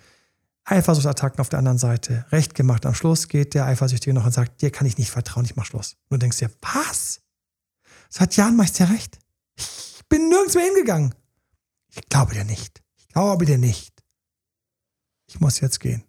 Eifersuchtsattacken 0.63 1.41
auf 1.41 1.49
der 1.49 1.59
anderen 1.59 1.77
Seite, 1.77 2.25
recht 2.31 2.55
gemacht. 2.55 2.85
Am 2.85 2.95
Schluss 2.95 3.27
geht 3.27 3.53
der 3.53 3.65
Eifersüchtige 3.65 4.13
noch 4.13 4.23
und 4.23 4.31
sagt, 4.31 4.61
dir 4.61 4.71
kann 4.71 4.87
ich 4.87 4.97
nicht 4.97 5.11
vertrauen, 5.11 5.43
ich 5.43 5.57
mach 5.57 5.65
Schluss. 5.65 5.97
Und 6.07 6.11
du 6.11 6.17
denkst 6.19 6.37
dir, 6.37 6.49
was? 6.61 7.19
Seit 8.07 8.37
Jahren 8.37 8.55
machst 8.55 8.79
du 8.79 8.85
ja 8.85 8.91
recht. 8.91 9.19
Ich 9.57 10.01
bin 10.07 10.29
nirgends 10.29 10.55
mehr 10.55 10.67
hingegangen. 10.67 11.13
Ich 11.89 12.07
glaube 12.07 12.33
dir 12.33 12.45
nicht. 12.45 12.81
Ich 12.95 13.09
glaube 13.09 13.43
dir 13.43 13.57
nicht. 13.57 13.93
Ich 15.27 15.41
muss 15.41 15.59
jetzt 15.59 15.81
gehen. 15.81 16.05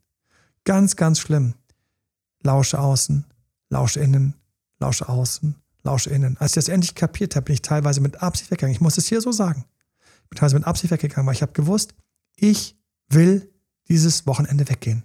Ganz, 0.63 0.95
ganz 0.95 1.19
schlimm. 1.19 1.55
Lausche 2.45 2.79
außen, 2.79 3.27
lausche 3.71 3.99
innen, 3.99 4.35
lausche 4.79 5.09
außen, 5.09 5.57
lausche 5.85 6.11
innen. 6.11 6.37
Als 6.39 6.53
ich 6.53 6.57
das 6.57 6.69
endlich 6.69 6.95
kapiert 6.95 7.37
habe, 7.37 7.45
bin 7.45 7.55
ich 7.55 7.63
teilweise 7.63 8.01
mit 8.01 8.23
Absicht 8.23 8.51
weggegangen. 8.51 8.75
Ich 8.75 8.81
muss 8.81 8.99
es 8.99 9.07
hier 9.07 9.21
so 9.21 9.31
sagen. 9.31 9.65
Ich 10.25 10.31
bin 10.31 10.39
teilweise 10.39 10.57
mit 10.57 10.67
Absicht 10.67 10.91
weggegangen, 10.91 11.27
weil 11.27 11.35
ich 11.35 11.43
habe 11.43 11.53
gewusst, 11.53 11.95
ich 12.37 12.77
will 13.09 13.53
dieses 13.89 14.27
Wochenende 14.27 14.69
weggehen. 14.69 15.05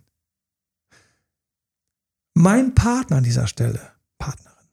Mein 2.34 2.74
Partner 2.74 3.18
an 3.18 3.24
dieser 3.24 3.48
Stelle, 3.48 3.82
Partnerin, 4.18 4.70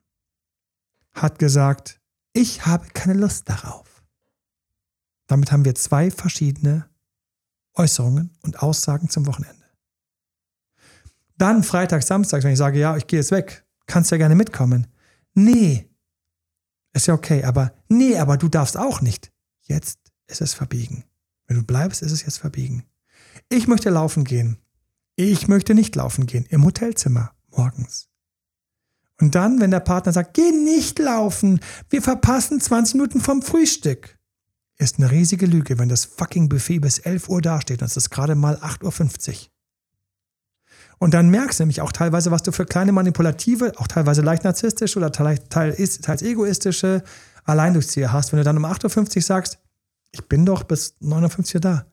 hat 1.13 1.39
gesagt, 1.39 2.01
ich 2.33 2.65
habe 2.67 2.87
keine 2.95 3.15
Lust 3.15 3.49
darauf. 3.49 4.05
Damit 5.27 5.51
haben 5.51 5.65
wir 5.65 5.75
zwei 5.75 6.11
verschiedene 6.11 6.89
Äußerungen 7.75 8.31
und 8.43 8.63
Aussagen 8.63 9.09
zum 9.09 9.27
Wochenende. 9.27 9.57
Dann 11.37 11.65
Freitag, 11.65 12.03
Samstag, 12.03 12.45
wenn 12.45 12.53
ich 12.53 12.59
sage, 12.59 12.79
ja, 12.79 12.97
ich 12.97 13.07
gehe 13.07 13.19
jetzt 13.19 13.33
weg, 13.33 13.67
kannst 13.87 14.11
ja 14.11 14.17
gerne 14.17 14.35
mitkommen. 14.35 14.87
Nee, 15.35 15.91
Ist 16.97 17.09
ja 17.09 17.15
okay, 17.15 17.45
aber 17.45 17.75
nee, 17.89 18.17
aber 18.17 18.39
du 18.39 18.49
darfst 18.49 18.79
auch 18.79 19.03
nicht. 19.03 19.31
Jetzt 19.61 19.99
ist 20.29 20.41
es 20.41 20.55
verbiegen. 20.55 21.05
Wenn 21.47 21.59
du 21.59 21.63
bleibst, 21.63 22.01
ist 22.01 22.11
es 22.11 22.23
jetzt 22.23 22.39
verbiegen. 22.39 22.87
Ich 23.51 23.69
möchte 23.69 23.91
laufen 23.91 24.25
gehen. 24.25 24.57
Ich 25.15 25.47
möchte 25.47 25.75
nicht 25.75 25.95
laufen 25.95 26.25
gehen. 26.25 26.47
Im 26.49 26.65
Hotelzimmer 26.65 27.33
morgens. 27.51 28.09
Und 29.21 29.35
dann, 29.35 29.61
wenn 29.61 29.73
der 29.73 29.81
Partner 29.81 30.15
sagt, 30.15 30.33
geh 30.33 30.51
nicht 30.51 30.99
laufen, 30.99 31.61
wir 31.91 32.01
verpassen 32.01 32.63
20 32.63 32.95
Minuten 32.95 33.21
vom 33.21 33.43
Frühstück, 33.43 34.17
ist 34.79 34.97
eine 34.97 35.11
riesige 35.11 35.45
Lüge, 35.45 35.79
wenn 35.79 35.91
das 35.91 36.07
fucking 36.07 36.49
Buffet 36.49 36.79
bis 36.79 36.99
11 36.99 37.29
Uhr 37.29 37.43
dasteht 37.43 37.83
und 37.83 37.89
es 37.89 37.99
ist 37.99 38.09
gerade 38.09 38.35
mal 38.35 38.57
8.50 38.57 39.29
Uhr. 39.29 39.37
Und 40.99 41.13
dann 41.13 41.29
merkst 41.29 41.59
du 41.59 41.65
nämlich 41.65 41.81
auch 41.83 41.93
teilweise, 41.93 42.31
was 42.31 42.43
du 42.43 42.53
für 42.53 42.65
kleine 42.65 42.93
manipulative, 42.93 43.73
auch 43.77 43.87
teilweise 43.87 44.23
leicht 44.23 44.45
narzisstische 44.45 44.99
oder 44.99 45.13
teils, 45.13 46.01
teils 46.01 46.23
egoistische 46.23 47.03
Alleindurchzieher 47.45 48.13
hast, 48.13 48.33
wenn 48.33 48.39
du 48.39 48.45
dann 48.45 48.57
um 48.57 48.65
8.50 48.65 49.17
Uhr 49.17 49.23
sagst, 49.23 49.59
ich 50.11 50.27
bin 50.27 50.47
doch 50.47 50.65
bis 50.65 50.95
9.50 51.03 51.55
Uhr 51.57 51.61
da. 51.61 51.87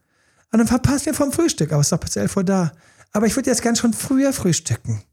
Und 0.52 0.60
dann 0.60 0.68
verpasst 0.68 1.06
ihr 1.06 1.13
vom 1.13 1.32
Frühstück, 1.32 1.72
aber 1.72 1.82
es 1.82 1.88
ist 1.88 1.92
doch 1.92 2.00
bis 2.00 2.16
11 2.16 2.38
Uhr 2.38 2.44
da. 2.44 2.72
Aber 3.12 3.26
ich 3.26 3.36
würde 3.36 3.50
jetzt 3.50 3.62
gern 3.62 3.76
schon 3.76 3.94
früher 3.94 4.34
frühstücken. 4.34 5.04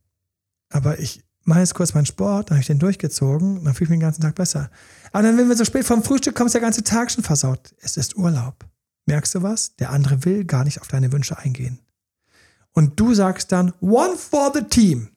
Aber 0.70 0.98
ich 0.98 1.24
mache 1.42 1.60
jetzt 1.60 1.74
kurz 1.74 1.94
meinen 1.94 2.06
Sport, 2.06 2.50
dann 2.50 2.56
habe 2.56 2.60
ich 2.60 2.66
den 2.66 2.78
durchgezogen, 2.78 3.64
dann 3.64 3.74
fühle 3.74 3.86
ich 3.86 3.90
mich 3.90 3.98
den 3.98 4.00
ganzen 4.00 4.22
Tag 4.22 4.36
besser. 4.36 4.70
Aber 5.12 5.22
dann, 5.22 5.36
wenn 5.36 5.48
wir 5.48 5.56
so 5.56 5.64
spät 5.64 5.84
vom 5.84 6.02
Frühstück 6.02 6.34
kommen, 6.34 6.46
ist 6.46 6.54
der 6.54 6.60
ganze 6.60 6.84
Tag 6.84 7.10
schon 7.10 7.24
versaut. 7.24 7.74
Es 7.80 7.96
ist 7.96 8.16
Urlaub. 8.16 8.64
Merkst 9.06 9.34
du 9.34 9.42
was? 9.42 9.74
Der 9.76 9.90
andere 9.90 10.24
will 10.24 10.44
gar 10.44 10.64
nicht 10.64 10.80
auf 10.80 10.88
deine 10.88 11.10
Wünsche 11.12 11.36
eingehen. 11.38 11.80
Und 12.72 12.98
du 12.98 13.14
sagst 13.14 13.52
dann, 13.52 13.72
one 13.80 14.16
for 14.16 14.52
the 14.54 14.62
team. 14.62 15.10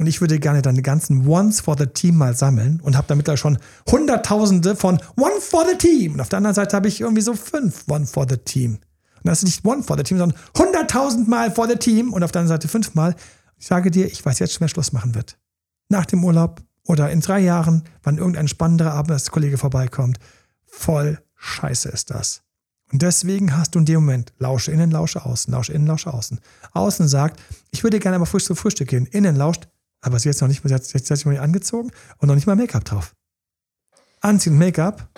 Und 0.00 0.06
ich 0.06 0.22
würde 0.22 0.38
gerne 0.38 0.62
deine 0.62 0.80
ganzen 0.80 1.26
Ones 1.26 1.60
for 1.60 1.76
the 1.78 1.86
Team 1.86 2.16
mal 2.16 2.34
sammeln 2.34 2.80
und 2.82 2.96
habe 2.96 3.06
damit 3.06 3.28
da 3.28 3.36
schon 3.36 3.58
Hunderttausende 3.90 4.74
von 4.74 4.98
One 5.18 5.40
for 5.40 5.66
the 5.68 5.76
Team. 5.76 6.14
Und 6.14 6.22
auf 6.22 6.30
der 6.30 6.38
anderen 6.38 6.54
Seite 6.54 6.74
habe 6.74 6.88
ich 6.88 7.02
irgendwie 7.02 7.20
so 7.20 7.34
fünf 7.34 7.84
One 7.86 8.06
for 8.06 8.26
the 8.26 8.38
Team. 8.38 8.78
Und 9.16 9.24
das 9.24 9.42
ist 9.42 9.44
nicht 9.44 9.64
One 9.66 9.82
for 9.82 9.98
the 9.98 10.02
Team, 10.02 10.16
sondern 10.16 10.38
hunderttausendmal 10.56 11.50
for 11.50 11.68
the 11.68 11.76
Team 11.76 12.14
und 12.14 12.22
auf 12.22 12.32
der 12.32 12.40
anderen 12.40 12.56
Seite 12.56 12.68
fünfmal. 12.68 13.14
Ich 13.58 13.66
sage 13.66 13.90
dir, 13.90 14.06
ich 14.06 14.24
weiß 14.24 14.38
jetzt 14.38 14.54
schon, 14.54 14.62
wer 14.62 14.68
Schluss 14.68 14.92
machen 14.92 15.14
wird. 15.14 15.38
Nach 15.90 16.06
dem 16.06 16.24
Urlaub 16.24 16.62
oder 16.86 17.10
in 17.10 17.20
drei 17.20 17.40
Jahren, 17.40 17.84
wann 18.02 18.16
irgendein 18.16 18.48
spannenderer 18.48 18.94
Arbeitskollege 18.94 19.58
vorbeikommt. 19.58 20.18
Voll 20.64 21.18
scheiße 21.36 21.90
ist 21.90 22.08
das. 22.08 22.42
Und 22.92 23.02
deswegen 23.02 23.56
hast 23.56 23.74
du 23.74 23.78
in 23.78 23.84
dem 23.84 23.96
Moment 23.96 24.32
Lausche 24.38 24.72
innen, 24.72 24.90
Lausche 24.90 25.24
außen, 25.24 25.52
Lausche 25.52 25.72
innen, 25.72 25.86
Lausche 25.86 26.12
außen. 26.12 26.40
Außen 26.72 27.08
sagt, 27.08 27.40
ich 27.70 27.84
würde 27.84 28.00
gerne 28.00 28.16
aber 28.16 28.26
frisch 28.26 28.44
zum 28.44 28.56
Frühstück 28.56 28.88
gehen. 28.88 29.06
Innen 29.06 29.36
lauscht, 29.36 29.68
aber 30.00 30.18
sie 30.18 30.28
hat 30.28 30.40
noch 30.40 30.48
nicht, 30.48 30.62
sie 30.62 30.74
hat 30.74 30.84
sich 30.84 31.24
noch 31.24 31.32
nicht 31.32 31.40
angezogen 31.40 31.90
und 32.18 32.28
noch 32.28 32.34
nicht 32.34 32.46
mal 32.46 32.56
Make-up 32.56 32.84
drauf. 32.84 33.14
Anziehen 34.20 34.58
Make-up. 34.58 35.08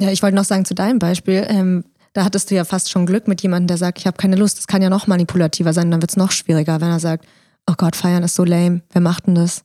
Ja, 0.00 0.10
ich 0.10 0.22
wollte 0.22 0.36
noch 0.36 0.44
sagen 0.44 0.64
zu 0.64 0.74
deinem 0.74 0.98
Beispiel, 0.98 1.46
ähm, 1.48 1.84
da 2.14 2.24
hattest 2.24 2.50
du 2.50 2.54
ja 2.54 2.64
fast 2.64 2.90
schon 2.90 3.06
Glück 3.06 3.28
mit 3.28 3.42
jemandem, 3.42 3.68
der 3.68 3.76
sagt, 3.76 3.98
ich 3.98 4.06
habe 4.06 4.16
keine 4.16 4.36
Lust. 4.36 4.58
Das 4.58 4.66
kann 4.66 4.82
ja 4.82 4.88
noch 4.88 5.06
manipulativer 5.06 5.72
sein, 5.72 5.90
dann 5.90 6.00
wird 6.00 6.12
es 6.12 6.16
noch 6.16 6.32
schwieriger, 6.32 6.80
wenn 6.80 6.88
er 6.88 7.00
sagt, 7.00 7.26
oh 7.68 7.74
Gott, 7.76 7.96
feiern 7.96 8.22
ist 8.22 8.34
so 8.34 8.44
lame. 8.44 8.82
Wer 8.92 9.00
macht 9.00 9.26
denn 9.26 9.34
das? 9.34 9.64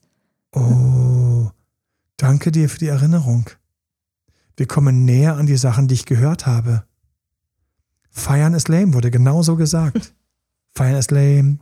Oh, 0.52 1.50
danke 2.16 2.50
dir 2.50 2.68
für 2.68 2.78
die 2.78 2.88
Erinnerung. 2.88 3.50
Wir 4.56 4.66
kommen 4.66 5.04
näher 5.04 5.36
an 5.36 5.46
die 5.46 5.56
Sachen, 5.56 5.88
die 5.88 5.94
ich 5.94 6.06
gehört 6.06 6.46
habe. 6.46 6.84
Feiern 8.10 8.54
ist 8.54 8.68
lame, 8.68 8.94
wurde 8.94 9.10
genauso 9.10 9.56
gesagt. 9.56 10.14
Feiern 10.74 10.96
ist 10.96 11.10
lame, 11.10 11.58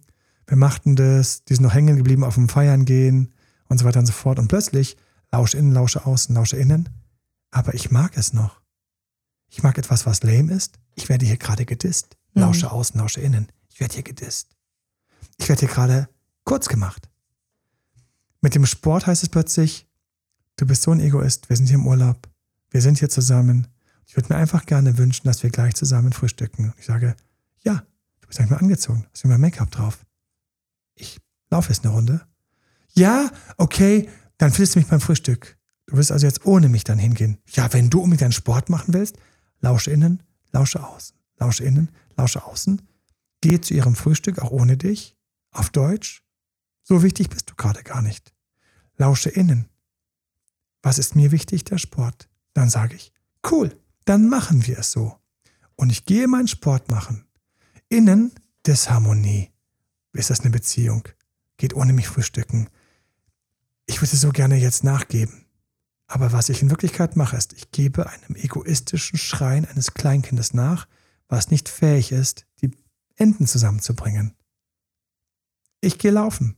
wir 0.46 0.56
machten 0.56 0.96
das, 0.96 1.44
die 1.44 1.54
sind 1.54 1.64
noch 1.64 1.74
hängen 1.74 1.96
geblieben 1.96 2.24
auf 2.24 2.34
dem 2.34 2.48
Feiern 2.48 2.84
gehen 2.84 3.32
und 3.68 3.78
so 3.78 3.84
weiter 3.84 4.00
und 4.00 4.06
so 4.06 4.12
fort. 4.12 4.38
Und 4.38 4.48
plötzlich 4.48 4.96
lausche 5.30 5.58
innen, 5.58 5.72
lausche 5.72 6.06
außen, 6.06 6.34
lausche 6.34 6.56
innen. 6.56 6.88
Aber 7.50 7.74
ich 7.74 7.90
mag 7.90 8.16
es 8.16 8.32
noch. 8.32 8.60
Ich 9.50 9.62
mag 9.62 9.78
etwas, 9.78 10.06
was 10.06 10.22
lame 10.22 10.52
ist. 10.52 10.78
Ich 10.94 11.08
werde 11.08 11.26
hier 11.26 11.36
gerade 11.36 11.64
gedisst. 11.64 12.16
Mhm. 12.34 12.42
Lausche 12.42 12.70
außen, 12.70 12.98
lausche 12.98 13.20
innen. 13.20 13.48
Ich 13.68 13.80
werde 13.80 13.94
hier 13.94 14.02
gedisst. 14.02 14.56
Ich 15.36 15.48
werde 15.48 15.60
hier 15.60 15.68
gerade 15.68 16.08
kurz 16.44 16.68
gemacht. 16.68 17.08
Mit 18.40 18.54
dem 18.54 18.66
Sport 18.66 19.06
heißt 19.06 19.22
es 19.22 19.28
plötzlich, 19.28 19.86
du 20.56 20.66
bist 20.66 20.82
so 20.82 20.92
ein 20.92 21.00
Egoist, 21.00 21.48
wir 21.48 21.56
sind 21.56 21.66
hier 21.66 21.74
im 21.74 21.86
Urlaub, 21.86 22.28
wir 22.70 22.80
sind 22.80 22.98
hier 22.98 23.08
zusammen. 23.08 23.66
Ich 24.08 24.16
würde 24.16 24.32
mir 24.32 24.40
einfach 24.40 24.66
gerne 24.66 24.98
wünschen, 24.98 25.28
dass 25.28 25.44
wir 25.44 25.50
gleich 25.50 25.74
zusammen 25.74 26.12
frühstücken. 26.12 26.74
Ich 26.78 26.86
sage, 26.86 27.14
ja, 27.62 27.84
du 28.20 28.26
bist 28.26 28.40
eigentlich 28.40 28.50
mal 28.50 28.56
angezogen, 28.56 29.06
hast 29.12 29.24
mal 29.24 29.38
Make-up 29.38 29.70
drauf 29.70 29.98
ich 31.00 31.20
laufe 31.50 31.70
jetzt 31.70 31.84
eine 31.84 31.94
Runde. 31.94 32.26
Ja, 32.94 33.30
okay, 33.56 34.08
dann 34.36 34.50
findest 34.50 34.74
du 34.74 34.80
mich 34.80 34.88
beim 34.88 35.00
Frühstück. 35.00 35.56
Du 35.86 35.96
wirst 35.96 36.12
also 36.12 36.26
jetzt 36.26 36.44
ohne 36.44 36.68
mich 36.68 36.84
dann 36.84 36.98
hingehen. 36.98 37.38
Ja, 37.48 37.72
wenn 37.72 37.90
du 37.90 38.00
unbedingt 38.00 38.22
deinen 38.22 38.32
Sport 38.32 38.68
machen 38.68 38.92
willst, 38.92 39.16
lausche 39.60 39.90
innen, 39.90 40.22
lausche 40.52 40.86
außen. 40.86 41.16
Lausche 41.38 41.64
innen, 41.64 41.90
lausche 42.16 42.44
außen. 42.44 42.82
Geh 43.40 43.60
zu 43.60 43.74
ihrem 43.74 43.94
Frühstück 43.94 44.40
auch 44.40 44.50
ohne 44.50 44.76
dich. 44.76 45.16
Auf 45.50 45.70
Deutsch. 45.70 46.22
So 46.82 47.02
wichtig 47.02 47.30
bist 47.30 47.48
du 47.50 47.54
gerade 47.54 47.82
gar 47.82 48.02
nicht. 48.02 48.34
Lausche 48.96 49.30
innen. 49.30 49.68
Was 50.82 50.98
ist 50.98 51.14
mir 51.14 51.30
wichtig? 51.30 51.64
Der 51.64 51.78
Sport. 51.78 52.28
Dann 52.54 52.70
sage 52.70 52.96
ich, 52.96 53.12
cool, 53.50 53.78
dann 54.08 54.28
machen 54.28 54.66
wir 54.66 54.78
es 54.78 54.92
so. 54.92 55.18
Und 55.76 55.90
ich 55.90 56.06
gehe 56.06 56.28
meinen 56.28 56.48
Sport 56.48 56.90
machen. 56.90 57.26
Innen 57.88 58.32
Disharmonie. 58.66 59.50
Ist 60.12 60.30
das 60.30 60.40
eine 60.40 60.50
Beziehung? 60.50 61.06
Geht 61.58 61.74
ohne 61.74 61.92
mich 61.92 62.08
frühstücken. 62.08 62.70
Ich 63.86 64.00
würde 64.00 64.16
so 64.16 64.30
gerne 64.30 64.56
jetzt 64.56 64.82
nachgeben. 64.82 65.44
Aber 66.06 66.32
was 66.32 66.48
ich 66.48 66.62
in 66.62 66.70
Wirklichkeit 66.70 67.16
mache, 67.16 67.36
ist, 67.36 67.52
ich 67.52 67.70
gebe 67.70 68.08
einem 68.08 68.34
egoistischen 68.34 69.18
Schreien 69.18 69.66
eines 69.66 69.92
Kleinkindes 69.92 70.54
nach, 70.54 70.88
was 71.28 71.50
nicht 71.50 71.68
fähig 71.68 72.12
ist, 72.12 72.46
die 72.62 72.70
Enden 73.16 73.46
zusammenzubringen. 73.46 74.34
Ich 75.80 75.98
gehe 75.98 76.10
laufen. 76.10 76.56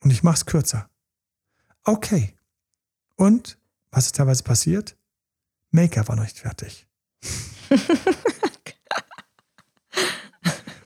Und 0.00 0.10
ich 0.12 0.22
mache 0.22 0.36
es 0.36 0.46
kürzer. 0.46 0.88
Okay. 1.82 2.36
Und 3.16 3.58
was 3.90 4.06
ist 4.06 4.14
teilweise 4.14 4.44
passiert? 4.44 4.95
Make-up 5.76 6.08
war 6.08 6.16
noch 6.16 6.24
nicht 6.24 6.38
fertig. 6.38 6.86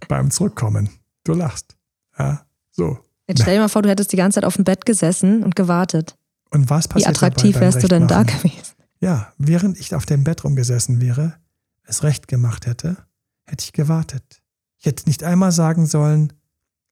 Beim 0.08 0.30
Zurückkommen. 0.30 0.90
Du 1.24 1.32
lachst. 1.32 1.76
Ja, 2.18 2.44
so. 2.72 2.98
Jetzt 3.28 3.42
stell 3.42 3.54
dir 3.54 3.60
mal 3.60 3.68
vor, 3.68 3.82
du 3.82 3.88
hättest 3.88 4.12
die 4.12 4.16
ganze 4.16 4.36
Zeit 4.36 4.44
auf 4.44 4.56
dem 4.56 4.64
Bett 4.64 4.84
gesessen 4.84 5.44
und 5.44 5.54
gewartet. 5.54 6.16
Und 6.50 6.68
was 6.68 6.88
passiert 6.88 7.06
Wie 7.06 7.10
attraktiv 7.10 7.60
wärst 7.60 7.82
du 7.84 7.88
denn 7.88 8.08
da 8.08 8.24
gewesen? 8.24 8.74
Ja, 8.98 9.32
während 9.38 9.78
ich 9.78 9.94
auf 9.94 10.04
dem 10.04 10.24
Bett 10.24 10.42
rumgesessen 10.42 11.00
wäre, 11.00 11.36
es 11.84 12.02
recht 12.02 12.26
gemacht 12.26 12.66
hätte, 12.66 12.96
hätte 13.46 13.64
ich 13.64 13.72
gewartet. 13.72 14.42
Ich 14.78 14.86
hätte 14.86 15.06
nicht 15.06 15.22
einmal 15.22 15.52
sagen 15.52 15.86
sollen, 15.86 16.32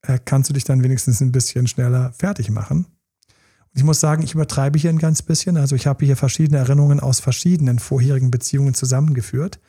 äh, 0.02 0.18
kannst 0.24 0.48
du 0.50 0.54
dich 0.54 0.64
dann 0.64 0.84
wenigstens 0.84 1.20
ein 1.20 1.32
bisschen 1.32 1.66
schneller 1.66 2.12
fertig 2.12 2.50
machen. 2.50 2.86
Ich 3.74 3.84
muss 3.84 4.00
sagen, 4.00 4.22
ich 4.22 4.34
übertreibe 4.34 4.78
hier 4.78 4.90
ein 4.90 4.98
ganz 4.98 5.22
bisschen. 5.22 5.56
Also 5.56 5.76
ich 5.76 5.86
habe 5.86 6.04
hier 6.04 6.16
verschiedene 6.16 6.58
Erinnerungen 6.58 7.00
aus 7.00 7.20
verschiedenen 7.20 7.78
vorherigen 7.78 8.30
Beziehungen 8.30 8.74
zusammengeführt. 8.74 9.60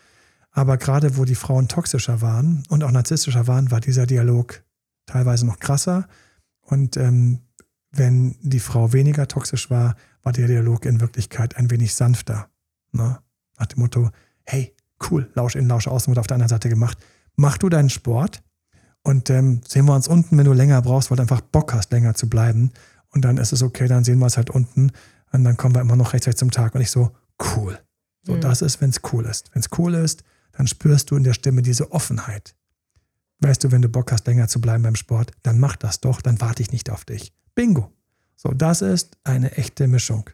Aber 0.51 0.77
gerade 0.77 1.17
wo 1.17 1.25
die 1.25 1.35
Frauen 1.35 1.67
toxischer 1.67 2.21
waren 2.21 2.63
und 2.69 2.83
auch 2.83 2.91
narzisstischer 2.91 3.47
waren, 3.47 3.71
war 3.71 3.81
dieser 3.81 4.07
Dialog 4.07 4.63
teilweise 5.05 5.45
noch 5.45 5.59
krasser. 5.59 6.07
Und 6.61 6.97
ähm, 6.97 7.39
wenn 7.91 8.35
die 8.41 8.59
Frau 8.59 8.93
weniger 8.93 9.27
toxisch 9.27 9.69
war, 9.69 9.95
war 10.23 10.33
der 10.33 10.47
Dialog 10.47 10.85
in 10.85 11.01
Wirklichkeit 11.01 11.57
ein 11.57 11.71
wenig 11.71 11.95
sanfter. 11.95 12.49
Ne? 12.91 13.19
Nach 13.57 13.65
dem 13.65 13.79
Motto, 13.79 14.09
hey, 14.43 14.75
cool, 15.09 15.29
Lausch 15.33 15.55
in, 15.55 15.67
Lausch 15.67 15.87
aus, 15.87 16.07
wurde 16.07 16.19
auf 16.19 16.27
der 16.27 16.35
anderen 16.35 16.49
Seite 16.49 16.69
gemacht. 16.69 16.97
Mach 17.35 17.57
du 17.57 17.69
deinen 17.69 17.89
Sport 17.89 18.43
und 19.03 19.29
ähm, 19.29 19.61
sehen 19.67 19.85
wir 19.85 19.95
uns 19.95 20.07
unten, 20.07 20.37
wenn 20.37 20.45
du 20.45 20.53
länger 20.53 20.81
brauchst, 20.81 21.09
weil 21.09 21.17
du 21.17 21.23
einfach 21.23 21.41
Bock 21.41 21.73
hast, 21.73 21.91
länger 21.91 22.15
zu 22.15 22.29
bleiben. 22.29 22.71
Und 23.11 23.25
dann 23.25 23.37
ist 23.37 23.53
es 23.53 23.63
okay, 23.63 23.87
dann 23.87 24.03
sehen 24.03 24.19
wir 24.19 24.27
es 24.27 24.37
halt 24.37 24.49
unten 24.49 24.91
und 25.31 25.43
dann 25.43 25.57
kommen 25.57 25.75
wir 25.75 25.81
immer 25.81 25.95
noch 25.95 26.13
rechtzeitig 26.13 26.37
zum 26.37 26.51
Tag. 26.51 26.75
Und 26.75 26.81
ich 26.81 26.91
so, 26.91 27.11
cool. 27.55 27.79
So, 28.23 28.33
mhm. 28.33 28.41
das 28.41 28.61
ist, 28.61 28.81
wenn 28.81 28.89
es 28.89 29.01
cool 29.11 29.25
ist. 29.25 29.49
Wenn 29.53 29.61
es 29.61 29.69
cool 29.77 29.95
ist, 29.95 30.23
dann 30.51 30.67
spürst 30.67 31.11
du 31.11 31.15
in 31.15 31.23
der 31.23 31.33
Stimme 31.33 31.61
diese 31.61 31.91
Offenheit. 31.91 32.55
Weißt 33.39 33.63
du, 33.63 33.71
wenn 33.71 33.81
du 33.81 33.89
Bock 33.89 34.11
hast, 34.11 34.27
länger 34.27 34.47
zu 34.47 34.59
bleiben 34.59 34.83
beim 34.83 34.95
Sport, 34.95 35.31
dann 35.43 35.59
mach 35.59 35.75
das 35.77 36.01
doch, 36.01 36.21
dann 36.21 36.41
warte 36.41 36.61
ich 36.61 36.71
nicht 36.71 36.89
auf 36.89 37.05
dich. 37.05 37.33
Bingo. 37.55 37.91
So, 38.35 38.49
das 38.49 38.81
ist 38.81 39.17
eine 39.23 39.53
echte 39.53 39.87
Mischung. 39.87 40.29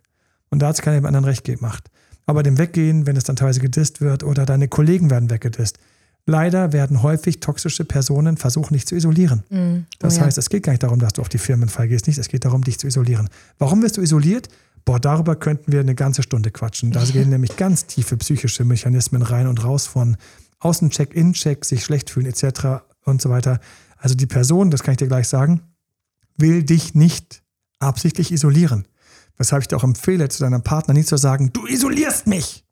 Und 0.50 0.60
da 0.60 0.68
hat 0.68 0.76
es 0.76 0.82
keiner 0.82 1.08
anderen 1.08 1.26
recht 1.26 1.44
gemacht. 1.44 1.90
Aber 2.26 2.42
dem 2.42 2.58
Weggehen, 2.58 3.06
wenn 3.06 3.18
es 3.18 3.24
dann 3.24 3.36
teilweise 3.36 3.60
gedisst 3.60 4.02
wird 4.02 4.24
oder 4.24 4.46
deine 4.46 4.68
Kollegen 4.68 5.12
werden 5.12 5.30
weggedisst, 5.30 5.78
leider 6.26 6.74
werden 6.74 7.04
häufig 7.04 7.40
toxische 7.40 7.86
Personen 7.86 8.38
versuchen, 8.38 8.74
dich 8.74 8.86
zu 8.86 8.96
isolieren. 8.96 9.44
Mm, 9.50 9.78
oh 9.80 9.96
das 10.00 10.18
ja. 10.18 10.24
heißt, 10.24 10.38
es 10.38 10.50
geht 10.50 10.64
gar 10.64 10.72
nicht 10.72 10.84
darum, 10.84 11.00
dass 11.00 11.14
du 11.14 11.22
auf 11.22 11.30
die 11.30 11.38
Firmenfall 11.38 11.88
gehst, 11.88 12.08
nicht, 12.08 12.18
es 12.18 12.28
geht 12.28 12.46
darum, 12.46 12.64
dich 12.64 12.80
zu 12.80 12.88
isolieren. 12.88 13.30
Warum 13.58 13.82
wirst 13.82 13.98
du 13.98 14.02
isoliert? 14.02 14.50
Boah, 14.86 15.00
darüber 15.00 15.36
könnten 15.36 15.72
wir 15.72 15.80
eine 15.80 15.96
ganze 15.96 16.24
Stunde 16.24 16.52
quatschen. 16.52 16.92
Da 16.92 17.04
gehen 17.12 17.30
nämlich 17.30 17.58
ganz 17.58 17.86
tiefe 17.86 18.18
psychische 18.18 18.66
Mechanismen 18.66 19.22
rein 19.22 19.48
und 19.48 19.64
raus 19.64 19.88
von 19.88 20.18
Außencheck, 20.60 21.14
Innencheck, 21.14 21.66
sich 21.66 21.84
schlecht 21.84 22.10
fühlen 22.10 22.28
etc. 22.28 22.84
und 23.04 23.22
so 23.22 23.30
weiter. 23.30 23.60
Also 23.98 24.16
die 24.16 24.28
Person, 24.28 24.72
das 24.72 24.84
kann 24.84 24.94
ich 24.94 24.98
dir 24.98 25.08
gleich 25.08 25.28
sagen, 25.28 25.62
will 26.38 26.64
dich 26.64 26.96
nicht 26.96 27.44
absichtlich 27.80 28.32
isolieren. 28.32 28.88
Weshalb 29.38 29.64
ich 29.64 29.68
dir 29.68 29.78
auch 29.78 29.84
empfehle, 29.84 30.30
zu 30.30 30.40
deinem 30.40 30.64
Partner 30.64 30.94
nie 30.94 31.04
zu 31.04 31.18
sagen, 31.18 31.52
du 31.52 31.66
isolierst 31.66 32.28
mich. 32.28 32.64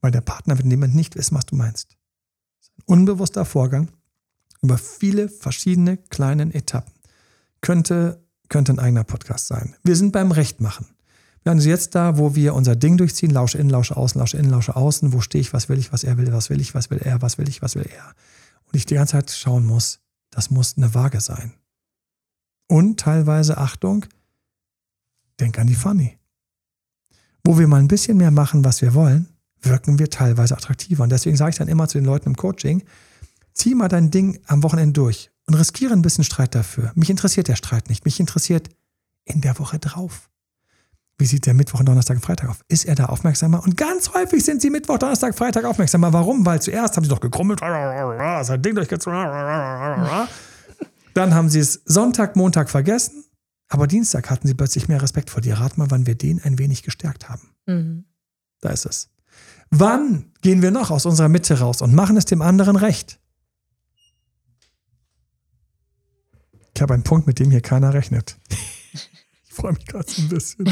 Weil 0.00 0.10
der 0.10 0.20
Partner 0.20 0.58
wird 0.58 0.66
niemand 0.66 0.94
nicht 0.94 1.16
wissen, 1.16 1.36
was 1.36 1.46
du 1.46 1.54
meinst. 1.54 1.96
Unbewusster 2.86 3.44
Vorgang 3.44 3.88
über 4.62 4.78
viele 4.78 5.28
verschiedene 5.28 5.96
kleinen 5.96 6.52
Etappen. 6.52 6.92
Könnte, 7.60 8.24
könnte 8.48 8.72
ein 8.72 8.78
eigener 8.78 9.04
Podcast 9.04 9.48
sein. 9.48 9.74
Wir 9.82 9.96
sind 9.96 10.12
beim 10.12 10.32
Rechtmachen. 10.32 10.86
Wir 11.42 11.50
haben 11.50 11.58
jetzt 11.58 11.94
da, 11.96 12.18
wo 12.18 12.36
wir 12.36 12.54
unser 12.54 12.76
Ding 12.76 12.96
durchziehen, 12.96 13.30
lausche 13.30 13.58
innen, 13.58 13.70
lausche 13.70 13.96
außen, 13.96 14.18
lausche 14.18 14.36
innen, 14.36 14.50
lausche 14.50 14.76
außen, 14.76 15.12
wo 15.12 15.20
stehe 15.20 15.40
ich, 15.40 15.52
was 15.52 15.68
will 15.68 15.78
ich, 15.78 15.92
was 15.92 16.04
er 16.04 16.16
will, 16.16 16.32
was 16.32 16.50
will 16.50 16.60
ich, 16.60 16.74
was 16.74 16.90
will 16.90 16.98
er, 16.98 17.20
was 17.20 17.38
will 17.38 17.48
ich, 17.48 17.62
was 17.62 17.74
will 17.74 17.86
er. 17.92 18.14
Und 18.66 18.76
ich 18.76 18.86
die 18.86 18.94
ganze 18.94 19.12
Zeit 19.12 19.30
schauen 19.30 19.66
muss, 19.66 20.00
das 20.30 20.50
muss 20.50 20.76
eine 20.76 20.94
Waage 20.94 21.20
sein. 21.20 21.52
Und 22.68 23.00
teilweise, 23.00 23.58
Achtung, 23.58 24.06
denk 25.40 25.58
an 25.58 25.66
die 25.66 25.74
Funny. 25.74 26.16
Wo 27.44 27.58
wir 27.58 27.66
mal 27.66 27.80
ein 27.80 27.88
bisschen 27.88 28.16
mehr 28.16 28.30
machen, 28.30 28.64
was 28.64 28.80
wir 28.80 28.94
wollen, 28.94 29.28
wirken 29.62 29.98
wir 29.98 30.10
teilweise 30.10 30.56
attraktiver. 30.56 31.02
Und 31.04 31.10
deswegen 31.10 31.36
sage 31.36 31.50
ich 31.50 31.56
dann 31.56 31.68
immer 31.68 31.88
zu 31.88 31.98
den 31.98 32.04
Leuten 32.04 32.30
im 32.30 32.36
Coaching, 32.36 32.82
zieh 33.52 33.74
mal 33.74 33.88
dein 33.88 34.10
Ding 34.10 34.40
am 34.46 34.62
Wochenende 34.62 34.92
durch 34.92 35.30
und 35.46 35.54
riskiere 35.54 35.92
ein 35.92 36.02
bisschen 36.02 36.24
Streit 36.24 36.54
dafür. 36.54 36.92
Mich 36.94 37.10
interessiert 37.10 37.48
der 37.48 37.56
Streit 37.56 37.88
nicht. 37.88 38.04
Mich 38.04 38.20
interessiert 38.20 38.68
in 39.24 39.40
der 39.40 39.58
Woche 39.58 39.78
drauf. 39.78 40.28
Wie 41.18 41.26
sieht 41.26 41.46
der 41.46 41.54
Mittwoch, 41.54 41.82
Donnerstag, 41.84 42.20
Freitag 42.20 42.48
auf? 42.48 42.64
Ist 42.68 42.84
er 42.84 42.94
da 42.94 43.06
aufmerksamer? 43.06 43.62
Und 43.62 43.76
ganz 43.76 44.12
häufig 44.12 44.44
sind 44.44 44.60
sie 44.60 44.70
Mittwoch, 44.70 44.98
Donnerstag, 44.98 45.36
Freitag 45.36 45.64
aufmerksamer. 45.64 46.12
Warum? 46.12 46.44
Weil 46.44 46.60
zuerst 46.60 46.96
haben 46.96 47.04
sie 47.04 47.10
doch 47.10 47.20
gekrummelt, 47.20 47.60
sein 48.42 48.62
Ding 48.62 48.74
durchgezogen. 48.74 49.18
Dann 51.14 51.34
haben 51.34 51.48
sie 51.48 51.60
es 51.60 51.82
Sonntag, 51.84 52.34
Montag 52.34 52.70
vergessen, 52.70 53.24
aber 53.68 53.86
Dienstag 53.86 54.30
hatten 54.30 54.48
sie 54.48 54.54
plötzlich 54.54 54.88
mehr 54.88 55.00
Respekt 55.02 55.30
vor 55.30 55.42
dir. 55.42 55.54
Rat 55.54 55.78
mal, 55.78 55.90
wann 55.90 56.06
wir 56.06 56.14
den 56.14 56.42
ein 56.42 56.58
wenig 56.58 56.82
gestärkt 56.82 57.28
haben. 57.28 57.50
Mhm. 57.66 58.04
Da 58.60 58.70
ist 58.70 58.86
es. 58.86 59.10
Wann 59.74 60.26
gehen 60.42 60.60
wir 60.60 60.70
noch 60.70 60.90
aus 60.90 61.06
unserer 61.06 61.30
Mitte 61.30 61.58
raus 61.58 61.80
und 61.80 61.94
machen 61.94 62.18
es 62.18 62.26
dem 62.26 62.42
anderen 62.42 62.76
recht? 62.76 63.18
Ich 66.74 66.82
habe 66.82 66.92
einen 66.92 67.04
Punkt, 67.04 67.26
mit 67.26 67.38
dem 67.38 67.50
hier 67.50 67.62
keiner 67.62 67.92
rechnet. 67.94 68.38
Ich 69.44 69.56
freue 69.56 69.74
mich 69.74 69.84
gerade 69.84 70.10
so 70.10 70.22
ein 70.22 70.30
bisschen. 70.30 70.66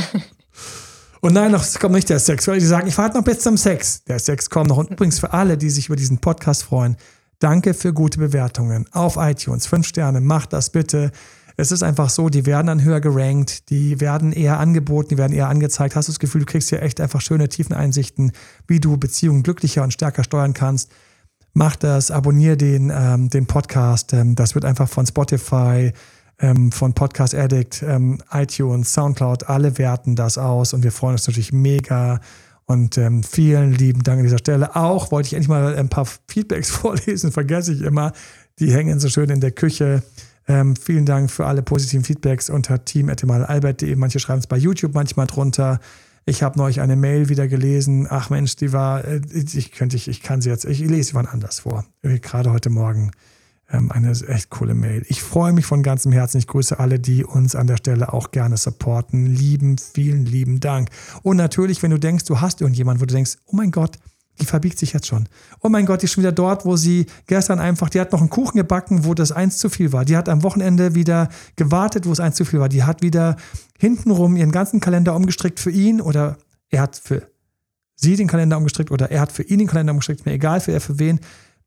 Und 1.20 1.34
nein, 1.34 1.52
noch, 1.52 1.62
kommt 1.78 1.94
nicht 1.94 2.08
der 2.08 2.18
Sex, 2.18 2.48
weil 2.48 2.60
die 2.60 2.64
sagen, 2.64 2.88
ich 2.88 2.96
warte 2.96 3.18
noch 3.18 3.24
bis 3.24 3.40
zum 3.40 3.58
Sex. 3.58 4.04
Der 4.04 4.18
Sex 4.18 4.48
kommt 4.48 4.70
noch. 4.70 4.78
Und 4.78 4.88
übrigens 4.88 5.18
für 5.18 5.34
alle, 5.34 5.58
die 5.58 5.68
sich 5.68 5.88
über 5.88 5.96
diesen 5.96 6.16
Podcast 6.16 6.62
freuen, 6.62 6.96
danke 7.40 7.74
für 7.74 7.92
gute 7.92 8.18
Bewertungen 8.18 8.86
auf 8.92 9.16
iTunes. 9.18 9.66
Fünf 9.66 9.86
Sterne, 9.86 10.22
macht 10.22 10.54
das 10.54 10.70
bitte. 10.70 11.12
Es 11.60 11.72
ist 11.72 11.82
einfach 11.82 12.08
so, 12.08 12.30
die 12.30 12.46
werden 12.46 12.68
dann 12.68 12.82
höher 12.82 13.02
gerankt, 13.02 13.68
die 13.68 14.00
werden 14.00 14.32
eher 14.32 14.58
angeboten, 14.58 15.10
die 15.10 15.18
werden 15.18 15.34
eher 15.34 15.48
angezeigt. 15.48 15.94
Hast 15.94 16.08
du 16.08 16.12
das 16.12 16.18
Gefühl, 16.18 16.40
du 16.40 16.46
kriegst 16.46 16.70
hier 16.70 16.80
echt 16.80 17.02
einfach 17.02 17.20
schöne 17.20 17.50
tiefen 17.50 17.74
Einsichten, 17.74 18.32
wie 18.66 18.80
du 18.80 18.96
Beziehungen 18.96 19.42
glücklicher 19.42 19.82
und 19.82 19.92
stärker 19.92 20.24
steuern 20.24 20.54
kannst. 20.54 20.90
Mach 21.52 21.76
das, 21.76 22.10
abonniere 22.10 22.56
den, 22.56 22.90
ähm, 22.94 23.28
den 23.28 23.46
Podcast. 23.46 24.14
Ähm, 24.14 24.36
das 24.36 24.54
wird 24.54 24.64
einfach 24.64 24.88
von 24.88 25.04
Spotify, 25.04 25.92
ähm, 26.38 26.72
von 26.72 26.94
Podcast 26.94 27.34
Addict, 27.34 27.82
ähm, 27.82 28.22
iTunes, 28.32 28.94
Soundcloud, 28.94 29.50
alle 29.50 29.76
werten 29.76 30.16
das 30.16 30.38
aus 30.38 30.72
und 30.72 30.82
wir 30.82 30.92
freuen 30.92 31.12
uns 31.12 31.26
natürlich 31.26 31.52
mega. 31.52 32.20
Und 32.64 32.96
ähm, 32.96 33.22
vielen 33.22 33.72
lieben 33.72 34.02
Dank 34.02 34.20
an 34.20 34.24
dieser 34.24 34.38
Stelle. 34.38 34.76
Auch 34.76 35.10
wollte 35.10 35.26
ich 35.26 35.34
endlich 35.34 35.48
mal 35.48 35.76
ein 35.76 35.90
paar 35.90 36.06
Feedbacks 36.26 36.70
vorlesen, 36.70 37.32
vergesse 37.32 37.74
ich 37.74 37.82
immer. 37.82 38.12
Die 38.60 38.72
hängen 38.72 38.98
so 38.98 39.10
schön 39.10 39.28
in 39.28 39.40
der 39.40 39.50
Küche. 39.50 40.02
Ähm, 40.50 40.74
vielen 40.74 41.06
Dank 41.06 41.30
für 41.30 41.46
alle 41.46 41.62
positiven 41.62 42.02
Feedbacks 42.04 42.50
unter 42.50 42.84
team.albert.de. 42.84 43.94
Manche 43.94 44.18
schreiben 44.18 44.40
es 44.40 44.48
bei 44.48 44.56
YouTube 44.56 44.94
manchmal 44.94 45.28
drunter. 45.28 45.78
Ich 46.26 46.42
habe 46.42 46.58
neulich 46.58 46.80
eine 46.80 46.96
Mail 46.96 47.28
wieder 47.28 47.46
gelesen. 47.46 48.08
Ach 48.10 48.30
Mensch, 48.30 48.56
die 48.56 48.72
war, 48.72 49.04
äh, 49.04 49.20
ich 49.32 49.70
könnte, 49.70 49.94
ich, 49.94 50.08
ich 50.08 50.24
kann 50.24 50.40
sie 50.40 50.50
jetzt, 50.50 50.64
ich 50.64 50.80
lese 50.80 51.10
sie 51.10 51.14
wann 51.14 51.26
anders 51.26 51.60
vor. 51.60 51.84
Gerade 52.02 52.50
heute 52.50 52.68
Morgen 52.68 53.12
ähm, 53.70 53.92
eine 53.92 54.10
echt 54.10 54.50
coole 54.50 54.74
Mail. 54.74 55.04
Ich 55.06 55.22
freue 55.22 55.52
mich 55.52 55.66
von 55.66 55.84
ganzem 55.84 56.10
Herzen. 56.10 56.38
Ich 56.38 56.48
grüße 56.48 56.80
alle, 56.80 56.98
die 56.98 57.24
uns 57.24 57.54
an 57.54 57.68
der 57.68 57.76
Stelle 57.76 58.12
auch 58.12 58.32
gerne 58.32 58.56
supporten. 58.56 59.26
Lieben, 59.26 59.78
vielen 59.78 60.26
lieben 60.26 60.58
Dank. 60.58 60.88
Und 61.22 61.36
natürlich, 61.36 61.80
wenn 61.84 61.92
du 61.92 61.98
denkst, 61.98 62.24
du 62.24 62.40
hast 62.40 62.60
irgendjemanden, 62.60 63.00
wo 63.00 63.06
du 63.06 63.14
denkst, 63.14 63.36
oh 63.46 63.54
mein 63.54 63.70
Gott, 63.70 63.98
die 64.40 64.46
verbiegt 64.46 64.78
sich 64.78 64.92
jetzt 64.92 65.06
schon. 65.06 65.28
Oh 65.60 65.68
mein 65.68 65.86
Gott, 65.86 66.02
die 66.02 66.06
ist 66.06 66.12
schon 66.12 66.22
wieder 66.22 66.32
dort, 66.32 66.64
wo 66.64 66.76
sie 66.76 67.06
gestern 67.26 67.58
einfach, 67.58 67.88
die 67.88 68.00
hat 68.00 68.12
noch 68.12 68.20
einen 68.20 68.30
Kuchen 68.30 68.56
gebacken, 68.56 69.04
wo 69.04 69.14
das 69.14 69.32
eins 69.32 69.58
zu 69.58 69.68
viel 69.68 69.92
war. 69.92 70.04
Die 70.04 70.16
hat 70.16 70.28
am 70.28 70.42
Wochenende 70.42 70.94
wieder 70.94 71.28
gewartet, 71.56 72.06
wo 72.06 72.12
es 72.12 72.20
eins 72.20 72.36
zu 72.36 72.44
viel 72.44 72.60
war. 72.60 72.68
Die 72.68 72.84
hat 72.84 73.02
wieder 73.02 73.36
hintenrum 73.78 74.36
ihren 74.36 74.52
ganzen 74.52 74.80
Kalender 74.80 75.14
umgestrickt 75.14 75.60
für 75.60 75.70
ihn 75.70 76.00
oder 76.00 76.38
er 76.68 76.82
hat 76.82 76.96
für 76.96 77.28
sie 77.96 78.16
den 78.16 78.28
Kalender 78.28 78.56
umgestrickt 78.56 78.90
oder 78.90 79.10
er 79.10 79.20
hat 79.20 79.32
für 79.32 79.42
ihn 79.42 79.58
den 79.58 79.68
Kalender 79.68 79.92
umgestrickt, 79.92 80.24
mir 80.24 80.32
egal 80.32 80.60
für 80.60 80.72
er 80.72 80.80
für 80.80 80.98
wen 80.98 81.20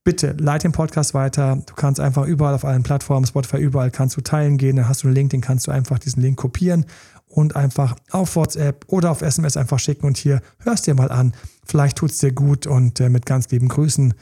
bitte 0.04 0.36
leite 0.38 0.68
den 0.68 0.74
Podcast 0.74 1.14
weiter. 1.14 1.62
Du 1.66 1.76
kannst 1.76 2.00
einfach 2.00 2.26
überall 2.26 2.54
auf 2.54 2.66
allen 2.66 2.84
Plattformen, 2.84 3.26
Spotify, 3.26 3.58
überall 3.58 3.92
kannst 3.92 4.18
du 4.18 4.22
teilen 4.22 4.58
gehen. 4.58 4.76
Dann 4.76 4.88
hast 4.88 5.04
du 5.04 5.08
einen 5.08 5.16
Link, 5.16 5.30
den 5.30 5.42
kannst 5.42 5.68
du 5.68 5.72
einfach 5.72 6.00
diesen 6.00 6.22
Link 6.22 6.38
kopieren 6.38 6.86
und 7.34 7.56
einfach 7.56 7.96
auf 8.12 8.36
WhatsApp 8.36 8.86
oder 8.88 9.12
auf 9.12 9.22
SMS 9.22 9.58
einfach 9.58 9.80
schicken 9.80 10.06
und 10.06 10.18
hier 10.18 10.42
hörst 10.60 10.86
dir 10.86 10.94
mal 10.94 11.12
an. 11.12 11.34
Vielleicht 11.66 11.98
tut 11.98 12.12
es 12.12 12.20
dir 12.20 12.32
gut 12.32 12.68
und 12.68 13.00
äh, 13.00 13.10
mit 13.10 13.26
ganz 13.26 13.50
lieben 13.50 13.70
Grüßen 13.70 14.14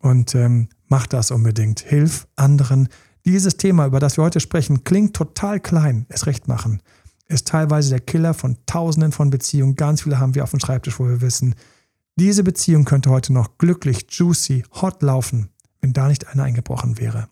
und 0.00 0.34
ähm, 0.34 0.68
mach 0.86 1.06
das 1.06 1.30
unbedingt. 1.30 1.80
Hilf 1.80 2.26
anderen. 2.36 2.88
Dieses 3.24 3.56
Thema, 3.56 3.86
über 3.86 4.00
das 4.00 4.16
wir 4.16 4.24
heute 4.24 4.40
sprechen, 4.40 4.84
klingt 4.84 5.14
total 5.14 5.60
klein. 5.60 6.06
Es 6.08 6.26
recht 6.26 6.48
machen. 6.48 6.82
Ist 7.26 7.48
teilweise 7.48 7.90
der 7.90 8.00
Killer 8.00 8.34
von 8.34 8.58
Tausenden 8.66 9.12
von 9.12 9.30
Beziehungen. 9.30 9.74
Ganz 9.74 10.02
viele 10.02 10.18
haben 10.18 10.34
wir 10.34 10.44
auf 10.44 10.50
dem 10.50 10.60
Schreibtisch, 10.60 10.98
wo 10.98 11.06
wir 11.06 11.20
wissen, 11.20 11.54
diese 12.16 12.42
Beziehung 12.42 12.84
könnte 12.84 13.10
heute 13.10 13.32
noch 13.32 13.58
glücklich, 13.58 14.06
juicy, 14.10 14.64
hot 14.82 15.02
laufen, 15.02 15.50
wenn 15.80 15.92
da 15.92 16.08
nicht 16.08 16.26
einer 16.26 16.42
eingebrochen 16.42 16.98
wäre. 16.98 17.28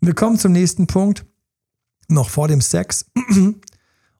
Und 0.00 0.06
wir 0.06 0.14
kommen 0.14 0.38
zum 0.38 0.52
nächsten 0.52 0.86
Punkt, 0.86 1.26
noch 2.08 2.28
vor 2.28 2.46
dem 2.46 2.60
Sex. 2.60 3.06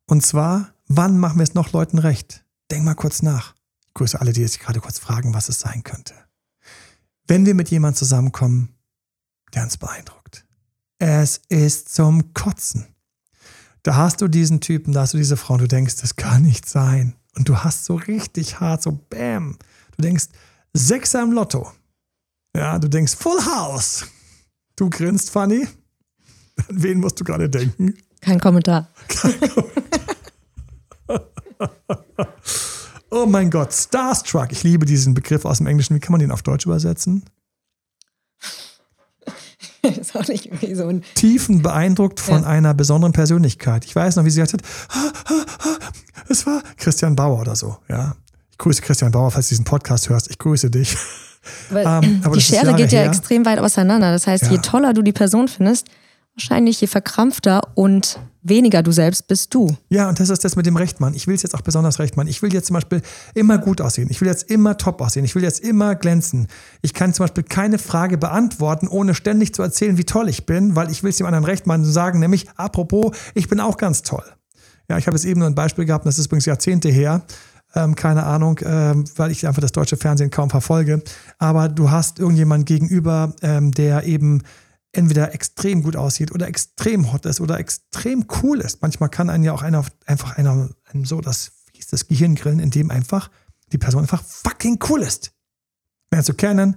Und 0.07 0.25
zwar, 0.25 0.75
wann 0.87 1.19
machen 1.19 1.39
wir 1.39 1.45
es 1.45 1.55
noch 1.55 1.73
Leuten 1.73 1.99
recht? 1.99 2.45
Denk 2.71 2.85
mal 2.85 2.95
kurz 2.95 3.23
nach. 3.23 3.55
Ich 3.87 3.95
grüße 3.95 4.21
alle, 4.21 4.33
die 4.33 4.41
jetzt 4.41 4.61
gerade 4.61 4.81
kurz 4.81 4.99
fragen, 4.99 5.35
was 5.35 5.49
es 5.49 5.61
sein 5.61 5.83
könnte. 5.83 6.15
Wenn 7.27 7.47
wir 7.47 7.55
mit 7.55 7.71
jemandem 7.71 7.99
zusammenkommen, 7.99 8.75
der 9.55 9.63
uns 9.63 9.77
beeindruckt. 9.77 10.45
Es 10.99 11.41
ist 11.49 11.95
zum 11.95 12.35
Kotzen. 12.35 12.87
Da 13.83 13.97
hast 13.97 14.21
du 14.21 14.29
diesen 14.29 14.61
Typen, 14.61 14.93
da 14.93 15.03
hast 15.03 15.15
du 15.15 15.19
diese 15.19 15.37
Frau 15.37 15.55
und 15.55 15.63
du 15.63 15.69
denkst, 15.69 15.97
das 15.97 16.17
kann 16.17 16.43
nicht 16.43 16.69
sein. 16.69 17.15
Und 17.37 17.49
du 17.49 17.59
hast 17.59 17.85
so 17.85 17.97
richtig 17.97 18.61
hart, 18.61 18.83
so 18.83 18.93
Bäm, 18.93 19.59
Du 19.97 20.03
denkst, 20.03 20.27
Sechser 20.73 21.23
im 21.23 21.33
Lotto. 21.33 21.71
Ja, 22.57 22.79
du 22.79 22.89
denkst, 22.89 23.15
Full 23.15 23.45
House. 23.45 24.07
Du 24.77 24.91
grinst, 24.91 25.31
Fanny. 25.31 25.69
An 26.69 26.83
wen 26.83 26.99
musst 26.99 27.21
du 27.21 27.25
gerade 27.25 27.49
denken? 27.49 27.95
Kein 28.25 28.41
Kommentar. 28.41 28.89
Kein 29.09 29.39
Kommentar. 29.41 29.75
oh 33.11 33.27
mein 33.27 33.51
Gott, 33.51 33.75
Starstruck. 33.75 34.51
Ich 34.51 34.63
liebe 34.63 34.87
diesen 34.87 35.13
Begriff 35.13 35.45
aus 35.45 35.59
dem 35.59 35.67
Englischen. 35.67 35.95
Wie 35.95 36.01
kann 36.01 36.13
man 36.13 36.21
den 36.21 36.31
auf 36.31 36.43
Deutsch 36.43 36.65
übersetzen? 36.65 37.25
ist 39.83 40.17
auch 40.17 40.27
nicht 40.27 40.47
irgendwie 40.47 40.75
so 40.75 40.87
ein. 40.87 41.03
Tiefen 41.15 41.61
beeindruckt 41.61 42.19
von 42.19 42.43
ja. 42.43 42.49
einer 42.49 42.73
besonderen 42.73 43.13
Persönlichkeit. 43.13 43.85
Ich 43.85 43.95
weiß 43.95 44.17
noch, 44.17 44.25
wie 44.25 44.31
sie 44.31 44.41
gesagt 44.41 44.63
hat, 44.63 44.63
es 46.31 46.47
war 46.47 46.63
Christian 46.79 47.15
Bauer 47.15 47.41
oder 47.41 47.57
so, 47.57 47.77
ja. 47.89 48.17
Ich 48.51 48.59
grüße 48.59 48.81
Christian 48.81 49.13
Bauer, 49.13 49.31
falls 49.31 49.49
du 49.49 49.51
diesen 49.51 49.67
Podcast 49.67 50.09
hörst. 50.09 50.31
Ich 50.31 50.39
grüße 50.39 50.71
dich. 50.71 50.97
Aber, 51.71 51.85
ähm, 52.03 52.23
aber 52.25 52.37
die 52.37 52.41
Schere 52.41 52.73
geht 52.75 52.93
ja 52.93 53.01
her. 53.01 53.09
extrem 53.09 53.45
weit 53.45 53.59
auseinander. 53.59 54.13
Das 54.13 54.27
heißt, 54.27 54.45
ja. 54.45 54.53
je 54.53 54.59
toller 54.59 54.95
du 54.95 55.03
die 55.03 55.13
Person 55.13 55.49
findest, 55.49 55.89
wahrscheinlich 56.35 56.81
je 56.81 56.87
verkrampfter 56.87 57.63
und 57.75 58.19
weniger 58.43 58.83
du 58.83 58.93
selbst 58.93 59.27
bist 59.27 59.55
du. 59.55 59.77
Ja, 59.89 60.09
und 60.09 60.21
das 60.21 60.29
ist 60.29 60.45
das 60.45 60.57
mit 60.57 60.67
dem 60.67 60.77
Rechtmann. 60.77 61.15
Ich 61.15 61.27
will 61.27 61.35
es 61.35 61.43
jetzt 61.43 61.55
auch 61.55 61.63
besonders 61.63 61.99
Rechtmann. 61.99 62.27
Ich 62.27 62.43
will 62.43 62.53
jetzt 62.53 62.67
zum 62.67 62.75
Beispiel 62.75 63.01
immer 63.35 63.59
gut 63.59 63.81
aussehen. 63.81 64.09
Ich 64.11 64.21
will 64.21 64.29
jetzt 64.29 64.51
immer 64.51 64.77
top 64.77 65.01
aussehen. 65.01 65.25
Ich 65.25 65.35
will 65.35 65.43
jetzt 65.43 65.61
immer 65.61 65.95
glänzen. 65.95 66.49
Ich 66.83 66.93
kann 66.93 67.15
zum 67.15 67.25
Beispiel 67.25 67.45
keine 67.45 67.79
Frage 67.79 68.19
beantworten, 68.19 68.89
ohne 68.89 69.15
ständig 69.15 69.55
zu 69.55 69.63
erzählen, 69.63 69.97
wie 69.97 70.05
toll 70.05 70.29
ich 70.29 70.45
bin, 70.45 70.77
weil 70.77 70.91
ich 70.91 71.03
will 71.03 71.11
es 71.11 71.17
dem 71.17 71.27
anderen 71.27 71.45
Rechtmann 71.45 71.85
sagen, 71.85 72.19
nämlich, 72.19 72.47
apropos, 72.57 73.17
ich 73.35 73.49
bin 73.49 73.61
auch 73.61 73.77
ganz 73.77 74.03
toll. 74.03 74.25
Ja, 74.91 74.99
ich 74.99 75.07
habe 75.07 75.17
jetzt 75.17 75.25
eben 75.25 75.41
nur 75.41 75.49
ein 75.49 75.55
Beispiel 75.55 75.87
gehabt, 75.87 76.05
das 76.05 76.19
ist 76.19 76.27
übrigens 76.27 76.45
Jahrzehnte 76.45 76.91
her 76.91 77.25
ähm, 77.75 77.95
keine 77.95 78.25
Ahnung, 78.25 78.61
ähm, 78.65 79.05
weil 79.17 79.31
ich 79.31 79.47
einfach 79.47 79.63
das 79.63 79.73
deutsche 79.73 79.97
Fernsehen 79.97 80.31
kaum 80.31 80.51
verfolge. 80.51 81.03
Aber 81.39 81.69
du 81.69 81.91
hast 81.91 82.19
irgendjemand 82.19 82.67
gegenüber, 82.67 83.35
ähm, 83.43 83.73
der 83.73 84.05
eben 84.05 84.43
entweder 84.97 85.35
extrem 85.35 85.83
gut 85.83 85.97
aussieht 85.97 86.33
oder 86.33 86.49
extrem 86.49 87.13
hot 87.13 87.27
ist 87.27 87.41
oder 87.41 87.59
extrem 87.59 88.27
cool 88.43 88.61
ist. 88.61 88.83
Manchmal 88.83 89.09
kann 89.09 89.31
einen 89.31 89.45
ja 89.45 89.53
auch 89.53 89.63
einer 89.63 89.85
einfach 90.07 90.37
einer 90.37 90.71
so 91.03 91.21
das, 91.21 91.53
das 91.91 92.09
Gehirn 92.09 92.35
grillen, 92.35 92.61
indem 92.61 92.91
einfach 92.91 93.31
die 93.73 93.79
Person 93.79 94.03
einfach 94.03 94.23
fucking 94.23 94.79
cool 94.89 95.03
ist. 95.03 95.33
Wer 96.11 96.23
zu 96.23 96.35
kennen, 96.35 96.75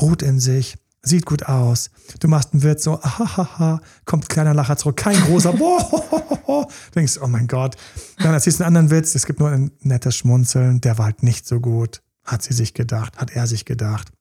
ruht 0.00 0.22
in 0.22 0.40
sich, 0.40 0.76
sieht 1.02 1.26
gut 1.26 1.46
aus. 1.46 1.90
Du 2.20 2.28
machst 2.28 2.52
einen 2.52 2.62
Witz 2.62 2.84
so, 2.84 3.00
ahaha, 3.00 3.80
kommt 4.04 4.24
ein 4.24 4.28
kleiner 4.28 4.54
Lacher 4.54 4.76
zurück, 4.76 4.96
kein 4.96 5.20
großer, 5.20 5.52
boah, 5.54 6.66
du 6.66 6.94
denkst, 6.94 7.18
oh 7.20 7.26
mein 7.26 7.46
Gott. 7.46 7.76
Dann 8.18 8.32
erzählst 8.32 8.60
du 8.60 8.64
einen 8.64 8.76
anderen 8.76 8.96
Witz, 8.96 9.14
es 9.14 9.26
gibt 9.26 9.40
nur 9.40 9.50
ein 9.50 9.72
nettes 9.80 10.16
Schmunzeln, 10.16 10.80
der 10.80 10.98
war 10.98 11.06
halt 11.06 11.22
nicht 11.22 11.46
so 11.46 11.60
gut, 11.60 12.02
hat 12.24 12.42
sie 12.42 12.54
sich 12.54 12.74
gedacht, 12.74 13.18
hat 13.18 13.30
er 13.30 13.46
sich 13.46 13.64
gedacht. 13.64 14.12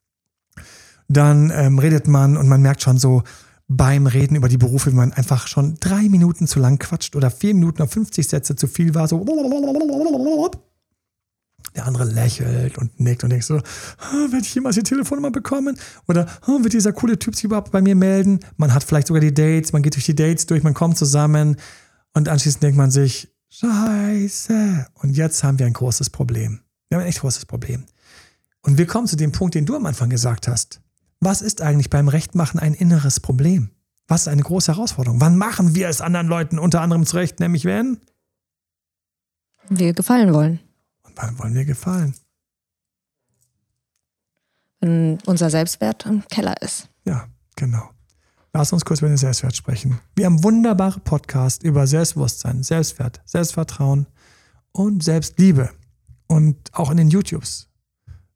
Dann 1.07 1.51
ähm, 1.53 1.79
redet 1.79 2.07
man 2.07 2.37
und 2.37 2.47
man 2.47 2.61
merkt 2.61 2.81
schon 2.81 2.97
so 2.97 3.23
beim 3.67 4.05
Reden 4.05 4.35
über 4.35 4.49
die 4.49 4.57
Berufe, 4.57 4.91
wie 4.91 4.95
man 4.95 5.13
einfach 5.13 5.47
schon 5.47 5.77
drei 5.79 6.09
Minuten 6.09 6.45
zu 6.45 6.59
lang 6.59 6.77
quatscht 6.77 7.15
oder 7.15 7.31
vier 7.31 7.53
Minuten 7.53 7.81
auf 7.81 7.91
50 7.91 8.27
Sätze 8.27 8.55
zu 8.55 8.67
viel 8.67 8.93
war, 8.95 9.07
so 9.07 9.25
der 11.75 11.85
andere 11.85 12.03
lächelt 12.03 12.77
und 12.77 12.99
nickt 12.99 13.23
und 13.23 13.29
denkt 13.29 13.45
so, 13.45 13.55
oh, 13.57 14.31
werde 14.31 14.45
ich 14.45 14.53
jemals 14.53 14.75
die 14.75 14.83
Telefonnummer 14.83 15.31
bekommen? 15.31 15.77
Oder 16.07 16.27
oh, 16.47 16.63
wird 16.63 16.73
dieser 16.73 16.91
coole 16.91 17.17
Typ 17.17 17.35
sich 17.35 17.45
überhaupt 17.45 17.71
bei 17.71 17.81
mir 17.81 17.95
melden? 17.95 18.39
Man 18.57 18.73
hat 18.73 18.83
vielleicht 18.83 19.07
sogar 19.07 19.21
die 19.21 19.33
Dates, 19.33 19.71
man 19.71 19.81
geht 19.81 19.95
durch 19.95 20.05
die 20.05 20.15
Dates 20.15 20.45
durch, 20.45 20.63
man 20.63 20.73
kommt 20.73 20.97
zusammen 20.97 21.55
und 22.13 22.27
anschließend 22.27 22.63
denkt 22.63 22.77
man 22.77 22.91
sich, 22.91 23.29
scheiße. 23.49 24.87
Und 24.95 25.15
jetzt 25.15 25.43
haben 25.43 25.59
wir 25.59 25.65
ein 25.65 25.73
großes 25.73 26.09
Problem. 26.09 26.59
Wir 26.89 26.97
haben 26.97 27.03
ein 27.03 27.09
echt 27.09 27.21
großes 27.21 27.45
Problem. 27.45 27.85
Und 28.63 28.77
wir 28.77 28.85
kommen 28.85 29.07
zu 29.07 29.15
dem 29.15 29.31
Punkt, 29.31 29.55
den 29.55 29.65
du 29.65 29.75
am 29.75 29.85
Anfang 29.85 30.09
gesagt 30.09 30.47
hast. 30.47 30.81
Was 31.23 31.43
ist 31.43 31.61
eigentlich 31.61 31.91
beim 31.91 32.07
Rechtmachen 32.07 32.59
ein 32.59 32.73
inneres 32.73 33.19
Problem? 33.19 33.69
Was 34.07 34.21
ist 34.21 34.27
eine 34.27 34.41
große 34.41 34.73
Herausforderung? 34.73 35.21
Wann 35.21 35.37
machen 35.37 35.75
wir 35.75 35.87
es 35.87 36.01
anderen 36.01 36.27
Leuten 36.27 36.57
unter 36.57 36.81
anderem 36.81 37.05
zurecht, 37.05 37.39
nämlich 37.39 37.63
wenn? 37.63 38.01
Wir 39.69 39.93
gefallen 39.93 40.33
wollen. 40.33 40.59
Wann 41.15 41.37
wollen 41.37 41.53
wir 41.53 41.63
gefallen? 41.63 42.15
Wenn 44.79 45.19
unser 45.27 45.51
Selbstwert 45.51 46.07
im 46.07 46.27
Keller 46.27 46.59
ist. 46.63 46.89
Ja, 47.05 47.27
genau. 47.55 47.91
Lass 48.51 48.73
uns 48.73 48.83
kurz 48.83 48.99
über 48.99 49.07
den 49.07 49.17
Selbstwert 49.17 49.55
sprechen. 49.55 50.01
Wir 50.15 50.25
haben 50.25 50.43
wunderbare 50.43 50.99
Podcast 50.99 51.61
über 51.61 51.85
Selbstbewusstsein, 51.85 52.63
Selbstwert, 52.63 53.21
Selbstvertrauen 53.25 54.07
und 54.71 55.03
Selbstliebe. 55.03 55.69
Und 56.27 56.73
auch 56.73 56.89
in 56.89 56.97
den 56.97 57.09
YouTubes. 57.09 57.69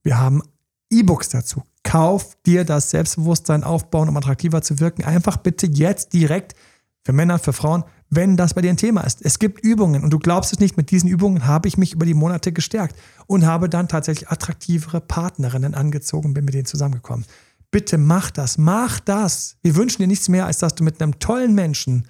Wir 0.04 0.20
haben 0.20 0.44
E-Books 0.92 1.30
dazu. 1.30 1.64
Kauf 1.86 2.36
dir 2.46 2.66
das 2.66 2.90
Selbstbewusstsein 2.90 3.64
aufbauen, 3.64 4.10
um 4.10 4.18
attraktiver 4.18 4.62
zu 4.62 4.80
wirken. 4.80 5.06
Einfach 5.06 5.38
bitte 5.38 5.68
jetzt 5.68 6.12
direkt 6.12 6.56
für 7.04 7.14
Männer, 7.14 7.40
für 7.40 7.54
Frauen 7.54 7.86
wenn 8.10 8.38
das 8.38 8.54
bei 8.54 8.62
dir 8.62 8.70
ein 8.70 8.78
Thema 8.78 9.02
ist. 9.02 9.22
Es 9.24 9.40
gibt 9.40 9.64
Übungen 9.64 10.04
und 10.04 10.12
du 10.12 10.20
glaubst 10.20 10.54
es 10.54 10.60
nicht, 10.60 10.78
mit 10.78 10.92
diesen 10.92 11.10
Übungen 11.10 11.46
habe 11.46 11.68
ich 11.68 11.78
mich 11.78 11.94
über 11.94 12.06
die 12.06 12.14
Monate 12.14 12.52
gestärkt 12.52 12.96
und 13.28 13.46
habe 13.46 13.70
dann 13.70 13.88
tatsächlich 13.88 14.30
attraktivere 14.30 15.02
Partnerinnen 15.02 15.76
angezogen 15.76 16.34
bin 16.34 16.46
mit 16.46 16.54
denen 16.54 16.66
zusammengekommen. 16.66 17.26
Bitte 17.72 17.98
mach 17.98 18.32
das, 18.32 18.58
mach 18.58 19.00
das. 19.00 19.58
Wir 19.62 19.76
wünschen 19.76 20.02
dir 20.02 20.08
nichts 20.08 20.30
mehr, 20.30 20.46
als 20.46 20.60
dass 20.60 20.76
du 20.76 20.84
mit 20.84 21.02
einem 21.02 21.20
tollen 21.20 21.54
Menschen 21.54 22.08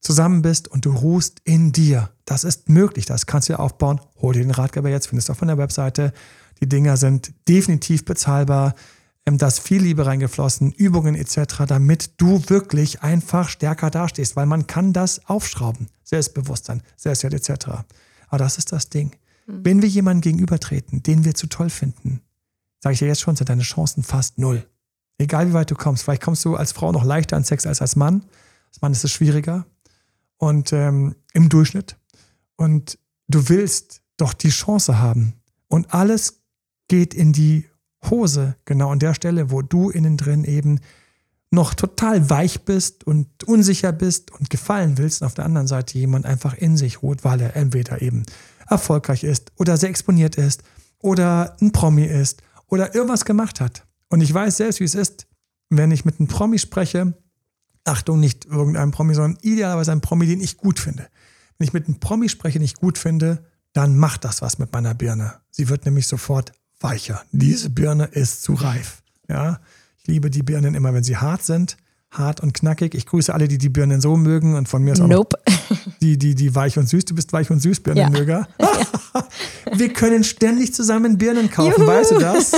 zusammen 0.00 0.42
bist 0.42 0.68
und 0.68 0.84
du 0.84 0.92
ruhst 0.92 1.40
in 1.44 1.72
dir. 1.72 2.10
Das 2.24 2.44
ist 2.44 2.68
möglich, 2.68 3.04
das 3.04 3.26
kannst 3.26 3.48
du 3.48 3.54
dir 3.54 3.60
aufbauen. 3.60 4.00
Hol 4.22 4.32
dir 4.32 4.42
den 4.42 4.52
Ratgeber 4.52 4.88
jetzt, 4.88 5.08
findest 5.08 5.28
du 5.28 5.32
auf 5.32 5.40
meiner 5.40 5.58
Webseite. 5.58 6.12
Die 6.60 6.68
Dinger 6.68 6.96
sind 6.96 7.32
definitiv 7.48 8.04
bezahlbar. 8.04 8.74
Ähm, 9.26 9.38
da 9.38 9.48
ist 9.48 9.60
viel 9.60 9.82
Liebe 9.82 10.06
reingeflossen, 10.06 10.72
Übungen 10.72 11.14
etc., 11.14 11.64
damit 11.66 12.12
du 12.16 12.42
wirklich 12.48 13.02
einfach 13.02 13.48
stärker 13.48 13.90
dastehst, 13.90 14.36
weil 14.36 14.46
man 14.46 14.66
kann 14.66 14.92
das 14.92 15.26
aufschrauben. 15.26 15.88
Selbstbewusstsein, 16.02 16.82
Selbstwert 16.96 17.34
etc. 17.34 17.66
Aber 18.28 18.38
das 18.38 18.58
ist 18.58 18.72
das 18.72 18.88
Ding. 18.88 19.16
Mhm. 19.46 19.64
Wenn 19.64 19.82
wir 19.82 19.88
jemanden 19.88 20.22
gegenübertreten, 20.22 21.02
den 21.02 21.24
wir 21.24 21.34
zu 21.34 21.46
toll 21.46 21.70
finden, 21.70 22.22
sage 22.80 22.94
ich 22.94 22.98
dir 23.00 23.08
jetzt 23.08 23.20
schon, 23.20 23.36
sind 23.36 23.48
deine 23.48 23.62
Chancen 23.62 24.02
fast 24.02 24.38
null. 24.38 24.66
Egal 25.18 25.48
wie 25.48 25.52
weit 25.52 25.70
du 25.70 25.74
kommst, 25.74 26.04
vielleicht 26.04 26.22
kommst 26.22 26.44
du 26.44 26.54
als 26.54 26.72
Frau 26.72 26.92
noch 26.92 27.04
leichter 27.04 27.36
an 27.36 27.44
Sex 27.44 27.66
als 27.66 27.82
als 27.82 27.96
Mann. 27.96 28.24
Als 28.68 28.80
Mann 28.80 28.92
ist 28.92 29.04
es 29.04 29.10
schwieriger. 29.10 29.66
Und 30.36 30.72
ähm, 30.72 31.16
im 31.32 31.48
Durchschnitt. 31.48 31.96
Und 32.56 32.98
du 33.26 33.48
willst 33.48 34.02
doch 34.16 34.32
die 34.32 34.50
Chance 34.50 35.00
haben. 35.00 35.34
Und 35.66 35.92
alles 35.92 36.40
geht 36.88 37.14
in 37.14 37.32
die 37.32 37.66
Hose, 38.08 38.56
genau 38.64 38.90
an 38.90 38.98
der 38.98 39.14
Stelle, 39.14 39.50
wo 39.50 39.62
du 39.62 39.90
innen 39.90 40.16
drin 40.16 40.44
eben 40.44 40.80
noch 41.50 41.74
total 41.74 42.28
weich 42.28 42.64
bist 42.64 43.04
und 43.04 43.44
unsicher 43.44 43.92
bist 43.92 44.30
und 44.32 44.50
gefallen 44.50 44.98
willst 44.98 45.22
und 45.22 45.26
auf 45.26 45.34
der 45.34 45.46
anderen 45.46 45.66
Seite 45.66 45.98
jemand 45.98 46.26
einfach 46.26 46.54
in 46.54 46.76
sich 46.76 47.02
ruht, 47.02 47.24
weil 47.24 47.40
er 47.40 47.56
entweder 47.56 48.02
eben 48.02 48.24
erfolgreich 48.68 49.24
ist 49.24 49.52
oder 49.56 49.76
sehr 49.76 49.88
exponiert 49.88 50.36
ist 50.36 50.62
oder 50.98 51.56
ein 51.60 51.72
Promi 51.72 52.04
ist 52.04 52.42
oder 52.66 52.94
irgendwas 52.94 53.24
gemacht 53.24 53.60
hat. 53.60 53.86
Und 54.08 54.20
ich 54.20 54.32
weiß 54.32 54.58
selbst, 54.58 54.80
wie 54.80 54.84
es 54.84 54.94
ist, 54.94 55.26
wenn 55.70 55.90
ich 55.90 56.04
mit 56.04 56.18
einem 56.18 56.28
Promi 56.28 56.58
spreche, 56.58 57.14
Achtung, 57.84 58.20
nicht 58.20 58.44
irgendeinem 58.44 58.90
Promi, 58.90 59.14
sondern 59.14 59.38
idealerweise 59.42 59.92
ein 59.92 60.02
Promi, 60.02 60.26
den 60.26 60.40
ich 60.40 60.58
gut 60.58 60.78
finde. 60.78 61.08
Wenn 61.56 61.66
ich 61.66 61.72
mit 61.72 61.86
einem 61.86 62.00
Promi 62.00 62.28
spreche, 62.28 62.58
den 62.58 62.64
ich 62.64 62.74
gut 62.74 62.98
finde, 62.98 63.44
dann 63.72 63.96
macht 63.96 64.24
das 64.24 64.42
was 64.42 64.58
mit 64.58 64.72
meiner 64.72 64.94
Birne. 64.94 65.40
Sie 65.50 65.68
wird 65.68 65.84
nämlich 65.86 66.06
sofort 66.06 66.52
weicher. 66.80 67.22
Diese 67.32 67.70
Birne 67.70 68.04
ist 68.04 68.42
zu 68.42 68.54
reif. 68.54 69.02
Ja, 69.28 69.60
ich 69.98 70.06
liebe 70.06 70.30
die 70.30 70.42
Birnen 70.42 70.74
immer, 70.74 70.94
wenn 70.94 71.04
sie 71.04 71.16
hart 71.16 71.44
sind, 71.44 71.76
hart 72.10 72.40
und 72.40 72.54
knackig. 72.54 72.94
Ich 72.94 73.06
grüße 73.06 73.32
alle, 73.32 73.48
die 73.48 73.58
die 73.58 73.68
Birnen 73.68 74.00
so 74.00 74.16
mögen 74.16 74.54
und 74.54 74.68
von 74.68 74.82
mir 74.82 74.94
ist 74.94 75.00
auch 75.00 75.08
nope. 75.08 75.38
die, 76.00 76.16
die, 76.16 76.34
die 76.34 76.54
weich 76.54 76.78
und 76.78 76.88
süß. 76.88 77.04
Du 77.04 77.14
bist 77.14 77.32
weich 77.32 77.50
und 77.50 77.60
süß 77.60 77.80
Birnenmöger. 77.80 78.48
Ja. 78.60 78.68
Wir 79.74 79.92
können 79.92 80.24
ständig 80.24 80.74
zusammen 80.74 81.18
Birnen 81.18 81.50
kaufen, 81.50 81.80
Juhu. 81.80 81.86
weißt 81.86 82.12
du 82.12 82.18
das? 82.18 82.52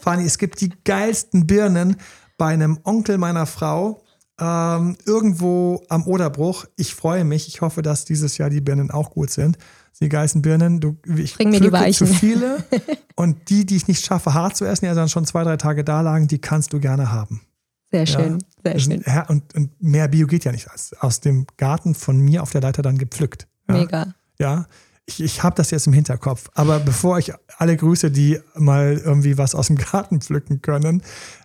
Fanny, 0.00 0.24
es 0.24 0.38
gibt 0.38 0.60
die 0.60 0.72
geilsten 0.84 1.46
Birnen 1.46 1.96
bei 2.38 2.46
einem 2.46 2.78
Onkel 2.84 3.18
meiner 3.18 3.46
Frau. 3.46 4.02
Ähm, 4.38 4.96
irgendwo 5.04 5.82
am 5.88 6.06
Oderbruch. 6.06 6.64
Ich 6.76 6.94
freue 6.94 7.24
mich. 7.24 7.48
Ich 7.48 7.60
hoffe, 7.60 7.82
dass 7.82 8.04
dieses 8.04 8.38
Jahr 8.38 8.50
die 8.50 8.60
Birnen 8.60 8.90
auch 8.90 9.10
gut 9.10 9.30
sind 9.30 9.58
die 10.00 10.08
Geißenbirnen. 10.08 10.80
Du, 10.80 10.96
ich 11.16 11.34
Bring 11.34 11.50
mir 11.50 11.60
die 11.60 11.72
Weichen. 11.72 12.06
zu 12.06 12.12
viele 12.12 12.64
und 13.16 13.50
die, 13.50 13.64
die 13.66 13.76
ich 13.76 13.88
nicht 13.88 14.04
schaffe, 14.04 14.34
hart 14.34 14.56
zu 14.56 14.64
essen, 14.64 14.84
die 14.84 14.88
also 14.88 15.00
dann 15.00 15.08
schon 15.08 15.24
zwei, 15.24 15.44
drei 15.44 15.56
Tage 15.56 15.84
da 15.84 16.00
lagen, 16.00 16.28
die 16.28 16.38
kannst 16.38 16.72
du 16.72 16.80
gerne 16.80 17.12
haben. 17.12 17.42
Sehr 17.90 18.06
schön, 18.06 18.38
ja? 18.64 18.72
sehr 18.72 18.78
schön. 18.80 19.04
Und, 19.28 19.54
und, 19.54 19.82
mehr 19.82 20.08
Bio 20.08 20.26
geht 20.26 20.44
ja 20.44 20.52
nicht. 20.52 20.68
Aus 21.00 21.20
dem 21.20 21.46
Garten 21.56 21.94
von 21.94 22.18
mir 22.18 22.42
auf 22.42 22.50
der 22.50 22.60
Leiter 22.60 22.82
dann 22.82 22.98
gepflückt. 22.98 23.46
Ja? 23.68 23.76
Mega. 23.76 24.14
Ja, 24.38 24.66
ich, 25.06 25.22
ich 25.22 25.42
habe 25.42 25.54
das 25.54 25.70
jetzt 25.70 25.86
im 25.86 25.92
Hinterkopf. 25.92 26.50
Aber 26.54 26.80
bevor 26.80 27.18
ich 27.18 27.32
alle 27.58 27.76
grüße, 27.76 28.10
die 28.10 28.40
mal 28.54 29.00
irgendwie 29.02 29.38
was 29.38 29.54
aus 29.54 29.68
dem 29.68 29.76
Garten 29.92 30.20
pflücken 30.20 30.62
können 30.62 31.02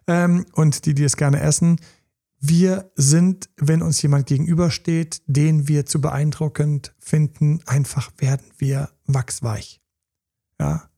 ähm, 0.08 0.46
und 0.54 0.86
die, 0.86 0.96
die 0.96 1.04
es 1.04 1.16
gerne 1.16 1.40
essen, 1.40 1.80
wir 2.42 2.92
sind, 2.96 3.50
wenn 3.58 3.84
uns 3.84 4.02
jemand 4.02 4.26
gegenübersteht, 4.26 5.22
den 5.28 5.68
wir 5.68 5.86
zu 5.86 6.02
beeindruckend 6.02 6.94
finden, 6.98 7.62
einfach 7.68 8.12
werden 8.18 8.46
wir 8.58 8.90
wachsweich. 9.06 9.80
Ja. 10.60 10.90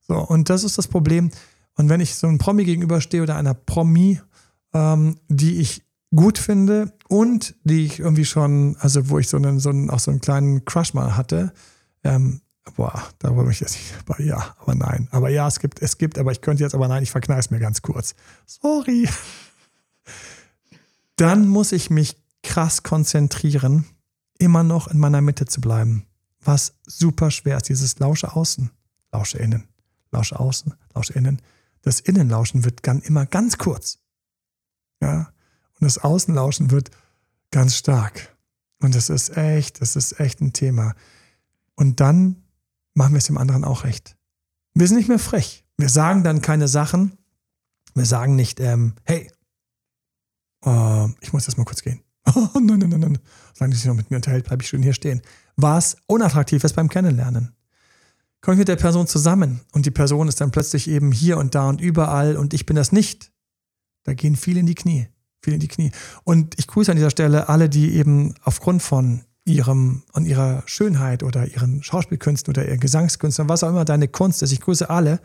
So, 0.00 0.16
und 0.16 0.50
das 0.50 0.64
ist 0.64 0.76
das 0.76 0.88
Problem. 0.88 1.30
Und 1.76 1.88
wenn 1.88 2.00
ich 2.00 2.16
so 2.16 2.26
einem 2.26 2.38
Promi 2.38 2.64
gegenüberstehe 2.64 3.22
oder 3.22 3.36
einer 3.36 3.54
Promi, 3.54 4.20
ähm, 4.74 5.20
die 5.28 5.60
ich 5.60 5.84
gut 6.12 6.36
finde 6.36 6.92
und 7.06 7.54
die 7.62 7.84
ich 7.84 8.00
irgendwie 8.00 8.24
schon, 8.24 8.76
also 8.80 9.08
wo 9.08 9.20
ich 9.20 9.28
so 9.28 9.36
einen, 9.36 9.60
so 9.60 9.70
einen, 9.70 9.90
auch 9.90 10.00
so 10.00 10.10
einen 10.10 10.20
kleinen 10.20 10.64
Crush 10.64 10.94
mal 10.94 11.16
hatte, 11.16 11.52
ähm, 12.02 12.40
boah, 12.74 13.04
da 13.20 13.36
wollte 13.36 13.52
ich 13.52 13.60
jetzt 13.60 13.74
nicht, 13.74 13.94
aber 14.04 14.20
ja, 14.20 14.56
aber 14.58 14.74
nein. 14.74 15.06
Aber 15.12 15.28
ja, 15.28 15.46
es 15.46 15.60
gibt, 15.60 15.80
es 15.80 15.96
gibt, 15.96 16.18
aber 16.18 16.32
ich 16.32 16.40
könnte 16.40 16.64
jetzt, 16.64 16.74
aber 16.74 16.88
nein, 16.88 17.04
ich 17.04 17.12
verkneiß 17.12 17.50
mir 17.50 17.60
ganz 17.60 17.82
kurz. 17.82 18.16
Sorry 18.46 19.08
dann 21.20 21.48
muss 21.48 21.72
ich 21.72 21.90
mich 21.90 22.16
krass 22.42 22.82
konzentrieren, 22.82 23.86
immer 24.38 24.62
noch 24.62 24.88
in 24.88 24.98
meiner 24.98 25.20
Mitte 25.20 25.46
zu 25.46 25.60
bleiben. 25.60 26.06
Was 26.40 26.74
super 26.86 27.30
schwer 27.30 27.56
ist, 27.56 27.68
dieses 27.68 27.98
Lausche 27.98 28.34
außen, 28.34 28.70
Lausche 29.12 29.38
innen, 29.38 29.68
Lausche 30.10 30.38
außen, 30.38 30.74
Lausche 30.94 31.12
innen. 31.14 31.42
Das 31.82 32.00
Innenlauschen 32.00 32.64
wird 32.64 32.86
dann 32.86 33.00
immer 33.00 33.26
ganz 33.26 33.58
kurz. 33.58 33.98
Ja. 35.00 35.32
Und 35.80 35.84
das 35.84 35.98
Außenlauschen 35.98 36.70
wird 36.70 36.90
ganz 37.50 37.76
stark. 37.76 38.36
Und 38.80 38.94
das 38.94 39.10
ist 39.10 39.36
echt, 39.36 39.80
das 39.80 39.96
ist 39.96 40.20
echt 40.20 40.40
ein 40.40 40.52
Thema. 40.52 40.94
Und 41.74 42.00
dann 42.00 42.42
machen 42.94 43.12
wir 43.12 43.18
es 43.18 43.26
dem 43.26 43.38
anderen 43.38 43.64
auch 43.64 43.84
recht. 43.84 44.16
Wir 44.74 44.86
sind 44.86 44.96
nicht 44.96 45.08
mehr 45.08 45.18
frech. 45.18 45.64
Wir 45.76 45.88
sagen 45.88 46.24
dann 46.24 46.42
keine 46.42 46.68
Sachen. 46.68 47.16
Wir 47.94 48.04
sagen 48.04 48.36
nicht, 48.36 48.60
ähm, 48.60 48.94
hey, 49.04 49.30
äh, 50.64 51.06
ich 51.20 51.32
muss 51.32 51.46
jetzt 51.46 51.56
mal 51.56 51.64
kurz 51.64 51.82
gehen. 51.82 52.00
Oh, 52.34 52.60
nein, 52.60 52.78
nein, 52.78 52.90
nein, 52.90 53.00
nein. 53.00 53.18
Solange 53.54 53.74
sich 53.74 53.86
noch 53.86 53.94
mit 53.94 54.10
mir 54.10 54.16
unterhält, 54.16 54.44
bleibe 54.44 54.62
ich 54.62 54.68
schön 54.68 54.82
hier 54.82 54.92
stehen. 54.92 55.22
Was 55.56 55.96
unattraktiv 56.06 56.62
ist 56.62 56.74
beim 56.76 56.88
Kennenlernen. 56.88 57.54
Komme 58.42 58.54
ich 58.54 58.58
mit 58.58 58.68
der 58.68 58.76
Person 58.76 59.06
zusammen 59.06 59.60
und 59.72 59.86
die 59.86 59.90
Person 59.90 60.28
ist 60.28 60.40
dann 60.40 60.50
plötzlich 60.50 60.88
eben 60.88 61.10
hier 61.10 61.38
und 61.38 61.54
da 61.54 61.68
und 61.68 61.80
überall 61.80 62.36
und 62.36 62.54
ich 62.54 62.66
bin 62.66 62.76
das 62.76 62.92
nicht. 62.92 63.32
Da 64.04 64.14
gehen 64.14 64.36
viele 64.36 64.60
in 64.60 64.66
die 64.66 64.74
Knie. 64.74 65.08
Viele 65.42 65.54
in 65.54 65.60
die 65.60 65.68
Knie. 65.68 65.90
Und 66.24 66.54
ich 66.58 66.66
grüße 66.66 66.90
an 66.90 66.96
dieser 66.96 67.10
Stelle 67.10 67.48
alle, 67.48 67.68
die 67.68 67.94
eben 67.94 68.34
aufgrund 68.42 68.82
von 68.82 69.22
ihrem 69.44 70.02
und 70.12 70.26
ihrer 70.26 70.62
Schönheit 70.66 71.22
oder 71.22 71.46
ihren 71.46 71.82
Schauspielkünsten 71.82 72.52
oder 72.52 72.66
ihren 72.66 72.80
Gesangskünsten, 72.80 73.48
was 73.48 73.64
auch 73.64 73.70
immer 73.70 73.84
deine 73.84 74.06
Kunst 74.06 74.42
ist. 74.42 74.52
Ich 74.52 74.60
grüße 74.60 74.88
alle, 74.88 75.20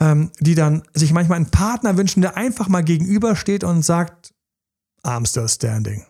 ähm, 0.00 0.30
die 0.40 0.54
dann 0.54 0.82
sich 0.94 1.12
manchmal 1.12 1.36
einen 1.36 1.50
Partner 1.50 1.96
wünschen, 1.96 2.22
der 2.22 2.36
einfach 2.36 2.68
mal 2.68 2.82
gegenübersteht 2.82 3.62
und 3.62 3.82
sagt, 3.82 4.32
I'm 5.04 5.26
still 5.26 5.48
standing. 5.48 6.04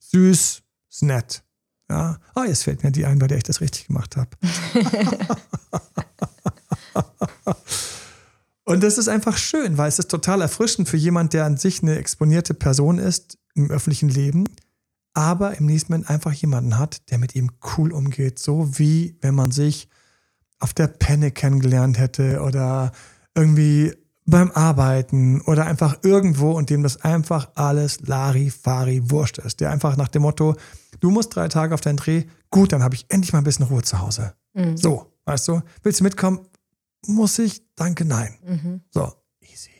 Süß, 0.00 0.62
ist 0.90 1.02
nett. 1.02 1.42
Ja, 1.90 2.18
oh, 2.34 2.44
jetzt 2.44 2.64
fällt 2.64 2.84
mir 2.84 2.92
die 2.92 3.06
ein, 3.06 3.18
bei 3.18 3.26
der 3.26 3.38
ich 3.38 3.44
das 3.44 3.60
richtig 3.60 3.86
gemacht 3.86 4.16
habe. 4.16 4.30
und 8.64 8.82
das 8.82 8.98
ist 8.98 9.08
einfach 9.08 9.38
schön, 9.38 9.78
weil 9.78 9.88
es 9.88 9.98
ist 9.98 10.10
total 10.10 10.42
erfrischend 10.42 10.88
für 10.88 10.98
jemand, 10.98 11.32
der 11.32 11.46
an 11.46 11.56
sich 11.56 11.82
eine 11.82 11.96
exponierte 11.96 12.52
Person 12.52 12.98
ist 12.98 13.38
im 13.54 13.70
öffentlichen 13.70 14.10
Leben, 14.10 14.44
aber 15.14 15.56
im 15.56 15.66
nächsten 15.66 15.92
Moment 15.92 16.10
einfach 16.10 16.32
jemanden 16.32 16.78
hat, 16.78 17.10
der 17.10 17.18
mit 17.18 17.34
ihm 17.34 17.52
cool 17.76 17.92
umgeht, 17.92 18.38
so 18.38 18.78
wie 18.78 19.16
wenn 19.22 19.34
man 19.34 19.50
sich 19.50 19.88
auf 20.58 20.74
der 20.74 20.88
Penne 20.88 21.30
kennengelernt 21.30 21.98
hätte 21.98 22.42
oder 22.42 22.92
irgendwie 23.34 23.94
beim 24.28 24.50
Arbeiten 24.50 25.40
oder 25.40 25.64
einfach 25.64 25.98
irgendwo 26.02 26.52
und 26.52 26.68
dem 26.68 26.82
das 26.82 27.00
einfach 27.02 27.48
alles 27.54 28.06
Larifari 28.06 29.10
wurscht 29.10 29.38
ist. 29.38 29.60
Der 29.60 29.70
einfach 29.70 29.96
nach 29.96 30.08
dem 30.08 30.22
Motto, 30.22 30.54
du 31.00 31.10
musst 31.10 31.34
drei 31.34 31.48
Tage 31.48 31.72
auf 31.72 31.80
deinen 31.80 31.96
Dreh, 31.96 32.24
gut, 32.50 32.72
dann 32.72 32.82
habe 32.82 32.94
ich 32.94 33.06
endlich 33.08 33.32
mal 33.32 33.38
ein 33.38 33.44
bisschen 33.44 33.64
Ruhe 33.66 33.82
zu 33.82 34.00
Hause. 34.00 34.34
Mhm. 34.52 34.76
So, 34.76 35.06
weißt 35.24 35.48
du, 35.48 35.62
willst 35.82 36.00
du 36.00 36.04
mitkommen? 36.04 36.40
Muss 37.06 37.38
ich? 37.38 37.62
Danke, 37.74 38.04
nein. 38.04 38.34
Mhm. 38.46 38.80
So, 38.90 39.10
easy. 39.40 39.70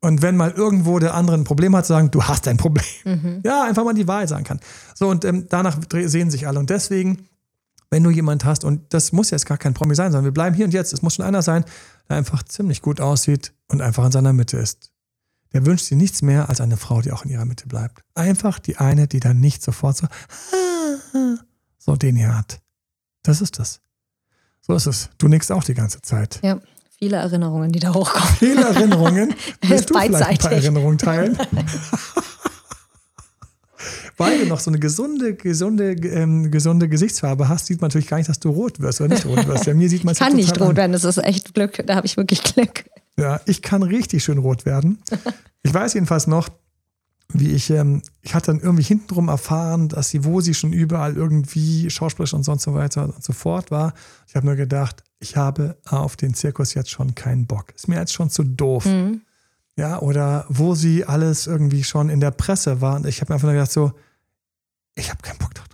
Und 0.00 0.22
wenn 0.22 0.36
mal 0.36 0.52
irgendwo 0.52 0.98
der 0.98 1.12
andere 1.12 1.36
ein 1.36 1.44
Problem 1.44 1.76
hat, 1.76 1.84
sagen, 1.84 2.10
du 2.10 2.22
hast 2.22 2.48
ein 2.48 2.56
Problem. 2.56 2.86
Mhm. 3.04 3.42
Ja, 3.44 3.64
einfach 3.64 3.84
mal 3.84 3.92
die 3.92 4.08
Wahrheit 4.08 4.30
sagen 4.30 4.44
kann. 4.44 4.60
So, 4.94 5.10
und 5.10 5.26
ähm, 5.26 5.44
danach 5.50 5.78
sehen 5.92 6.30
sich 6.30 6.46
alle. 6.46 6.58
Und 6.58 6.70
deswegen 6.70 7.28
wenn 7.90 8.04
du 8.04 8.10
jemand 8.10 8.44
hast, 8.44 8.64
und 8.64 8.92
das 8.92 9.12
muss 9.12 9.30
jetzt 9.30 9.46
gar 9.46 9.56
kein 9.56 9.72
Promi 9.72 9.94
sein, 9.94 10.12
sondern 10.12 10.26
wir 10.26 10.32
bleiben 10.34 10.54
hier 10.54 10.66
und 10.66 10.74
jetzt, 10.74 10.92
es 10.92 11.00
muss 11.00 11.14
schon 11.14 11.24
einer 11.24 11.40
sein, 11.40 11.64
der 12.10 12.18
einfach 12.18 12.42
ziemlich 12.42 12.82
gut 12.82 13.00
aussieht 13.00 13.54
und 13.68 13.80
einfach 13.80 14.04
in 14.04 14.12
seiner 14.12 14.32
Mitte 14.32 14.56
ist. 14.56 14.90
Der 15.52 15.64
wünscht 15.64 15.86
sich 15.86 15.96
nichts 15.96 16.20
mehr 16.20 16.48
als 16.48 16.60
eine 16.60 16.76
Frau, 16.76 17.00
die 17.00 17.12
auch 17.12 17.24
in 17.24 17.30
ihrer 17.30 17.44
Mitte 17.46 17.66
bleibt. 17.68 18.02
Einfach 18.14 18.58
die 18.58 18.76
eine, 18.76 19.08
die 19.08 19.20
dann 19.20 19.40
nicht 19.40 19.62
sofort 19.62 19.96
so, 19.96 20.06
so 21.78 21.96
den 21.96 22.16
hier 22.16 22.36
hat. 22.36 22.60
Das 23.22 23.40
ist 23.40 23.58
das. 23.58 23.80
So 24.60 24.74
ist 24.74 24.86
es. 24.86 25.08
Du 25.16 25.28
nickst 25.28 25.50
auch 25.50 25.64
die 25.64 25.74
ganze 25.74 26.02
Zeit. 26.02 26.40
Ja, 26.42 26.60
viele 26.98 27.16
Erinnerungen, 27.16 27.72
die 27.72 27.78
da 27.78 27.94
hochkommen. 27.94 28.28
Viele 28.38 28.62
Erinnerungen. 28.62 29.34
Willst 29.62 29.88
du 29.88 29.94
vielleicht 29.94 30.22
ein 30.22 30.38
paar 30.38 30.52
Erinnerungen 30.52 30.98
teilen? 30.98 31.38
weil 34.18 34.40
du 34.40 34.46
noch 34.46 34.60
so 34.60 34.70
eine 34.70 34.78
gesunde, 34.78 35.34
gesunde, 35.34 35.92
ähm, 35.92 36.50
gesunde 36.50 36.88
Gesichtsfarbe 36.88 37.48
hast, 37.48 37.66
sieht 37.66 37.80
man 37.80 37.88
natürlich 37.88 38.08
gar 38.08 38.18
nicht, 38.18 38.28
dass 38.28 38.40
du 38.40 38.50
rot 38.50 38.80
wirst 38.80 39.00
oder 39.00 39.14
nicht 39.14 39.24
rot 39.24 39.46
wirst. 39.46 39.66
Ja, 39.66 39.74
mir 39.74 39.88
sieht 39.88 40.04
man 40.04 40.12
ich 40.12 40.18
kann 40.18 40.34
nicht 40.34 40.60
rot 40.60 40.76
werden, 40.76 40.92
das 40.92 41.04
ist 41.04 41.18
echt 41.18 41.54
Glück. 41.54 41.82
Da 41.86 41.94
habe 41.94 42.06
ich 42.06 42.16
wirklich 42.16 42.42
Glück. 42.42 42.84
Ja, 43.18 43.40
ich 43.46 43.62
kann 43.62 43.82
richtig 43.82 44.24
schön 44.24 44.38
rot 44.38 44.64
werden. 44.64 44.98
Ich 45.64 45.74
weiß 45.74 45.94
jedenfalls 45.94 46.28
noch, 46.28 46.48
wie 47.32 47.50
ich, 47.50 47.68
ähm, 47.70 48.00
ich 48.22 48.34
hatte 48.34 48.52
dann 48.52 48.60
irgendwie 48.60 48.84
hintenrum 48.84 49.28
erfahren, 49.28 49.88
dass 49.88 50.08
sie, 50.08 50.24
wo 50.24 50.40
sie 50.40 50.54
schon 50.54 50.72
überall 50.72 51.16
irgendwie 51.16 51.90
Schauspielerin 51.90 52.38
und 52.38 52.44
sonst 52.44 52.62
so 52.62 52.74
weiter 52.74 53.04
und 53.04 53.22
so 53.22 53.32
fort 53.32 53.70
war. 53.72 53.92
Ich 54.28 54.36
habe 54.36 54.46
nur 54.46 54.54
gedacht, 54.54 55.02
ich 55.18 55.36
habe 55.36 55.76
auf 55.84 56.16
den 56.16 56.32
Zirkus 56.32 56.74
jetzt 56.74 56.90
schon 56.90 57.16
keinen 57.16 57.46
Bock. 57.46 57.74
Ist 57.74 57.88
mir 57.88 57.96
jetzt 57.96 58.14
schon 58.14 58.30
zu 58.30 58.44
doof. 58.44 58.86
Mhm. 58.86 59.22
Ja, 59.76 60.00
oder 60.00 60.46
wo 60.48 60.76
sie 60.76 61.04
alles 61.04 61.48
irgendwie 61.48 61.84
schon 61.84 62.08
in 62.08 62.20
der 62.20 62.30
Presse 62.30 62.80
war. 62.80 62.96
Und 62.96 63.06
ich 63.06 63.20
habe 63.20 63.32
mir 63.32 63.34
einfach 63.34 63.48
nur 63.48 63.54
gedacht, 63.54 63.72
so, 63.72 63.92
ich 64.94 65.10
habe 65.10 65.20
keinen 65.22 65.38
Bock 65.38 65.54
darauf. 65.54 65.68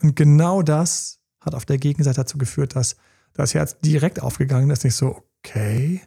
Und 0.00 0.16
genau 0.16 0.62
das 0.62 1.18
hat 1.40 1.54
auf 1.54 1.66
der 1.66 1.78
Gegenseite 1.78 2.20
dazu 2.20 2.38
geführt, 2.38 2.76
dass 2.76 2.96
das 3.34 3.52
Herz 3.52 3.78
direkt 3.80 4.22
aufgegangen 4.22 4.70
ist. 4.70 4.84
Nicht 4.84 4.96
so, 4.96 5.22
okay, 5.44 6.00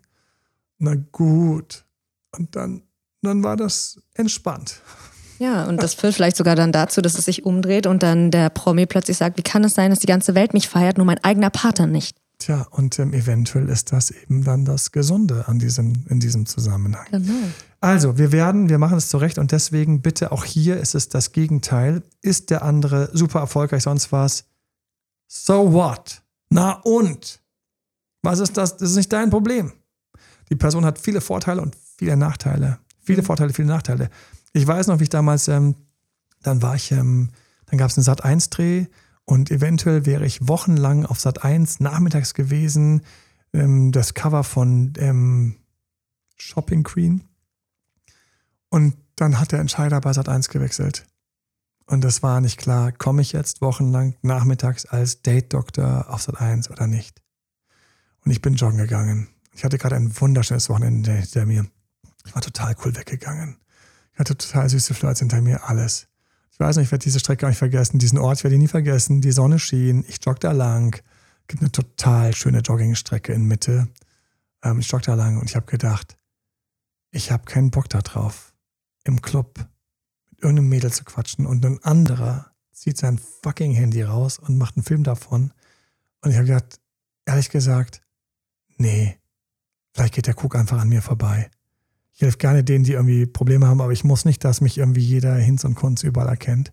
na 0.77 0.95
gut. 1.11 1.85
Und 2.37 2.55
dann, 2.55 2.83
dann 3.21 3.43
war 3.43 3.55
das 3.55 3.99
entspannt. 4.13 4.81
Ja, 5.39 5.65
und 5.65 5.83
das 5.83 5.93
führt 5.93 6.15
vielleicht 6.15 6.37
sogar 6.37 6.55
dann 6.55 6.71
dazu, 6.71 7.01
dass 7.01 7.17
es 7.17 7.25
sich 7.25 7.45
umdreht 7.45 7.87
und 7.87 8.03
dann 8.03 8.31
der 8.31 8.49
Promi 8.49 8.85
plötzlich 8.85 9.17
sagt, 9.17 9.37
wie 9.37 9.43
kann 9.43 9.63
es 9.63 9.73
sein, 9.73 9.89
dass 9.89 9.99
die 9.99 10.07
ganze 10.07 10.35
Welt 10.35 10.53
mich 10.53 10.69
feiert, 10.69 10.97
nur 10.97 11.05
mein 11.05 11.23
eigener 11.23 11.49
Partner 11.49 11.87
nicht? 11.87 12.17
Tja, 12.37 12.67
und 12.71 12.99
ähm, 12.99 13.13
eventuell 13.13 13.69
ist 13.69 13.91
das 13.91 14.11
eben 14.11 14.43
dann 14.43 14.65
das 14.65 14.91
Gesunde 14.91 15.47
an 15.47 15.59
diesem, 15.59 16.05
in 16.09 16.19
diesem 16.19 16.45
Zusammenhang. 16.45 17.05
Genau. 17.11 17.33
Also, 17.79 18.17
wir 18.17 18.31
werden, 18.31 18.69
wir 18.69 18.77
machen 18.77 18.97
es 18.97 19.09
zurecht 19.09 19.37
und 19.37 19.51
deswegen 19.51 20.01
bitte 20.01 20.31
auch 20.31 20.43
hier 20.43 20.77
ist 20.77 20.95
es 20.95 21.07
das 21.07 21.31
Gegenteil. 21.31 22.03
Ist 22.21 22.49
der 22.49 22.63
andere 22.63 23.09
super 23.13 23.39
erfolgreich, 23.39 23.83
sonst 23.83 24.11
was? 24.11 24.45
So 25.27 25.73
what? 25.73 26.21
Na 26.49 26.73
und? 26.83 27.41
Was 28.21 28.39
ist 28.39 28.57
das? 28.57 28.77
Das 28.77 28.89
ist 28.89 28.97
nicht 28.97 29.13
dein 29.13 29.29
Problem. 29.29 29.71
Die 30.49 30.55
Person 30.55 30.85
hat 30.85 30.99
viele 30.99 31.21
Vorteile 31.21 31.61
und 31.61 31.75
viele 31.97 32.17
Nachteile. 32.17 32.79
Viele 33.01 33.21
mhm. 33.21 33.25
Vorteile, 33.25 33.53
viele 33.53 33.67
Nachteile. 33.67 34.09
Ich 34.53 34.65
weiß 34.65 34.87
noch, 34.87 34.99
wie 34.99 35.03
ich 35.03 35.09
damals, 35.09 35.47
ähm, 35.47 35.75
dann 36.41 36.61
war 36.61 36.75
ich, 36.75 36.91
ähm, 36.91 37.29
dann 37.67 37.77
gab 37.77 37.89
es 37.89 37.97
einen 37.97 38.03
Sat-1-Dreh 38.03 38.85
und 39.25 39.49
eventuell 39.51 40.05
wäre 40.05 40.25
ich 40.25 40.47
wochenlang 40.47 41.05
auf 41.05 41.19
Sat 41.19 41.43
1 41.43 41.79
nachmittags 41.79 42.33
gewesen. 42.33 43.01
Ähm, 43.53 43.91
das 43.91 44.13
Cover 44.13 44.43
von 44.43 44.93
ähm, 44.97 45.55
Shopping 46.37 46.83
Queen. 46.83 47.23
Und 48.69 48.95
dann 49.15 49.39
hat 49.39 49.51
der 49.51 49.59
Entscheider 49.59 49.99
bei 50.01 50.13
Sat 50.13 50.29
1 50.29 50.49
gewechselt. 50.49 51.05
Und 51.87 52.03
das 52.03 52.23
war 52.23 52.41
nicht 52.41 52.57
klar, 52.57 52.91
komme 52.91 53.21
ich 53.21 53.31
jetzt 53.31 53.61
wochenlang 53.61 54.15
nachmittags 54.21 54.85
als 54.85 55.21
Date-Doktor 55.21 56.09
auf 56.09 56.21
Sat 56.21 56.39
1 56.39 56.69
oder 56.69 56.87
nicht. 56.87 57.21
Und 58.23 58.31
ich 58.31 58.41
bin 58.41 58.55
joggen 58.55 58.77
gegangen. 58.77 59.27
Ich 59.55 59.63
hatte 59.63 59.77
gerade 59.77 59.95
ein 59.95 60.19
wunderschönes 60.19 60.69
Wochenende 60.69 61.13
hinter 61.13 61.45
mir. 61.45 61.65
Ich 62.25 62.35
war 62.35 62.41
total 62.41 62.75
cool 62.83 62.95
weggegangen. 62.95 63.57
Ich 64.13 64.19
hatte 64.19 64.37
total 64.37 64.69
süße 64.69 64.93
Flirts 64.93 65.19
hinter 65.19 65.41
mir, 65.41 65.63
alles. 65.63 66.07
Ich 66.51 66.59
weiß 66.59 66.75
nicht, 66.75 66.87
ich 66.87 66.91
werde 66.91 67.03
diese 67.03 67.19
Strecke 67.19 67.41
gar 67.41 67.49
nicht 67.49 67.57
vergessen, 67.57 67.97
diesen 67.97 68.17
Ort 68.17 68.43
werde 68.43 68.55
ich 68.55 68.61
nie 68.61 68.67
vergessen. 68.67 69.21
Die 69.21 69.31
Sonne 69.31 69.59
schien, 69.59 70.05
ich 70.07 70.23
jogge 70.23 70.39
da 70.39 70.51
lang. 70.51 70.95
Es 71.41 71.47
gibt 71.47 71.61
eine 71.61 71.71
total 71.71 72.35
schöne 72.35 72.59
Joggingstrecke 72.59 73.33
in 73.33 73.45
Mitte. 73.45 73.87
Ähm, 74.61 74.79
ich 74.79 74.91
jogge 74.91 75.05
da 75.05 75.13
lang 75.15 75.39
und 75.39 75.49
ich 75.49 75.55
habe 75.55 75.65
gedacht, 75.65 76.17
ich 77.11 77.31
habe 77.31 77.45
keinen 77.45 77.71
Bock 77.71 77.87
darauf, 77.89 78.53
im 79.05 79.21
Club 79.21 79.59
mit 80.31 80.43
irgendeinem 80.43 80.69
Mädel 80.69 80.91
zu 80.91 81.05
quatschen 81.05 81.45
und 81.45 81.65
ein 81.65 81.81
anderer 81.83 82.51
zieht 82.73 82.97
sein 82.97 83.17
fucking 83.17 83.71
Handy 83.73 84.01
raus 84.01 84.37
und 84.37 84.57
macht 84.57 84.75
einen 84.75 84.83
Film 84.83 85.03
davon. 85.03 85.53
Und 86.21 86.31
ich 86.31 86.37
habe 86.37 86.47
gedacht, 86.47 86.79
ehrlich 87.25 87.49
gesagt, 87.49 88.01
nee, 88.77 89.17
vielleicht 89.95 90.13
geht 90.13 90.27
der 90.27 90.37
Cook 90.37 90.55
einfach 90.55 90.79
an 90.79 90.89
mir 90.89 91.01
vorbei 91.01 91.49
ich 92.15 92.21
helfe 92.21 92.37
gerne 92.37 92.63
denen, 92.63 92.85
die 92.85 92.93
irgendwie 92.93 93.25
Probleme 93.25 93.67
haben, 93.67 93.81
aber 93.81 93.91
ich 93.91 94.05
muss 94.05 94.23
nicht, 94.23 94.43
dass 94.45 94.61
mich 94.61 94.77
irgendwie 94.77 95.01
jeder 95.01 95.35
Hinz 95.35 95.65
und 95.65 95.75
Kunz 95.75 96.01
überall 96.03 96.29
erkennt. 96.29 96.71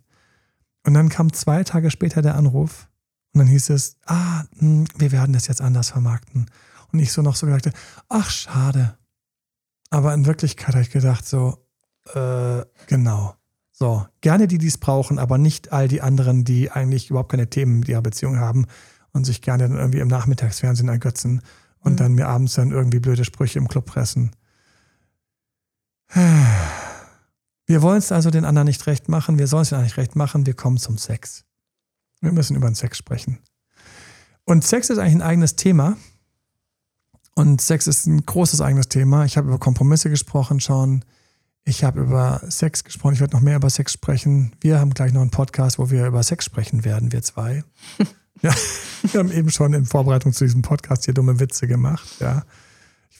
Und 0.84 0.94
dann 0.94 1.08
kam 1.08 1.32
zwei 1.32 1.64
Tage 1.64 1.90
später 1.90 2.22
der 2.22 2.36
Anruf 2.36 2.88
und 3.34 3.40
dann 3.40 3.48
hieß 3.48 3.70
es, 3.70 3.96
ah, 4.06 4.44
hm, 4.58 4.86
wir 4.96 5.10
werden 5.10 5.32
das 5.32 5.48
jetzt 5.48 5.60
anders 5.60 5.90
vermarkten. 5.90 6.46
Und 6.92 7.00
ich 7.00 7.12
so 7.12 7.22
noch 7.22 7.34
so 7.34 7.46
gedacht, 7.46 7.70
ach, 8.08 8.30
schade. 8.30 8.96
Aber 9.90 10.14
in 10.14 10.26
Wirklichkeit 10.26 10.74
habe 10.74 10.82
ich 10.82 10.90
gedacht, 10.90 11.26
so, 11.26 11.66
äh, 12.14 12.62
genau. 12.86 13.34
So, 13.72 14.06
gerne 14.20 14.46
die, 14.46 14.58
die 14.58 14.68
es 14.68 14.78
brauchen, 14.78 15.18
aber 15.18 15.38
nicht 15.38 15.72
all 15.72 15.88
die 15.88 16.02
anderen, 16.02 16.44
die 16.44 16.70
eigentlich 16.70 17.10
überhaupt 17.10 17.32
keine 17.32 17.50
Themen 17.50 17.80
mit 17.80 17.88
ihrer 17.88 18.02
Beziehung 18.02 18.38
haben 18.38 18.66
und 19.12 19.24
sich 19.24 19.42
gerne 19.42 19.68
dann 19.68 19.76
irgendwie 19.76 19.98
im 19.98 20.08
Nachmittagsfernsehen 20.08 20.88
ergötzen 20.88 21.42
und 21.82 21.92
mhm. 21.92 21.96
dann 21.96 22.14
mir 22.14 22.28
abends 22.28 22.54
dann 22.54 22.70
irgendwie 22.70 23.00
blöde 23.00 23.24
Sprüche 23.24 23.58
im 23.58 23.68
Club 23.68 23.86
pressen. 23.86 24.32
Wir 27.66 27.80
wollen 27.80 27.98
es 27.98 28.12
also 28.12 28.30
den 28.30 28.44
anderen 28.44 28.66
nicht 28.66 28.86
recht 28.86 29.08
machen, 29.08 29.38
wir 29.38 29.46
sollen 29.46 29.62
es 29.62 29.72
ihnen 29.72 29.84
nicht 29.84 29.96
recht 29.96 30.16
machen, 30.16 30.44
wir 30.44 30.52
kommen 30.52 30.78
zum 30.78 30.98
Sex. 30.98 31.44
Wir 32.20 32.32
müssen 32.32 32.56
über 32.56 32.68
den 32.68 32.74
Sex 32.74 32.98
sprechen. 32.98 33.38
Und 34.44 34.64
Sex 34.64 34.90
ist 34.90 34.98
eigentlich 34.98 35.14
ein 35.14 35.22
eigenes 35.22 35.56
Thema. 35.56 35.96
Und 37.34 37.60
Sex 37.62 37.86
ist 37.86 38.06
ein 38.06 38.26
großes 38.26 38.60
eigenes 38.60 38.88
Thema. 38.88 39.24
Ich 39.24 39.36
habe 39.36 39.48
über 39.48 39.58
Kompromisse 39.58 40.10
gesprochen 40.10 40.60
schon. 40.60 41.04
Ich 41.64 41.84
habe 41.84 42.00
über 42.00 42.42
Sex 42.48 42.84
gesprochen. 42.84 43.14
Ich 43.14 43.20
werde 43.20 43.36
noch 43.36 43.42
mehr 43.42 43.56
über 43.56 43.70
Sex 43.70 43.92
sprechen. 43.92 44.52
Wir 44.60 44.80
haben 44.80 44.92
gleich 44.92 45.12
noch 45.12 45.22
einen 45.22 45.30
Podcast, 45.30 45.78
wo 45.78 45.90
wir 45.90 46.06
über 46.06 46.22
Sex 46.22 46.44
sprechen 46.44 46.84
werden, 46.84 47.12
wir 47.12 47.22
zwei. 47.22 47.64
ja, 48.40 48.54
wir 49.12 49.20
haben 49.20 49.32
eben 49.32 49.50
schon 49.50 49.74
in 49.74 49.84
Vorbereitung 49.84 50.32
zu 50.32 50.44
diesem 50.44 50.62
Podcast 50.62 51.04
hier 51.04 51.14
dumme 51.14 51.38
Witze 51.38 51.66
gemacht. 51.66 52.08
Ja 52.20 52.44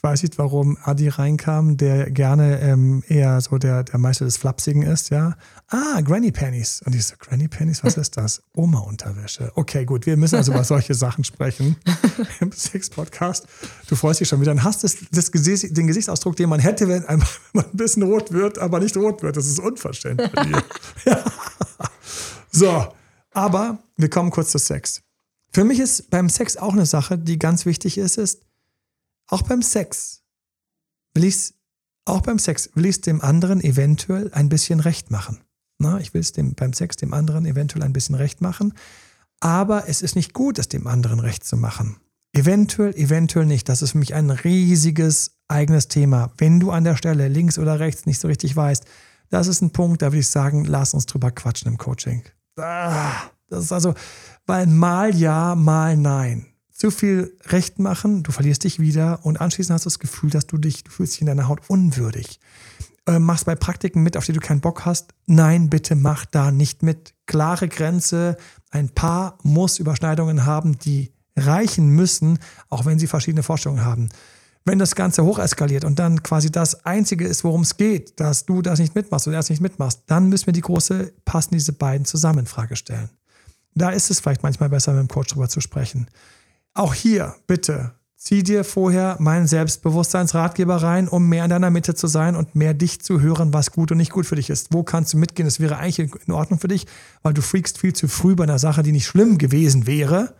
weiß 0.03 0.21
nicht, 0.21 0.37
warum 0.37 0.77
Adi 0.83 1.07
reinkam, 1.07 1.77
der 1.77 2.11
gerne 2.11 2.59
ähm, 2.59 3.03
eher 3.07 3.39
so 3.39 3.57
der, 3.57 3.85
der 3.85 3.97
Meister 3.99 4.25
des 4.25 4.35
Flapsigen 4.35 4.81
ist, 4.81 5.11
ja. 5.11 5.37
Ah, 5.69 6.01
Granny 6.01 6.29
Panties. 6.29 6.81
Und 6.85 6.93
ich 6.93 7.05
so, 7.05 7.15
Granny 7.17 7.47
Panties, 7.47 7.85
was 7.85 7.95
ist 7.95 8.17
das? 8.17 8.43
Oma-Unterwäsche. 8.53 9.53
Okay, 9.55 9.85
gut, 9.85 10.05
wir 10.05 10.17
müssen 10.17 10.35
also 10.35 10.51
über 10.51 10.65
solche 10.65 10.93
Sachen 10.93 11.23
sprechen 11.23 11.77
im 12.41 12.51
Sex-Podcast. 12.51 13.47
Du 13.87 13.95
freust 13.95 14.19
dich 14.19 14.27
schon 14.27 14.41
wieder. 14.41 14.53
Dann 14.53 14.65
hast 14.65 14.83
du 14.83 14.89
das, 15.11 15.31
Gesicht, 15.31 15.75
den 15.75 15.87
Gesichtsausdruck, 15.87 16.35
den 16.35 16.49
man 16.49 16.59
hätte, 16.59 16.89
wenn 16.89 17.03
man 17.53 17.65
ein 17.65 17.77
bisschen 17.77 18.03
rot 18.03 18.33
wird, 18.33 18.59
aber 18.59 18.81
nicht 18.81 18.97
rot 18.97 19.23
wird. 19.23 19.37
Das 19.37 19.47
ist 19.47 19.59
unverständlich. 19.59 20.29
ja. 21.05 21.23
So, 22.51 22.87
aber 23.33 23.79
wir 23.97 24.09
kommen 24.09 24.31
kurz 24.31 24.51
zu 24.51 24.57
Sex. 24.57 25.01
Für 25.51 25.63
mich 25.63 25.79
ist 25.79 26.09
beim 26.09 26.29
Sex 26.29 26.57
auch 26.57 26.73
eine 26.73 26.85
Sache, 26.85 27.17
die 27.17 27.37
ganz 27.37 27.65
wichtig 27.65 27.97
ist, 27.97 28.17
ist, 28.17 28.41
auch 29.27 29.43
beim 29.43 29.61
Sex 29.61 30.23
will 31.13 31.25
ich 31.25 31.53
auch 32.05 32.21
beim 32.21 32.39
Sex 32.39 32.69
will 32.73 32.85
ich 32.85 32.97
es 32.97 33.01
dem 33.01 33.21
anderen 33.21 33.61
eventuell 33.61 34.31
ein 34.33 34.49
bisschen 34.49 34.79
recht 34.79 35.09
machen. 35.09 35.39
Na, 35.79 35.99
ich 35.99 36.13
will 36.13 36.21
es 36.21 36.33
dem, 36.33 36.53
beim 36.53 36.73
Sex 36.73 36.97
dem 36.97 37.13
anderen 37.13 37.45
eventuell 37.45 37.83
ein 37.83 37.93
bisschen 37.93 38.15
recht 38.15 38.41
machen. 38.41 38.73
Aber 39.39 39.87
es 39.87 40.01
ist 40.01 40.15
nicht 40.15 40.33
gut, 40.33 40.59
es 40.59 40.67
dem 40.67 40.87
anderen 40.87 41.19
recht 41.19 41.43
zu 41.45 41.57
machen. 41.57 41.97
Eventuell, 42.33 42.95
eventuell 42.95 43.45
nicht. 43.45 43.69
Das 43.69 43.81
ist 43.81 43.91
für 43.91 43.97
mich 43.99 44.13
ein 44.13 44.31
riesiges 44.31 45.37
eigenes 45.47 45.87
Thema. 45.87 46.31
Wenn 46.37 46.59
du 46.59 46.71
an 46.71 46.83
der 46.83 46.95
Stelle 46.95 47.27
links 47.27 47.59
oder 47.59 47.79
rechts 47.79 48.05
nicht 48.05 48.19
so 48.19 48.27
richtig 48.27 48.55
weißt, 48.55 48.85
das 49.29 49.47
ist 49.47 49.61
ein 49.61 49.71
Punkt, 49.71 50.01
da 50.01 50.07
würde 50.07 50.19
ich 50.19 50.27
sagen, 50.27 50.65
lass 50.65 50.93
uns 50.93 51.05
drüber 51.05 51.31
quatschen 51.31 51.71
im 51.71 51.77
Coaching. 51.77 52.23
Ah, 52.57 53.31
das 53.49 53.65
ist 53.65 53.71
also, 53.71 53.93
weil 54.45 54.67
mal 54.67 55.15
ja, 55.15 55.55
mal 55.55 55.97
nein. 55.97 56.47
Zu 56.71 56.91
viel 56.91 57.37
Recht 57.45 57.79
machen, 57.79 58.23
du 58.23 58.31
verlierst 58.31 58.63
dich 58.63 58.79
wieder 58.79 59.25
und 59.25 59.39
anschließend 59.39 59.75
hast 59.75 59.85
du 59.85 59.89
das 59.89 59.99
Gefühl, 59.99 60.29
dass 60.29 60.47
du 60.47 60.57
dich, 60.57 60.83
du 60.83 60.91
fühlst 60.91 61.13
dich 61.13 61.21
in 61.21 61.27
deiner 61.27 61.47
Haut 61.47 61.61
unwürdig. 61.69 62.39
Äh, 63.05 63.19
machst 63.19 63.45
bei 63.45 63.55
Praktiken 63.55 64.01
mit, 64.01 64.17
auf 64.17 64.25
die 64.25 64.33
du 64.33 64.39
keinen 64.39 64.61
Bock 64.61 64.85
hast. 64.85 65.13
Nein, 65.25 65.69
bitte 65.69 65.95
mach 65.95 66.25
da 66.25 66.51
nicht 66.51 66.83
mit. 66.83 67.13
Klare 67.25 67.67
Grenze. 67.67 68.37
Ein 68.69 68.89
Paar 68.89 69.37
muss 69.43 69.79
Überschneidungen 69.79 70.45
haben, 70.45 70.77
die 70.79 71.13
reichen 71.35 71.89
müssen, 71.89 72.39
auch 72.69 72.85
wenn 72.85 72.99
sie 72.99 73.07
verschiedene 73.07 73.43
Vorstellungen 73.43 73.83
haben. 73.83 74.09
Wenn 74.65 74.79
das 74.79 74.95
Ganze 74.95 75.25
hocheskaliert 75.25 75.83
und 75.83 75.99
dann 75.99 76.23
quasi 76.23 76.49
das 76.49 76.85
Einzige 76.85 77.27
ist, 77.27 77.43
worum 77.43 77.61
es 77.61 77.75
geht, 77.75 78.19
dass 78.19 78.45
du 78.45 78.61
das 78.61 78.79
nicht 78.79 78.95
mitmachst 78.95 79.27
oder 79.27 79.35
erst 79.35 79.49
nicht 79.49 79.61
mitmachst, 79.61 80.03
dann 80.07 80.29
müssen 80.29 80.45
wir 80.45 80.53
die 80.53 80.61
große, 80.61 81.11
passen 81.25 81.53
diese 81.53 81.73
beiden 81.73 82.05
zusammen 82.05 82.45
Frage 82.45 82.75
stellen. 82.75 83.09
Da 83.75 83.89
ist 83.89 84.09
es 84.09 84.19
vielleicht 84.19 84.43
manchmal 84.43 84.69
besser, 84.69 84.93
mit 84.93 85.01
dem 85.01 85.07
Coach 85.09 85.33
drüber 85.33 85.49
zu 85.49 85.59
sprechen. 85.59 86.07
Auch 86.73 86.93
hier, 86.93 87.35
bitte, 87.45 87.91
zieh 88.23 88.41
dir 88.41 88.63
vorher 88.63 89.17
meinen 89.19 89.47
Selbstbewusstseinsratgeber 89.47 90.77
rein, 90.77 91.09
um 91.09 91.27
mehr 91.27 91.43
in 91.43 91.49
deiner 91.49 91.69
Mitte 91.69 91.93
zu 91.93 92.07
sein 92.07 92.37
und 92.37 92.55
mehr 92.55 92.73
dich 92.73 93.01
zu 93.01 93.19
hören, 93.19 93.53
was 93.53 93.71
gut 93.71 93.91
und 93.91 93.97
nicht 93.97 94.11
gut 94.11 94.25
für 94.25 94.37
dich 94.37 94.49
ist. 94.49 94.69
Wo 94.71 94.83
kannst 94.83 95.11
du 95.11 95.17
mitgehen? 95.17 95.45
Das 95.45 95.59
wäre 95.59 95.77
eigentlich 95.77 96.09
in 96.25 96.33
Ordnung 96.33 96.57
für 96.59 96.69
dich, 96.69 96.87
weil 97.21 97.33
du 97.33 97.41
freakst 97.41 97.79
viel 97.79 97.91
zu 97.91 98.07
früh 98.07 98.35
bei 98.35 98.45
einer 98.45 98.59
Sache, 98.59 98.81
die 98.81 98.93
nicht 98.93 99.07
schlimm 99.07 99.37
gewesen 99.37 99.87
wäre. 99.87 100.35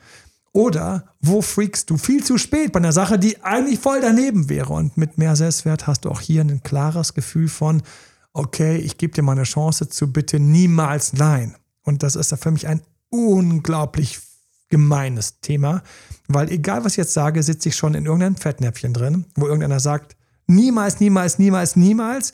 Oder 0.54 1.16
wo 1.20 1.41
freakst 1.41 1.89
du 1.89 1.97
viel 1.97 2.24
zu 2.24 2.38
spät 2.38 2.72
bei 2.72 2.80
einer 2.80 2.91
Sache, 2.91 3.18
die 3.18 3.41
eigentlich 3.43 3.80
voll 3.80 4.01
daneben 4.01 4.49
wäre? 4.49 4.74
Und 4.74 4.97
mit 4.97 5.18
mehr 5.18 5.36
Selbstwert 5.36 5.88
hast 5.88 6.06
du 6.06 6.10
auch 6.10 6.22
hier 6.22 6.41
ein 6.41 6.62
klares 6.62 7.16
Gefühl 7.16 7.47
von, 7.47 7.82
okay, 8.34 8.78
ich 8.78 8.97
gebe 8.97 9.14
dir 9.14 9.24
mal 9.24 9.32
eine 9.34 9.43
Chance 9.43 9.89
zu 9.89 10.14
bitte 10.14 10.39
niemals 10.39 11.14
nein. 11.14 11.56
Und 11.82 12.04
das 12.04 12.16
ist 12.16 12.36
für 12.36 12.51
mich 12.51 12.68
ein 12.68 12.82
unglaublich 13.10 14.20
gemeines 14.70 15.39
Thema, 15.39 15.84
weil 16.28 16.49
egal 16.51 16.86
was 16.86 16.93
ich 16.93 16.97
jetzt 16.97 17.14
sage, 17.14 17.43
sitze 17.43 17.70
ich 17.70 17.76
schon 17.76 17.93
in 17.93 18.06
irgendeinem 18.06 18.36
Fettnäpfchen 18.36 18.93
drin, 18.93 19.26
wo 19.36 19.45
irgendeiner 19.45 19.80
sagt, 19.80 20.16
niemals, 20.47 20.99
niemals, 20.99 21.39
niemals, 21.39 21.76
niemals 21.76 22.34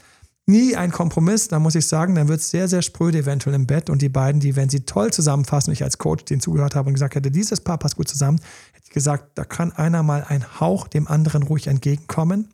nie 0.50 0.76
ein 0.76 0.91
Kompromiss, 0.91 1.47
da 1.47 1.60
muss 1.60 1.76
ich 1.76 1.88
sagen, 1.88 2.16
dann 2.16 2.28
wird 2.28 2.41
es 2.41 2.50
sehr, 2.50 2.68
sehr 2.68 2.82
spröde 2.82 3.20
eventuell 3.20 3.56
im 3.56 3.68
Bett. 3.68 3.89
Und 3.89 4.02
die 4.02 4.10
beiden, 4.10 4.41
die, 4.41 4.58
wenn 4.58 4.68
sie 4.68 4.82
toll 4.82 5.14
zusammenfassen, 5.14 5.72
ich 5.72 5.84
als 5.84 5.97
Coach 5.97 6.26
denen 6.26 6.41
zugehört 6.41 6.76
habe 6.76 6.88
und 6.88 6.95
gesagt 6.95 7.16
hätte, 7.16 7.32
dieses 7.32 7.62
Paar 7.62 7.78
passt 7.78 7.95
gut 7.95 8.10
zusammen, 8.10 8.41
hätte 8.74 8.86
ich 8.88 8.93
gesagt, 8.93 9.38
da 9.38 9.45
kann 9.45 9.72
einer 9.72 10.04
mal 10.04 10.26
ein 10.28 10.60
Hauch 10.60 10.88
dem 10.89 11.08
anderen 11.08 11.43
ruhig 11.43 11.68
entgegenkommen, 11.68 12.54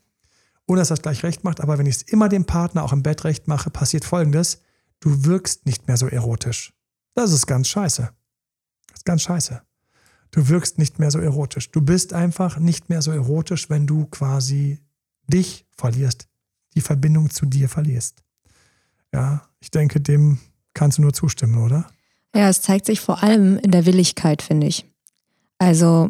ohne 0.67 0.79
dass 0.79 0.89
das 0.89 1.01
gleich 1.01 1.23
recht 1.23 1.43
macht. 1.43 1.61
Aber 1.61 1.77
wenn 1.79 1.87
ich 1.87 1.95
es 1.95 2.01
immer 2.03 2.29
dem 2.29 2.45
Partner 2.45 2.83
auch 2.83 2.93
im 2.93 3.01
Bett 3.01 3.23
recht 3.23 3.47
mache, 3.47 3.71
passiert 3.71 4.05
folgendes: 4.05 4.61
Du 4.99 5.25
wirkst 5.25 5.65
nicht 5.65 5.87
mehr 5.87 5.97
so 5.97 6.07
erotisch. 6.07 6.73
Das 7.15 7.31
ist 7.31 7.47
ganz 7.47 7.67
scheiße. 7.69 8.09
Das 8.87 8.99
ist 8.99 9.05
ganz 9.05 9.21
scheiße. 9.23 9.61
Du 10.31 10.49
wirkst 10.49 10.77
nicht 10.77 10.99
mehr 10.99 11.11
so 11.11 11.19
erotisch. 11.19 11.71
Du 11.71 11.81
bist 11.81 12.11
einfach 12.13 12.59
nicht 12.59 12.89
mehr 12.89 13.01
so 13.01 13.11
erotisch, 13.11 13.69
wenn 13.69 13.87
du 13.87 14.05
quasi 14.07 14.81
dich 15.27 15.65
verlierst, 15.77 16.27
die 16.75 16.81
Verbindung 16.81 17.29
zu 17.29 17.45
dir 17.45 17.69
verlierst. 17.69 18.23
Ja, 19.13 19.43
ich 19.59 19.71
denke, 19.71 20.01
dem 20.01 20.39
kannst 20.73 20.97
du 20.97 21.01
nur 21.01 21.13
zustimmen, 21.13 21.57
oder? 21.63 21.87
Ja, 22.35 22.49
es 22.49 22.61
zeigt 22.61 22.85
sich 22.85 22.99
vor 22.99 23.23
allem 23.23 23.57
in 23.59 23.71
der 23.71 23.85
Willigkeit, 23.85 24.41
finde 24.41 24.67
ich. 24.67 24.85
Also 25.57 26.09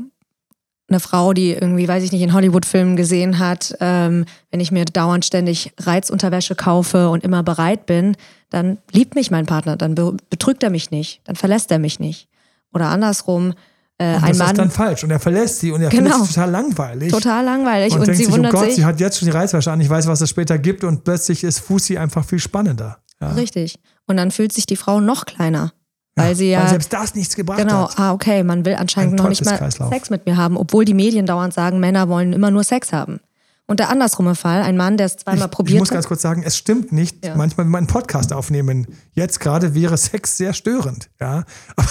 eine 0.88 0.99
Frau, 0.99 1.34
die 1.34 1.51
irgendwie, 1.51 1.88
weiß 1.88 2.03
ich 2.03 2.11
nicht, 2.11 2.22
in 2.22 2.34
Hollywood-Filmen 2.34 2.95
gesehen 2.95 3.39
hat, 3.39 3.76
ähm, 3.80 4.26
wenn 4.51 4.59
ich 4.59 4.72
mir 4.72 4.86
dauernd 4.86 5.26
ständig 5.26 5.74
Reizunterwäsche 5.80 6.55
kaufe 6.55 7.09
und 7.09 7.24
immer 7.24 7.43
bereit 7.43 7.86
bin, 7.86 8.16
dann 8.49 8.78
liebt 8.91 9.16
mich 9.16 9.32
mein 9.32 9.45
Partner, 9.45 9.78
dann 9.78 9.95
betrügt 9.95 10.63
er 10.63 10.70
mich 10.70 10.91
nicht, 10.91 11.22
dann 11.26 11.36
verlässt 11.36 11.72
er 11.72 11.80
mich 11.80 11.99
nicht. 11.99 12.28
Oder 12.72 12.88
andersrum, 12.88 13.53
äh, 13.98 14.16
und 14.16 14.30
das 14.30 14.38
Mann, 14.38 14.48
ist 14.48 14.58
dann 14.58 14.72
falsch 14.72 15.04
und 15.04 15.12
er 15.12 15.20
verlässt 15.20 15.60
sie 15.60 15.72
und 15.72 15.82
er 15.82 15.89
genau. 15.89 16.12
findet 16.12 16.28
sie 16.28 16.34
total 16.34 16.52
langweilig. 16.52 17.12
Total 17.12 17.46
langweilig 17.46 17.93
und, 17.93 18.00
und 18.00 18.08
denkt 18.08 18.18
sie 18.18 18.26
sich, 18.26 18.34
wundert 18.34 18.54
oh 18.54 18.58
Gott, 18.58 18.66
sich. 18.66 18.76
sie 18.76 18.86
hat 18.86 19.00
jetzt 19.00 19.20
schon 19.20 19.28
die 19.28 19.32
Reißwäsche 19.32 19.72
an, 19.72 19.80
ich 19.80 19.89
weiß, 19.89 20.08
was 20.08 20.22
es 20.22 20.30
später 20.30 20.58
gibt 20.58 20.84
und 20.84 21.04
plötzlich 21.04 21.43
ist 21.43 21.60
Fusi 21.60 21.98
einfach 21.98 22.26
viel 22.26 22.39
spannender. 22.39 22.98
Ja. 23.22 23.32
Richtig. 23.32 23.80
Und 24.08 24.18
dann 24.18 24.32
fühlt 24.32 24.52
sich 24.52 24.66
die 24.66 24.76
Frau 24.76 25.00
noch 25.00 25.26
kleiner. 25.26 25.72
Weil 26.16 26.30
ja, 26.30 26.36
sie 26.36 26.50
ja. 26.50 26.62
Weil 26.62 26.70
selbst 26.70 26.93
das 26.93 27.16
nichts 27.16 27.36
gebracht 27.36 27.58
genau, 27.58 27.89
hat. 27.89 27.96
Genau, 27.96 28.10
ah, 28.10 28.14
okay, 28.14 28.43
man 28.43 28.66
will 28.66 28.76
anscheinend 28.76 29.16
noch 29.16 29.30
nicht 29.30 29.43
mal 29.43 29.72
Sex 29.72 30.10
mit 30.10 30.26
mir 30.26 30.38
haben, 30.38 30.58
obwohl 30.58 30.86
die 30.86 30.93
Medien 30.93 31.26
dauernd 31.26 31.54
sagen, 31.54 31.80
Männer 31.80 32.08
wollen 32.08 32.34
immer 32.34 32.52
nur 32.52 32.64
Sex 32.64 32.93
haben. 32.93 33.20
Und 33.68 33.80
der 33.80 33.89
andersrumme 33.89 34.36
Fall, 34.36 34.62
ein 34.62 34.78
Mann, 34.78 34.96
der 34.96 35.08
es 35.08 35.18
zweimal 35.18 35.48
ich, 35.48 35.52
probiert 35.52 35.76
hat. 35.76 35.76
Ich 35.76 35.80
muss 35.80 35.89
ganz 35.89 36.08
kurz 36.08 36.22
sagen, 36.22 36.43
es 36.46 36.56
stimmt 36.56 36.91
nicht. 36.91 37.26
Ja. 37.26 37.36
Manchmal, 37.36 37.66
wenn 37.66 37.72
wir 37.72 37.80
einen 37.80 37.88
Podcast 37.88 38.32
aufnehmen, 38.32 38.88
jetzt 39.14 39.39
gerade 39.39 39.74
wäre 39.74 39.98
Sex 39.98 40.38
sehr 40.38 40.54
störend. 40.54 41.10
Ja, 41.20 41.43
aber 41.76 41.88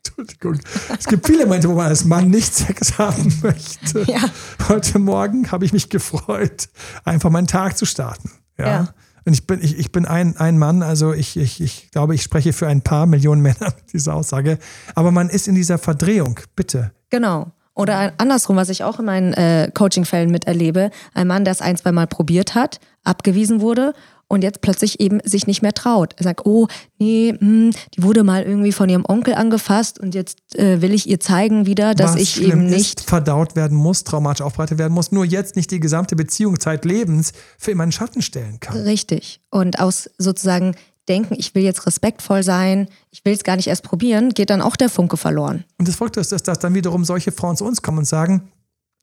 Entschuldigung. 0.00 0.58
Es 0.98 1.06
gibt 1.06 1.26
viele 1.26 1.46
Momente, 1.46 1.68
wo 1.68 1.74
man 1.74 1.86
als 1.86 2.04
Mann 2.04 2.30
nicht 2.30 2.54
Sex 2.54 2.98
haben 2.98 3.32
möchte. 3.42 4.10
Ja. 4.10 4.20
Heute 4.68 4.98
Morgen 4.98 5.50
habe 5.50 5.64
ich 5.64 5.72
mich 5.72 5.88
gefreut, 5.88 6.68
einfach 7.04 7.30
meinen 7.30 7.46
Tag 7.46 7.76
zu 7.76 7.86
starten. 7.86 8.30
Ja. 8.58 8.66
ja. 8.66 8.88
Und 9.24 9.34
ich 9.34 9.46
bin, 9.46 9.62
ich, 9.62 9.78
ich 9.78 9.92
bin 9.92 10.06
ein, 10.06 10.36
ein 10.38 10.58
Mann, 10.58 10.82
also 10.82 11.12
ich, 11.12 11.36
ich, 11.36 11.60
ich 11.60 11.90
glaube, 11.90 12.14
ich 12.14 12.22
spreche 12.22 12.52
für 12.52 12.66
ein 12.68 12.82
paar 12.82 13.06
Millionen 13.06 13.42
Männer 13.42 13.74
mit 13.76 13.92
dieser 13.92 14.14
Aussage. 14.14 14.58
Aber 14.94 15.10
man 15.10 15.28
ist 15.28 15.48
in 15.48 15.54
dieser 15.54 15.78
Verdrehung, 15.78 16.40
bitte. 16.56 16.92
Genau. 17.10 17.52
Oder 17.74 18.12
andersrum, 18.18 18.56
was 18.56 18.68
ich 18.68 18.84
auch 18.84 18.98
in 18.98 19.06
meinen 19.06 19.32
äh, 19.32 19.70
Coaching-Fällen 19.72 20.30
miterlebe, 20.30 20.90
ein 21.14 21.26
Mann, 21.26 21.44
der 21.44 21.52
es 21.52 21.60
ein, 21.60 21.76
zwei 21.76 21.92
Mal 21.92 22.06
probiert 22.06 22.54
hat, 22.54 22.80
abgewiesen 23.04 23.60
wurde 23.60 23.94
und 24.30 24.42
jetzt 24.42 24.60
plötzlich 24.60 25.00
eben 25.00 25.18
sich 25.24 25.48
nicht 25.48 25.60
mehr 25.60 25.74
traut. 25.74 26.14
Er 26.16 26.22
sagt, 26.22 26.46
oh, 26.46 26.68
nee, 26.98 27.32
mh, 27.32 27.40
hm, 27.40 27.70
die 27.94 28.02
wurde 28.02 28.22
mal 28.22 28.44
irgendwie 28.44 28.70
von 28.70 28.88
ihrem 28.88 29.04
Onkel 29.06 29.34
angefasst 29.34 29.98
und 29.98 30.14
jetzt 30.14 30.56
äh, 30.56 30.80
will 30.80 30.94
ich 30.94 31.08
ihr 31.08 31.18
zeigen 31.18 31.66
wieder, 31.66 31.94
dass 31.94 32.14
Was 32.14 32.20
ich 32.20 32.40
eben 32.40 32.66
nicht 32.66 33.00
ist, 33.00 33.08
verdaut 33.08 33.56
werden 33.56 33.76
muss, 33.76 34.04
traumatisch 34.04 34.42
aufbereitet 34.42 34.78
werden 34.78 34.92
muss, 34.94 35.10
nur 35.10 35.24
jetzt 35.24 35.56
nicht 35.56 35.72
die 35.72 35.80
gesamte 35.80 36.14
Beziehung 36.14 36.60
Zeitlebens 36.60 37.32
für 37.58 37.72
immer 37.72 37.82
in 37.84 37.92
Schatten 37.92 38.22
stellen 38.22 38.60
kann. 38.60 38.76
Richtig. 38.76 39.40
Und 39.50 39.80
aus 39.80 40.08
sozusagen 40.16 40.76
denken, 41.08 41.34
ich 41.36 41.56
will 41.56 41.64
jetzt 41.64 41.84
respektvoll 41.86 42.44
sein, 42.44 42.86
ich 43.10 43.24
will 43.24 43.32
es 43.32 43.42
gar 43.42 43.56
nicht 43.56 43.66
erst 43.66 43.82
probieren, 43.82 44.30
geht 44.30 44.50
dann 44.50 44.62
auch 44.62 44.76
der 44.76 44.88
Funke 44.88 45.16
verloren. 45.16 45.64
Und 45.76 45.88
das 45.88 45.96
Folgte 45.96 46.20
ist, 46.20 46.30
dass 46.46 46.58
dann 46.60 46.74
wiederum 46.74 47.04
solche 47.04 47.32
Frauen 47.32 47.56
zu 47.56 47.64
uns 47.64 47.82
kommen 47.82 47.98
und 47.98 48.04
sagen, 48.04 48.48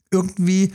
irgendwie 0.09 0.73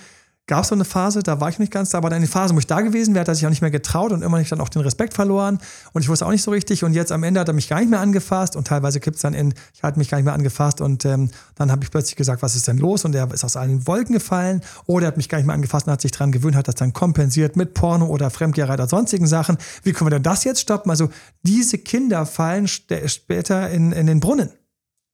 gab 0.53 0.64
es 0.64 0.68
so 0.68 0.74
eine 0.74 0.84
Phase, 0.84 1.22
da 1.22 1.40
war 1.40 1.48
ich 1.48 1.59
nicht 1.59 1.72
ganz 1.72 1.88
da, 1.88 1.96
aber 1.96 2.11
dann 2.11 2.20
die 2.20 2.26
Phase, 2.26 2.55
wo 2.55 2.59
ich 2.59 2.66
da 2.66 2.82
gewesen 2.82 3.14
wäre, 3.14 3.22
hat 3.22 3.28
er 3.28 3.34
sich 3.34 3.46
auch 3.46 3.50
nicht 3.50 3.62
mehr 3.62 3.70
getraut 3.70 4.12
und 4.12 4.22
habe 4.22 4.42
ich 4.42 4.50
dann 4.50 4.61
auch 4.61 4.68
den 4.68 4.82
Respekt 4.82 5.14
verloren 5.14 5.59
und 5.94 6.03
ich 6.03 6.11
wusste 6.11 6.26
auch 6.26 6.30
nicht 6.30 6.42
so 6.42 6.50
richtig 6.50 6.84
und 6.84 6.92
jetzt 6.92 7.11
am 7.11 7.22
Ende 7.22 7.40
hat 7.40 7.48
er 7.48 7.55
mich 7.55 7.70
gar 7.70 7.80
nicht 7.80 7.88
mehr 7.88 8.00
angefasst 8.00 8.55
und 8.55 8.66
teilweise 8.66 9.00
kippt 9.00 9.16
es 9.16 9.22
dann 9.22 9.32
in, 9.32 9.55
ich 9.72 9.82
hatte 9.82 9.98
mich 9.98 10.11
gar 10.11 10.18
nicht 10.18 10.26
mehr 10.26 10.34
angefasst 10.34 10.82
und 10.82 11.07
ähm, 11.07 11.30
dann 11.55 11.72
habe 11.72 11.84
ich 11.84 11.90
plötzlich 11.90 12.16
gesagt, 12.16 12.42
was 12.42 12.55
ist 12.55 12.68
denn 12.68 12.76
los 12.76 13.07
und 13.07 13.14
er 13.14 13.32
ist 13.32 13.44
aus 13.44 13.57
allen 13.57 13.86
Wolken 13.86 14.12
gefallen 14.12 14.61
oder 14.84 15.07
er 15.07 15.09
hat 15.09 15.16
mich 15.16 15.30
gar 15.30 15.38
nicht 15.38 15.46
mehr 15.46 15.55
angefasst 15.55 15.86
und 15.86 15.94
hat 15.94 16.03
sich 16.03 16.11
daran 16.11 16.32
gewöhnt, 16.32 16.55
hat 16.55 16.68
das 16.68 16.74
dann 16.74 16.92
kompensiert 16.92 17.57
mit 17.57 17.72
Porno 17.72 18.05
oder 18.05 18.28
Fremdgeherei 18.28 18.74
oder 18.74 18.88
sonstigen 18.88 19.26
Sachen. 19.26 19.57
Wie 19.84 19.94
können 19.94 20.11
wir 20.11 20.16
denn 20.16 20.22
das 20.22 20.44
jetzt 20.44 20.61
stoppen? 20.61 20.90
Also 20.90 21.09
diese 21.44 21.78
Kinder 21.78 22.26
fallen 22.26 22.68
später 22.68 23.70
in, 23.70 23.92
in 23.92 24.07
den 24.07 24.20
Brunnen. 24.20 24.50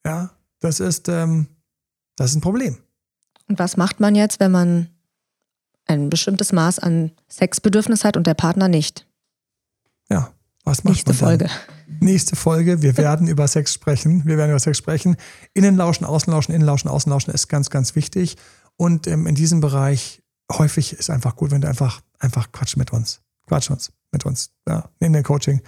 Ja, 0.04 0.30
das 0.58 0.80
ist, 0.80 1.08
ähm, 1.08 1.46
das 2.16 2.30
ist 2.30 2.38
ein 2.38 2.40
Problem. 2.40 2.78
Und 3.48 3.60
was 3.60 3.76
macht 3.76 4.00
man 4.00 4.16
jetzt, 4.16 4.40
wenn 4.40 4.50
man 4.50 4.88
ein 5.88 6.10
bestimmtes 6.10 6.52
Maß 6.52 6.78
an 6.78 7.12
Sexbedürfnis 7.30 8.04
hat 8.04 8.16
und 8.16 8.26
der 8.26 8.34
Partner 8.34 8.68
nicht. 8.68 9.06
Ja, 10.10 10.32
was 10.64 10.84
macht 10.84 10.94
Nächste 10.94 11.10
man 11.10 11.18
Folge. 11.18 11.50
Nächste 12.00 12.36
Folge. 12.36 12.82
Wir 12.82 12.96
werden 12.96 13.26
über 13.26 13.48
Sex 13.48 13.72
sprechen. 13.72 14.24
Wir 14.26 14.36
werden 14.36 14.50
über 14.50 14.60
Sex 14.60 14.78
sprechen. 14.78 15.16
Innenlauschen, 15.54 16.06
Außenlauschen, 16.06 16.54
Innenlauschen, 16.54 16.90
Außenlauschen 16.90 17.32
ist 17.32 17.48
ganz, 17.48 17.70
ganz 17.70 17.94
wichtig. 17.94 18.36
Und 18.76 19.06
ähm, 19.06 19.26
in 19.26 19.34
diesem 19.34 19.60
Bereich 19.60 20.22
häufig 20.52 20.92
ist 20.92 21.10
einfach 21.10 21.36
gut, 21.36 21.50
wenn 21.50 21.60
du 21.60 21.68
einfach, 21.68 22.00
einfach 22.18 22.52
quatsch 22.52 22.76
mit 22.76 22.92
uns. 22.92 23.20
Quatsch 23.46 23.70
uns, 23.70 23.92
mit 24.12 24.26
uns. 24.26 24.50
Ja, 24.68 24.90
in 25.00 25.12
den 25.12 25.22
Coaching. 25.22 25.62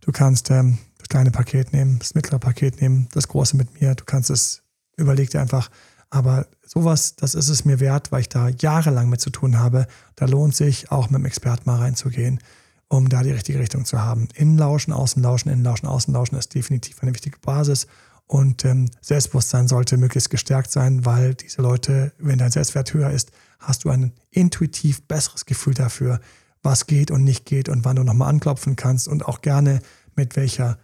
Du 0.00 0.12
kannst 0.12 0.50
ähm, 0.50 0.78
das 0.98 1.08
kleine 1.08 1.30
Paket 1.30 1.72
nehmen, 1.72 1.98
das 1.98 2.14
mittlere 2.14 2.38
Paket 2.38 2.80
nehmen, 2.80 3.08
das 3.12 3.28
große 3.28 3.56
mit 3.56 3.80
mir. 3.80 3.94
Du 3.94 4.04
kannst 4.04 4.30
es, 4.30 4.62
überleg 4.96 5.30
dir 5.30 5.40
einfach, 5.40 5.70
aber 6.14 6.46
sowas, 6.64 7.16
das 7.16 7.34
ist 7.34 7.48
es 7.48 7.64
mir 7.64 7.80
wert, 7.80 8.12
weil 8.12 8.20
ich 8.20 8.28
da 8.28 8.48
jahrelang 8.48 9.08
mit 9.08 9.20
zu 9.20 9.30
tun 9.30 9.58
habe. 9.58 9.88
Da 10.14 10.26
lohnt 10.26 10.54
sich 10.54 10.92
auch 10.92 11.10
mit 11.10 11.18
dem 11.18 11.24
Experten 11.24 11.68
mal 11.68 11.78
reinzugehen, 11.78 12.38
um 12.86 13.08
da 13.08 13.24
die 13.24 13.32
richtige 13.32 13.58
Richtung 13.58 13.84
zu 13.84 14.00
haben. 14.00 14.28
Innenlauschen, 14.34 14.92
Außenlauschen, 14.92 15.50
Innenlauschen, 15.50 15.88
Außenlauschen 15.88 16.38
ist 16.38 16.54
definitiv 16.54 17.02
eine 17.02 17.12
wichtige 17.12 17.40
Basis. 17.40 17.88
Und 18.28 18.64
ähm, 18.64 18.88
Selbstbewusstsein 19.00 19.66
sollte 19.66 19.96
möglichst 19.96 20.30
gestärkt 20.30 20.70
sein, 20.70 21.04
weil 21.04 21.34
diese 21.34 21.62
Leute, 21.62 22.12
wenn 22.18 22.38
dein 22.38 22.52
Selbstwert 22.52 22.94
höher 22.94 23.10
ist, 23.10 23.32
hast 23.58 23.82
du 23.82 23.90
ein 23.90 24.12
intuitiv 24.30 25.02
besseres 25.08 25.46
Gefühl 25.46 25.74
dafür, 25.74 26.20
was 26.62 26.86
geht 26.86 27.10
und 27.10 27.24
nicht 27.24 27.44
geht 27.44 27.68
und 27.68 27.84
wann 27.84 27.96
du 27.96 28.04
nochmal 28.04 28.28
anklopfen 28.28 28.76
kannst 28.76 29.08
und 29.08 29.26
auch 29.26 29.42
gerne 29.42 29.80
mit 30.14 30.36
welcher 30.36 30.78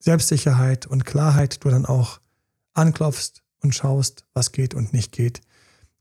Selbstsicherheit 0.00 0.86
und 0.86 1.06
Klarheit 1.06 1.64
du 1.64 1.70
dann 1.70 1.86
auch 1.86 2.20
anklopfst 2.74 3.42
und 3.62 3.74
schaust, 3.74 4.24
was 4.34 4.52
geht 4.52 4.74
und 4.74 4.92
nicht 4.92 5.12
geht. 5.12 5.40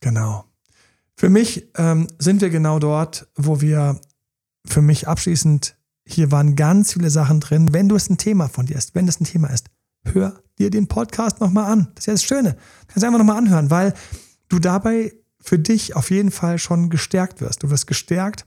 Genau. 0.01 0.45
Für 1.16 1.30
mich 1.30 1.68
ähm, 1.76 2.07
sind 2.18 2.41
wir 2.41 2.49
genau 2.49 2.80
dort, 2.80 3.28
wo 3.36 3.62
wir 3.62 3.99
für 4.66 4.82
mich 4.82 5.07
abschließend, 5.07 5.76
hier 6.05 6.32
waren 6.32 6.55
ganz 6.55 6.93
viele 6.93 7.10
Sachen 7.10 7.39
drin. 7.39 7.74
Wenn 7.74 7.89
du 7.89 7.95
es 7.95 8.10
ein 8.10 8.18
Thema 8.18 8.47
von 8.47 8.66
dir 8.66 8.78
ist, 8.78 8.95
wenn 8.95 9.05
das 9.05 9.20
ein 9.20 9.26
Thema 9.26 9.49
ist, 9.49 9.68
hör 10.05 10.41
dir 10.57 10.70
den 10.70 10.88
Podcast 10.88 11.39
nochmal 11.39 11.72
an. 11.72 11.91
Das 11.95 12.03
ist 12.03 12.05
ja 12.07 12.14
das 12.14 12.24
Schöne. 12.24 12.53
Du 12.53 12.88
kannst 12.88 13.03
einfach 13.03 13.20
nochmal 13.20 13.38
anhören, 13.38 13.70
weil 13.70 13.93
du 14.47 14.60
dabei 14.60 15.14
für 15.41 15.60
dich 15.60 15.95
auf 15.95 16.10
jeden 16.12 16.32
Fall 16.32 16.57
schon 16.57 16.89
gestärkt 16.89 17.41
wirst. 17.41 17.64
Du 17.64 17.70
wirst 17.70 17.88
gestärkt 17.88 18.45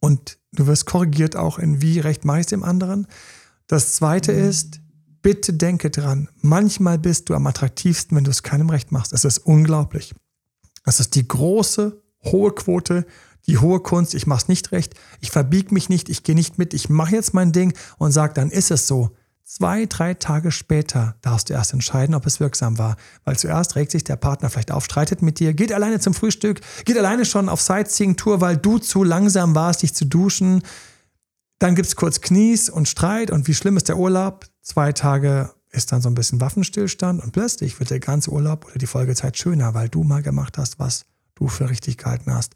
und 0.00 0.38
du 0.52 0.66
wirst 0.66 0.86
korrigiert 0.86 1.36
auch 1.36 1.58
in 1.58 1.82
wie 1.82 2.00
recht 2.00 2.24
mache 2.24 2.40
ich 2.40 2.46
dem 2.46 2.62
anderen. 2.62 3.06
Das 3.66 3.94
zweite 3.94 4.32
mhm. 4.32 4.48
ist, 4.48 4.80
bitte 5.26 5.52
denke 5.52 5.90
dran, 5.90 6.28
manchmal 6.40 7.00
bist 7.00 7.28
du 7.28 7.34
am 7.34 7.48
attraktivsten, 7.48 8.16
wenn 8.16 8.22
du 8.22 8.30
es 8.30 8.44
keinem 8.44 8.70
recht 8.70 8.92
machst. 8.92 9.12
Es 9.12 9.24
ist 9.24 9.38
unglaublich. 9.38 10.14
Es 10.84 11.00
ist 11.00 11.16
die 11.16 11.26
große, 11.26 12.00
hohe 12.22 12.52
Quote, 12.52 13.04
die 13.48 13.58
hohe 13.58 13.80
Kunst. 13.80 14.14
Ich 14.14 14.28
mache 14.28 14.42
es 14.42 14.48
nicht 14.48 14.70
recht, 14.70 14.94
ich 15.18 15.32
verbiege 15.32 15.74
mich 15.74 15.88
nicht, 15.88 16.08
ich 16.10 16.22
gehe 16.22 16.36
nicht 16.36 16.58
mit, 16.58 16.74
ich 16.74 16.90
mache 16.90 17.16
jetzt 17.16 17.34
mein 17.34 17.50
Ding 17.50 17.74
und 17.98 18.12
sage, 18.12 18.34
dann 18.34 18.50
ist 18.50 18.70
es 18.70 18.86
so. 18.86 19.16
Zwei, 19.42 19.86
drei 19.86 20.14
Tage 20.14 20.52
später 20.52 21.16
darfst 21.22 21.50
du 21.50 21.54
erst 21.54 21.72
entscheiden, 21.72 22.14
ob 22.14 22.24
es 22.24 22.38
wirksam 22.38 22.78
war. 22.78 22.94
Weil 23.24 23.36
zuerst 23.36 23.74
regt 23.74 23.90
sich 23.90 24.04
der 24.04 24.14
Partner 24.14 24.48
vielleicht 24.48 24.70
auf, 24.70 24.84
streitet 24.84 25.22
mit 25.22 25.40
dir, 25.40 25.54
geht 25.54 25.72
alleine 25.72 25.98
zum 25.98 26.14
Frühstück, 26.14 26.60
geht 26.84 26.98
alleine 26.98 27.24
schon 27.24 27.48
auf 27.48 27.60
Sightseeing-Tour, 27.60 28.40
weil 28.40 28.58
du 28.58 28.78
zu 28.78 29.02
langsam 29.02 29.56
warst, 29.56 29.82
dich 29.82 29.92
zu 29.92 30.04
duschen. 30.04 30.62
Dann 31.58 31.74
gibt 31.74 31.88
es 31.88 31.96
kurz 31.96 32.20
Knies 32.20 32.68
und 32.68 32.88
Streit 32.88 33.30
und 33.30 33.48
wie 33.48 33.54
schlimm 33.54 33.76
ist 33.76 33.88
der 33.88 33.96
Urlaub? 33.96 34.46
Zwei 34.60 34.92
Tage 34.92 35.50
ist 35.70 35.92
dann 35.92 36.02
so 36.02 36.08
ein 36.08 36.14
bisschen 36.14 36.40
Waffenstillstand 36.40 37.22
und 37.22 37.32
plötzlich 37.32 37.78
wird 37.78 37.90
der 37.90 38.00
ganze 38.00 38.30
Urlaub 38.30 38.66
oder 38.66 38.78
die 38.78 38.86
Folgezeit 38.86 39.36
schöner, 39.36 39.74
weil 39.74 39.88
du 39.88 40.04
mal 40.04 40.22
gemacht 40.22 40.58
hast, 40.58 40.78
was 40.78 41.06
du 41.34 41.48
für 41.48 41.70
richtig 41.70 41.98
gehalten 41.98 42.32
hast. 42.32 42.54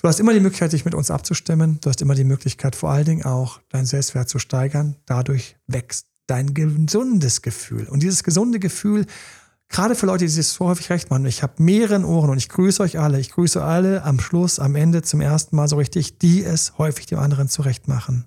Du 0.00 0.06
hast 0.06 0.20
immer 0.20 0.32
die 0.32 0.40
Möglichkeit, 0.40 0.72
dich 0.72 0.84
mit 0.84 0.94
uns 0.94 1.10
abzustimmen. 1.10 1.80
Du 1.80 1.90
hast 1.90 2.00
immer 2.00 2.14
die 2.14 2.24
Möglichkeit, 2.24 2.76
vor 2.76 2.90
allen 2.90 3.04
Dingen 3.04 3.24
auch 3.24 3.60
deinen 3.68 3.86
Selbstwert 3.86 4.28
zu 4.28 4.38
steigern. 4.38 4.94
Dadurch 5.06 5.56
wächst 5.66 6.06
dein 6.28 6.54
gesundes 6.54 7.42
Gefühl. 7.42 7.88
Und 7.88 8.02
dieses 8.04 8.22
gesunde 8.22 8.60
Gefühl, 8.60 9.06
gerade 9.68 9.94
für 9.94 10.06
Leute, 10.06 10.24
die 10.24 10.30
sich 10.30 10.46
so 10.48 10.66
häufig 10.66 10.90
recht 10.90 11.10
machen, 11.10 11.26
ich 11.26 11.42
habe 11.42 11.62
mehreren 11.62 12.04
Ohren 12.04 12.30
und 12.30 12.38
ich 12.38 12.48
grüße 12.48 12.82
euch 12.82 12.98
alle. 12.98 13.20
Ich 13.20 13.30
grüße 13.30 13.62
alle 13.62 14.02
am 14.02 14.20
Schluss, 14.20 14.58
am 14.58 14.74
Ende 14.74 15.02
zum 15.02 15.20
ersten 15.20 15.56
Mal 15.56 15.68
so 15.68 15.76
richtig, 15.76 16.18
die 16.18 16.44
es 16.44 16.78
häufig 16.78 17.06
dem 17.06 17.18
anderen 17.18 17.48
zurecht 17.48 17.88
machen. 17.88 18.24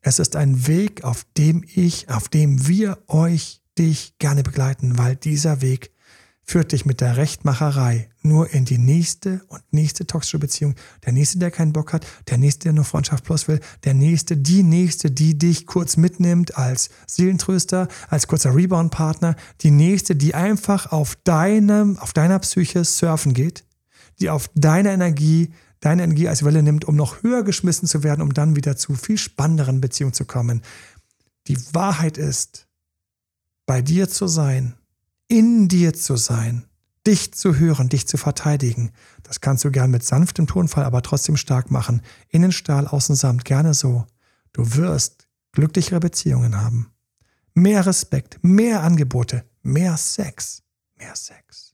Es 0.00 0.18
ist 0.18 0.36
ein 0.36 0.66
Weg, 0.66 1.04
auf 1.04 1.24
dem 1.36 1.64
ich, 1.74 2.08
auf 2.10 2.28
dem 2.28 2.66
wir 2.66 2.98
euch, 3.06 3.60
dich 3.78 4.18
gerne 4.18 4.42
begleiten, 4.42 4.98
weil 4.98 5.16
dieser 5.16 5.62
Weg 5.62 5.92
führt 6.44 6.72
dich 6.72 6.84
mit 6.84 7.00
der 7.00 7.16
Rechtmacherei 7.16 8.08
nur 8.22 8.50
in 8.50 8.64
die 8.64 8.78
nächste 8.78 9.42
und 9.48 9.62
nächste 9.70 10.06
toxische 10.06 10.38
Beziehung. 10.38 10.74
Der 11.04 11.12
nächste, 11.12 11.38
der 11.38 11.50
keinen 11.50 11.72
Bock 11.72 11.92
hat, 11.92 12.06
der 12.28 12.38
nächste, 12.38 12.64
der 12.64 12.72
nur 12.72 12.84
Freundschaft 12.84 13.24
plus 13.24 13.48
will, 13.48 13.60
der 13.84 13.94
nächste, 13.94 14.36
die 14.36 14.62
nächste, 14.62 15.10
die 15.10 15.38
dich 15.38 15.66
kurz 15.66 15.96
mitnimmt 15.96 16.56
als 16.56 16.90
Seelentröster, 17.06 17.88
als 18.08 18.26
kurzer 18.26 18.54
Rebound-Partner, 18.54 19.36
die 19.60 19.70
nächste, 19.70 20.16
die 20.16 20.34
einfach 20.34 20.92
auf 20.92 21.16
deinem, 21.24 21.98
auf 21.98 22.12
deiner 22.12 22.38
Psyche 22.40 22.84
surfen 22.84 23.34
geht, 23.34 23.64
die 24.20 24.30
auf 24.30 24.50
deine 24.54 24.92
Energie, 24.92 25.52
deine 25.80 26.04
Energie 26.04 26.28
als 26.28 26.44
Welle 26.44 26.62
nimmt, 26.62 26.84
um 26.84 26.96
noch 26.96 27.22
höher 27.22 27.44
geschmissen 27.44 27.88
zu 27.88 28.02
werden, 28.02 28.22
um 28.22 28.34
dann 28.34 28.56
wieder 28.56 28.76
zu 28.76 28.94
viel 28.94 29.18
spannenderen 29.18 29.80
Beziehungen 29.80 30.12
zu 30.12 30.24
kommen. 30.24 30.62
Die 31.48 31.58
Wahrheit 31.72 32.18
ist, 32.18 32.68
bei 33.66 33.80
dir 33.80 34.08
zu 34.08 34.26
sein, 34.26 34.74
in 35.32 35.66
dir 35.66 35.94
zu 35.94 36.16
sein, 36.16 36.66
dich 37.06 37.32
zu 37.32 37.56
hören, 37.56 37.88
dich 37.88 38.06
zu 38.06 38.18
verteidigen. 38.18 38.90
Das 39.22 39.40
kannst 39.40 39.64
du 39.64 39.70
gern 39.70 39.90
mit 39.90 40.04
sanftem 40.04 40.46
Tonfall, 40.46 40.84
aber 40.84 41.00
trotzdem 41.00 41.38
stark 41.38 41.70
machen. 41.70 42.02
Innen 42.28 42.52
Stahl, 42.52 42.86
außen 42.86 43.16
Samt, 43.16 43.46
gerne 43.46 43.72
so. 43.72 44.04
Du 44.52 44.74
wirst 44.76 45.26
glücklichere 45.52 46.00
Beziehungen 46.00 46.60
haben. 46.60 46.92
Mehr 47.54 47.86
Respekt, 47.86 48.40
mehr 48.42 48.82
Angebote, 48.82 49.46
mehr 49.62 49.96
Sex, 49.96 50.64
mehr 50.98 51.16
Sex. 51.16 51.72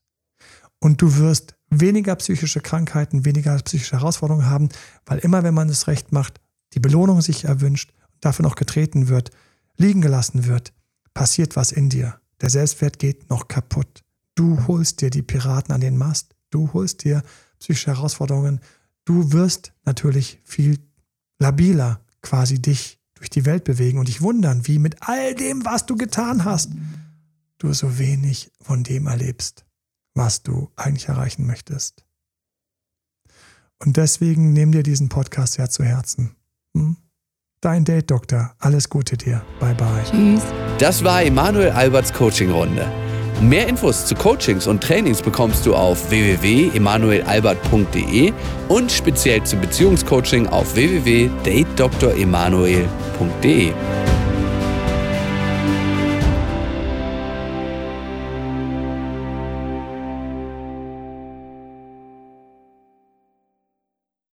Und 0.79 1.03
du 1.03 1.17
wirst 1.17 1.57
weniger 1.69 2.15
psychische 2.15 2.61
Krankheiten, 2.61 3.25
weniger 3.25 3.57
psychische 3.57 3.97
Herausforderungen 3.97 4.47
haben, 4.47 4.69
weil 5.05 5.19
immer 5.19 5.43
wenn 5.43 5.55
man 5.55 5.69
es 5.69 5.89
recht 5.89 6.13
macht, 6.13 6.41
die 6.75 6.81
Belohnung 6.81 7.23
sich 7.23 7.43
erwünscht, 7.43 7.93
dafür 8.21 8.45
noch 8.45 8.55
getreten 8.55 9.09
wird, 9.09 9.33
liegen 9.77 10.01
gelassen 10.01 10.47
wird, 10.47 10.73
passiert 11.13 11.57
was 11.57 11.73
in 11.73 11.89
dir. 11.89 12.21
Der 12.41 12.51
Selbstwert 12.51 12.99
geht 12.99 13.30
noch 13.30 13.49
kaputt. 13.49 14.05
Du 14.34 14.66
holst 14.66 15.01
dir 15.01 15.11
die 15.11 15.22
Piraten 15.22 15.74
an 15.74 15.80
den 15.80 15.97
Mast. 15.97 16.36
Du 16.51 16.72
holst 16.72 17.05
dir 17.05 17.22
psychische 17.59 17.95
Herausforderungen. 17.95 18.61
Du 19.05 19.32
wirst 19.32 19.72
natürlich 19.84 20.41
viel 20.45 20.78
labiler 21.39 22.01
quasi 22.22 22.61
dich 22.61 22.99
durch 23.14 23.30
die 23.30 23.45
Welt 23.45 23.64
bewegen 23.64 23.99
und 23.99 24.09
dich 24.09 24.20
wundern, 24.20 24.66
wie 24.66 24.78
mit 24.78 24.97
all 25.09 25.34
dem, 25.34 25.64
was 25.64 25.86
du 25.86 25.97
getan 25.97 26.45
hast, 26.45 26.70
du 27.59 27.72
so 27.72 27.99
wenig 27.99 28.53
von 28.61 28.84
dem 28.84 29.07
erlebst, 29.07 29.64
was 30.14 30.43
du 30.43 30.70
eigentlich 30.76 31.09
erreichen 31.09 31.47
möchtest. 31.47 32.05
Und 33.80 33.97
deswegen 33.97 34.53
nimm 34.53 34.72
dir 34.72 34.82
diesen 34.82 35.09
Podcast 35.09 35.55
sehr 35.55 35.70
zu 35.70 35.84
Herzen. 35.84 36.36
Hm? 36.76 36.97
Dein 37.61 37.85
Date 37.85 38.11
Doktor. 38.11 38.53
Alles 38.61 38.89
Gute 38.89 39.17
dir. 39.17 39.43
Bye 39.59 39.75
bye. 39.75 39.87
Tschüss. 40.09 40.43
Das 40.79 41.03
war 41.03 41.25
Emanuel 41.25 41.71
Alberts 41.71 42.13
Coaching 42.13 42.53
Runde. 42.53 42.87
Mehr 43.41 43.69
Infos 43.69 44.07
zu 44.07 44.17
Coachings 44.17 44.67
und 44.67 44.83
Trainings 44.83 45.23
bekommst 45.23 45.65
du 45.65 45.73
auf 45.75 46.11
www.emanuelalbert.de 46.11 48.33
und 48.69 48.91
speziell 48.91 49.45
zum 49.45 49.61
Beziehungscoaching 49.61 50.49
auf 50.49 50.75
www.datedoktoremanuel.de. 50.75 53.73